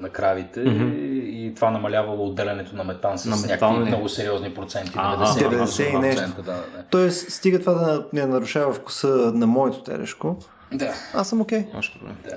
на 0.00 0.08
кравите 0.08 0.60
mm-hmm. 0.60 0.94
и 1.24 1.54
това 1.54 1.70
намалявало 1.70 2.26
отделянето 2.26 2.76
на 2.76 2.84
метан 2.84 3.18
с 3.18 3.24
на 3.26 3.36
някакви 3.36 3.78
много 3.78 4.08
сериозни 4.08 4.54
проценти. 4.54 4.92
А, 4.96 5.26
90, 5.26 5.64
90 5.64 5.94
и 5.94 5.98
нещо. 5.98 6.42
Да, 6.42 6.52
да. 6.52 6.84
Тоест, 6.90 7.30
стига 7.30 7.58
това 7.58 7.72
да 7.72 8.06
не 8.12 8.26
нарушава 8.26 8.72
вкуса 8.72 9.32
на 9.34 9.46
моето 9.46 9.82
телешко. 9.82 10.36
Да. 10.72 10.94
Аз 11.14 11.28
съм 11.28 11.40
окей. 11.40 11.58
Okay. 11.58 12.02
Да. 12.24 12.36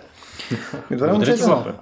Добре, 0.92 1.12
момчета. 1.12 1.74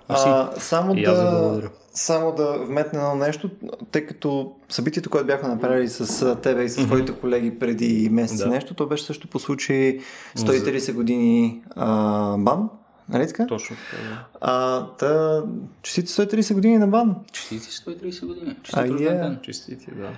Само 0.60 0.96
да, 0.96 1.70
само 1.94 2.36
да 2.36 2.58
вметна 2.58 3.00
едно 3.00 3.16
нещо, 3.16 3.50
тъй 3.92 4.06
като 4.06 4.52
събитието, 4.70 5.10
което 5.10 5.28
бяхме 5.28 5.50
направили 5.50 5.90
с 5.90 6.36
тебе 6.36 6.64
и 6.64 6.70
с 6.70 6.76
твоите 6.76 7.12
колеги 7.12 7.60
преди 7.60 8.10
месец 8.12 8.38
да. 8.38 8.48
нещо, 8.48 8.74
то 8.74 8.88
беше 8.88 9.04
също 9.04 9.28
по 9.28 9.40
случай 9.40 10.00
130 10.38 10.94
години 10.94 11.62
а, 11.76 12.38
бан. 12.38 12.70
Нали 13.10 13.28
така? 13.28 13.48
Точно 13.48 13.76
така, 13.76 14.04
да. 14.04 14.26
А, 14.42 14.88
та, 14.88 15.44
честите 15.82 16.10
130 16.10 16.54
години 16.54 16.78
на 16.78 16.88
бан. 16.88 17.16
Честите 17.32 17.66
130 17.66 18.26
години. 18.26 18.56
Честите 18.64 18.88
а, 18.88 18.98
yeah. 18.98 19.42
Честити, 19.42 19.92
да. 19.92 20.10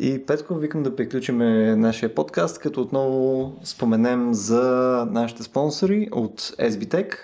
И 0.00 0.26
Петко, 0.26 0.54
викам 0.54 0.82
да 0.82 0.96
приключим 0.96 1.38
нашия 1.80 2.14
подкаст, 2.14 2.58
като 2.58 2.80
отново 2.80 3.52
споменем 3.64 4.34
за 4.34 4.62
нашите 5.10 5.42
спонсори 5.42 6.08
от 6.12 6.40
SBTech. 6.40 7.14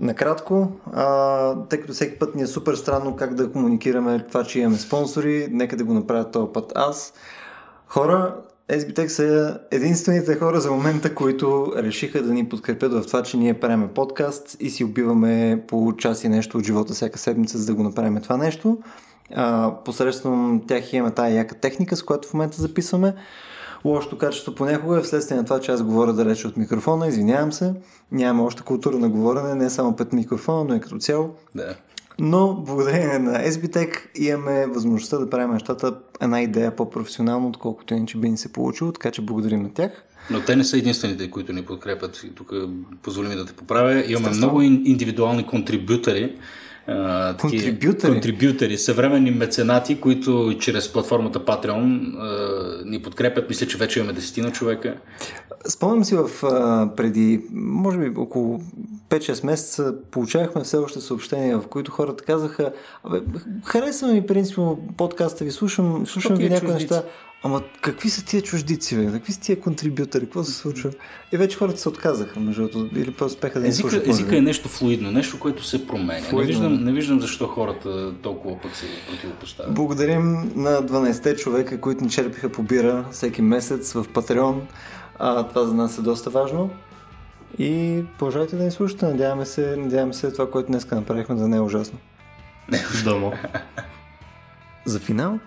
Накратко, 0.00 0.72
а, 0.92 1.54
тъй 1.68 1.80
като 1.80 1.92
всеки 1.92 2.18
път 2.18 2.34
ни 2.34 2.42
е 2.42 2.46
супер 2.46 2.74
странно 2.74 3.16
как 3.16 3.34
да 3.34 3.52
комуникираме 3.52 4.24
това, 4.28 4.44
че 4.44 4.60
имаме 4.60 4.76
спонсори, 4.76 5.48
нека 5.50 5.76
да 5.76 5.84
го 5.84 5.94
направя 5.94 6.30
този 6.30 6.52
път 6.52 6.72
аз. 6.74 7.12
Хора, 7.86 8.36
SBTech 8.68 9.08
са 9.08 9.58
единствените 9.70 10.36
хора 10.36 10.60
за 10.60 10.70
момента, 10.70 11.14
които 11.14 11.72
решиха 11.76 12.22
да 12.22 12.32
ни 12.32 12.48
подкрепят 12.48 12.92
в 12.92 13.06
това, 13.06 13.22
че 13.22 13.36
ние 13.36 13.60
правиме 13.60 13.88
подкаст 13.88 14.56
и 14.60 14.70
си 14.70 14.84
убиваме 14.84 15.64
по 15.68 15.96
час 15.96 16.24
и 16.24 16.28
нещо 16.28 16.58
от 16.58 16.64
живота 16.64 16.94
всяка 16.94 17.18
седмица, 17.18 17.58
за 17.58 17.66
да 17.66 17.74
го 17.74 17.82
направим 17.82 18.20
това 18.22 18.36
нещо. 18.36 18.78
А, 19.34 19.74
посредством 19.84 20.62
тях 20.68 20.92
имаме 20.92 21.14
тая 21.14 21.34
яка 21.34 21.54
техника, 21.54 21.96
с 21.96 22.02
която 22.02 22.28
в 22.28 22.34
момента 22.34 22.62
записваме. 22.62 23.14
Лошото 23.84 24.18
качество 24.18 24.54
понякога 24.54 24.98
е 24.98 25.02
вследствие 25.02 25.36
на 25.36 25.44
това, 25.44 25.60
че 25.60 25.72
аз 25.72 25.82
говоря 25.82 26.12
далече 26.12 26.46
от 26.46 26.56
микрофона, 26.56 27.08
извинявам 27.08 27.52
се. 27.52 27.74
Нямаме 28.12 28.46
още 28.46 28.62
култура 28.62 28.98
на 28.98 29.08
говорене, 29.08 29.54
не 29.54 29.70
само 29.70 29.96
пред 29.96 30.12
микрофона, 30.12 30.64
но 30.64 30.74
и 30.74 30.80
като 30.80 30.98
цяло. 30.98 31.30
Да. 31.54 31.74
Но 32.20 32.54
благодарение 32.54 33.18
на 33.18 33.44
SBTech 33.44 33.90
имаме 34.14 34.66
възможността 34.66 35.18
да 35.18 35.30
правим 35.30 35.52
нещата 35.52 35.94
една 36.20 36.42
идея 36.42 36.76
по-професионално, 36.76 37.48
отколкото 37.48 37.94
иначе 37.94 38.18
би 38.18 38.30
ни 38.30 38.36
се 38.36 38.52
получило, 38.52 38.92
така 38.92 39.10
че 39.10 39.22
благодарим 39.22 39.62
на 39.62 39.74
тях. 39.74 40.04
Но 40.30 40.40
те 40.40 40.56
не 40.56 40.64
са 40.64 40.78
единствените, 40.78 41.30
които 41.30 41.52
ни 41.52 41.64
подкрепят. 41.64 42.24
Тук 42.34 42.52
позволи 43.02 43.28
ми 43.28 43.34
да 43.34 43.46
те 43.46 43.52
поправя. 43.52 44.04
Имаме 44.08 44.36
много 44.36 44.62
индивидуални 44.62 45.46
контрибютори, 45.46 46.36
контрибютори. 47.40 48.12
контрибютори, 48.12 48.78
съвременни 48.78 49.30
меценати, 49.30 50.00
които 50.00 50.56
чрез 50.60 50.92
платформата 50.92 51.44
Patreon 51.44 52.14
а, 52.18 52.84
ни 52.84 53.02
подкрепят. 53.02 53.48
Мисля, 53.48 53.66
че 53.66 53.78
вече 53.78 53.98
имаме 53.98 54.12
десетина 54.12 54.52
човека. 54.52 54.96
Спомням 55.68 56.04
си 56.04 56.16
в 56.16 56.44
а, 56.44 56.90
преди, 56.96 57.40
може 57.52 57.98
би 57.98 58.12
около 58.16 58.60
5-6 59.10 59.46
месеца 59.46 59.94
получавахме 60.10 60.64
все 60.64 60.76
още 60.76 61.00
съобщения, 61.00 61.60
в 61.60 61.66
които 61.66 61.90
хората 61.90 62.24
казаха, 62.24 62.72
абе, 63.04 63.20
харесва 63.64 64.08
ми 64.08 64.26
принципно 64.26 64.78
подкаста 64.96 65.44
ви, 65.44 65.50
слушам, 65.50 66.06
слушам 66.06 66.36
ви 66.36 66.48
някои 66.48 66.72
неща. 66.72 67.02
Ама 67.42 67.62
какви 67.80 68.10
са 68.10 68.24
тия 68.24 68.42
чуждици, 68.42 68.96
бе? 68.96 69.12
Какви 69.12 69.32
са 69.32 69.40
тия 69.40 69.60
контрибютори? 69.60 70.24
Какво 70.24 70.44
се 70.44 70.52
случва? 70.52 70.90
И 71.32 71.36
вече 71.36 71.56
хората 71.56 71.78
се 71.78 71.88
отказаха, 71.88 72.40
между 72.40 72.68
другото, 72.68 72.98
или 72.98 73.10
просто 73.10 73.36
успеха 73.36 73.60
да 73.60 73.68
езика, 73.68 73.90
слушат. 73.90 74.08
Езика 74.08 74.36
е 74.36 74.40
нещо 74.40 74.68
флуидно, 74.68 75.10
нещо, 75.10 75.38
което 75.38 75.64
се 75.64 75.86
променя. 75.86 76.26
Не 76.32 76.44
виждам, 76.44 76.84
не 76.84 76.92
виждам 76.92 77.20
защо 77.20 77.46
хората 77.46 78.14
толкова 78.22 78.60
пък 78.60 78.76
се 78.76 78.86
противопоставят. 79.10 79.74
Благодарим 79.74 80.52
на 80.54 80.70
12-те 80.70 81.36
човека, 81.36 81.80
които 81.80 82.04
ни 82.04 82.10
черпиха 82.10 82.52
по 82.52 82.62
бира 82.62 83.04
всеки 83.10 83.42
месец 83.42 83.92
в 83.92 84.06
Патреон. 84.14 84.62
А, 85.18 85.48
това 85.48 85.64
за 85.64 85.74
нас 85.74 85.98
е 85.98 86.02
доста 86.02 86.30
важно. 86.30 86.70
И 87.58 88.02
продължавайте 88.18 88.56
да 88.56 88.64
ни 88.64 88.70
слушате. 88.70 89.06
Надяваме 89.06 89.46
се, 89.46 89.76
надяваме 89.76 90.12
се 90.14 90.32
това, 90.32 90.50
което 90.50 90.66
днес 90.66 90.90
направихме, 90.90 91.34
да 91.34 91.48
не 91.48 91.56
е 91.56 91.60
ужасно. 91.60 91.98
Домо. 93.04 93.32
за 94.84 95.00
финал, 95.00 95.38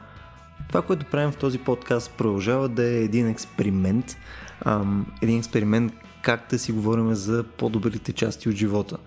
това, 0.67 0.81
което 0.81 1.05
правим 1.05 1.31
в 1.31 1.37
този 1.37 1.57
подкаст, 1.57 2.11
продължава 2.11 2.69
да 2.69 2.83
е 2.83 3.03
един 3.03 3.27
експеримент. 3.27 4.17
Ам, 4.65 5.05
един 5.21 5.37
експеримент 5.37 5.93
как 6.21 6.47
да 6.49 6.59
си 6.59 6.71
говорим 6.71 7.15
за 7.15 7.43
по-добрите 7.43 8.13
части 8.13 8.49
от 8.49 8.55
живота. 8.55 8.97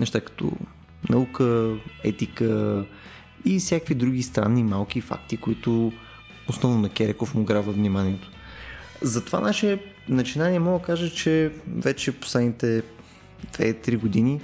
Неща 0.00 0.20
като 0.20 0.52
наука, 1.10 1.74
етика 2.04 2.84
и 3.44 3.58
всякакви 3.58 3.94
други 3.94 4.22
странни 4.22 4.62
малки 4.62 5.00
факти, 5.00 5.36
които 5.36 5.92
основно 6.48 6.80
на 6.80 6.88
Кереков 6.88 7.34
му 7.34 7.44
грава 7.44 7.72
вниманието. 7.72 8.30
За 9.02 9.24
това 9.24 9.40
наше 9.40 9.78
начинание 10.08 10.58
мога 10.58 10.78
да 10.78 10.84
кажа, 10.84 11.10
че 11.10 11.52
вече 11.76 12.12
последните 12.12 12.82
2-3 13.52 13.98
години 13.98 14.40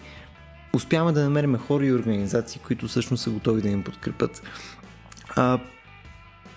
успяваме 0.72 1.12
да 1.12 1.22
намерим 1.22 1.56
хора 1.56 1.86
и 1.86 1.92
организации, 1.92 2.60
които 2.66 2.88
всъщност 2.88 3.22
са 3.22 3.30
готови 3.30 3.62
да 3.62 3.68
им 3.68 3.82
подкрепят. 3.82 4.42
А, 5.36 5.59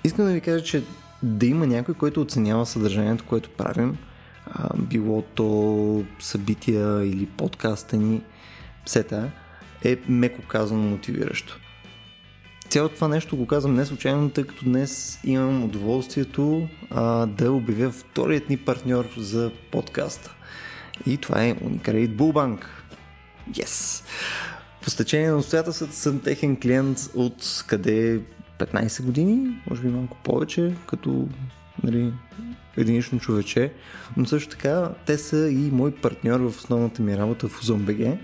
Искам 0.04 0.26
да 0.26 0.32
ви 0.32 0.42
кажа, 0.42 0.64
че 0.64 0.84
да 1.24 1.46
има 1.46 1.68
някой, 1.68 1.96
който 1.96 2.22
оценява 2.22 2.66
съдържанието, 2.66 3.24
което 3.24 3.50
правим, 3.50 3.98
било 4.78 5.22
то 5.22 6.06
събития 6.20 7.06
или 7.06 7.26
подкаста 7.26 7.98
ни, 7.98 8.22
сета, 8.86 9.32
е 9.84 9.98
меко 10.08 10.42
казано 10.48 10.82
мотивиращо. 10.82 11.60
Цялото 12.70 12.96
това 12.96 13.08
нещо 13.08 13.38
го 13.38 13.48
казвам 13.48 13.74
не 13.74 13.86
случайно, 13.86 14.30
тъй 14.30 14.44
като 14.44 14.66
днес 14.66 15.20
имам 15.24 15.64
удоволствието 15.64 16.68
а, 16.90 17.26
да 17.26 17.52
обявя 17.52 17.92
вторият 17.92 18.50
ни 18.50 18.58
партньор 18.58 19.06
за 19.18 19.52
подкаста. 19.72 20.36
И 21.06 21.18
това 21.18 21.44
е 21.44 21.56
Unicredit 21.56 22.16
Bullbank. 22.16 22.64
Yes! 23.52 24.06
По 24.82 24.90
стечение 24.90 25.30
на 25.30 25.38
обстоятелствата 25.38 25.96
съм 25.96 26.20
техен 26.20 26.60
клиент 26.60 27.00
от 27.16 27.64
къде 27.68 28.22
15 28.66 29.04
години, 29.04 29.62
може 29.70 29.82
би 29.82 29.88
малко 29.88 30.18
повече, 30.24 30.74
като 30.88 31.28
нали, 31.84 32.14
единично 32.78 33.20
човече, 33.20 33.74
но 34.18 34.26
също 34.26 34.50
така 34.50 34.90
те 35.06 35.18
са 35.18 35.50
и 35.50 35.72
мой 35.72 35.92
партньор 35.92 36.40
в 36.40 36.48
основната 36.48 37.02
ми 37.02 37.18
работа 37.18 37.48
в 37.48 37.62
OzonBG. 37.62 38.18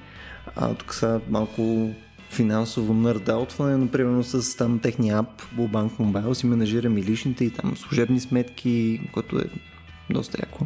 А 0.56 0.74
тук 0.74 0.94
са 0.94 1.22
малко 1.30 1.90
финансово 2.30 2.94
нърдаутване, 2.94 3.78
но 3.78 3.88
примерно 3.88 4.24
с 4.24 4.57
там 4.57 4.80
техния 4.80 5.18
ап 5.18 5.41
Bullbank 5.57 5.90
Mobile 5.90 6.34
си 6.34 6.45
менажирам 6.45 6.98
и 6.98 7.03
личните 7.03 7.45
и 7.45 7.52
там 7.52 7.78
служебни 7.78 8.20
сметки, 8.20 9.02
което 9.14 9.38
е 9.38 9.44
доста 10.10 10.38
яко. 10.41 10.66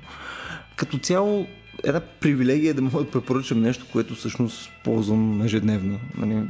Като 0.75 0.97
цяло 0.97 1.47
една 1.83 1.99
привилегия 1.99 2.71
е 2.71 2.73
да 2.73 2.81
мога 2.81 3.03
да 3.03 3.11
препоръчам 3.11 3.61
нещо, 3.61 3.85
което 3.91 4.15
всъщност 4.15 4.71
ползвам 4.83 5.41
ежедневно. 5.41 5.99
Нали, 6.17 6.43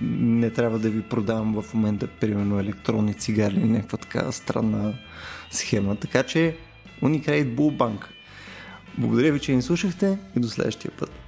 не 0.00 0.50
трябва 0.50 0.78
да 0.78 0.90
ви 0.90 1.02
продавам 1.02 1.62
в 1.62 1.74
момента, 1.74 2.06
примерно, 2.06 2.60
електронни 2.60 3.14
цигари 3.14 3.54
или 3.54 3.64
някаква 3.64 3.98
така 3.98 4.32
странна 4.32 4.94
схема. 5.50 5.96
Така 5.96 6.22
че 6.22 6.56
Unicredit 7.02 7.54
Bull 7.54 7.76
Bank. 7.76 8.04
Благодаря 8.98 9.32
ви, 9.32 9.40
че 9.40 9.54
ни 9.54 9.62
слушахте 9.62 10.18
и 10.36 10.40
до 10.40 10.48
следващия 10.48 10.90
път. 10.98 11.25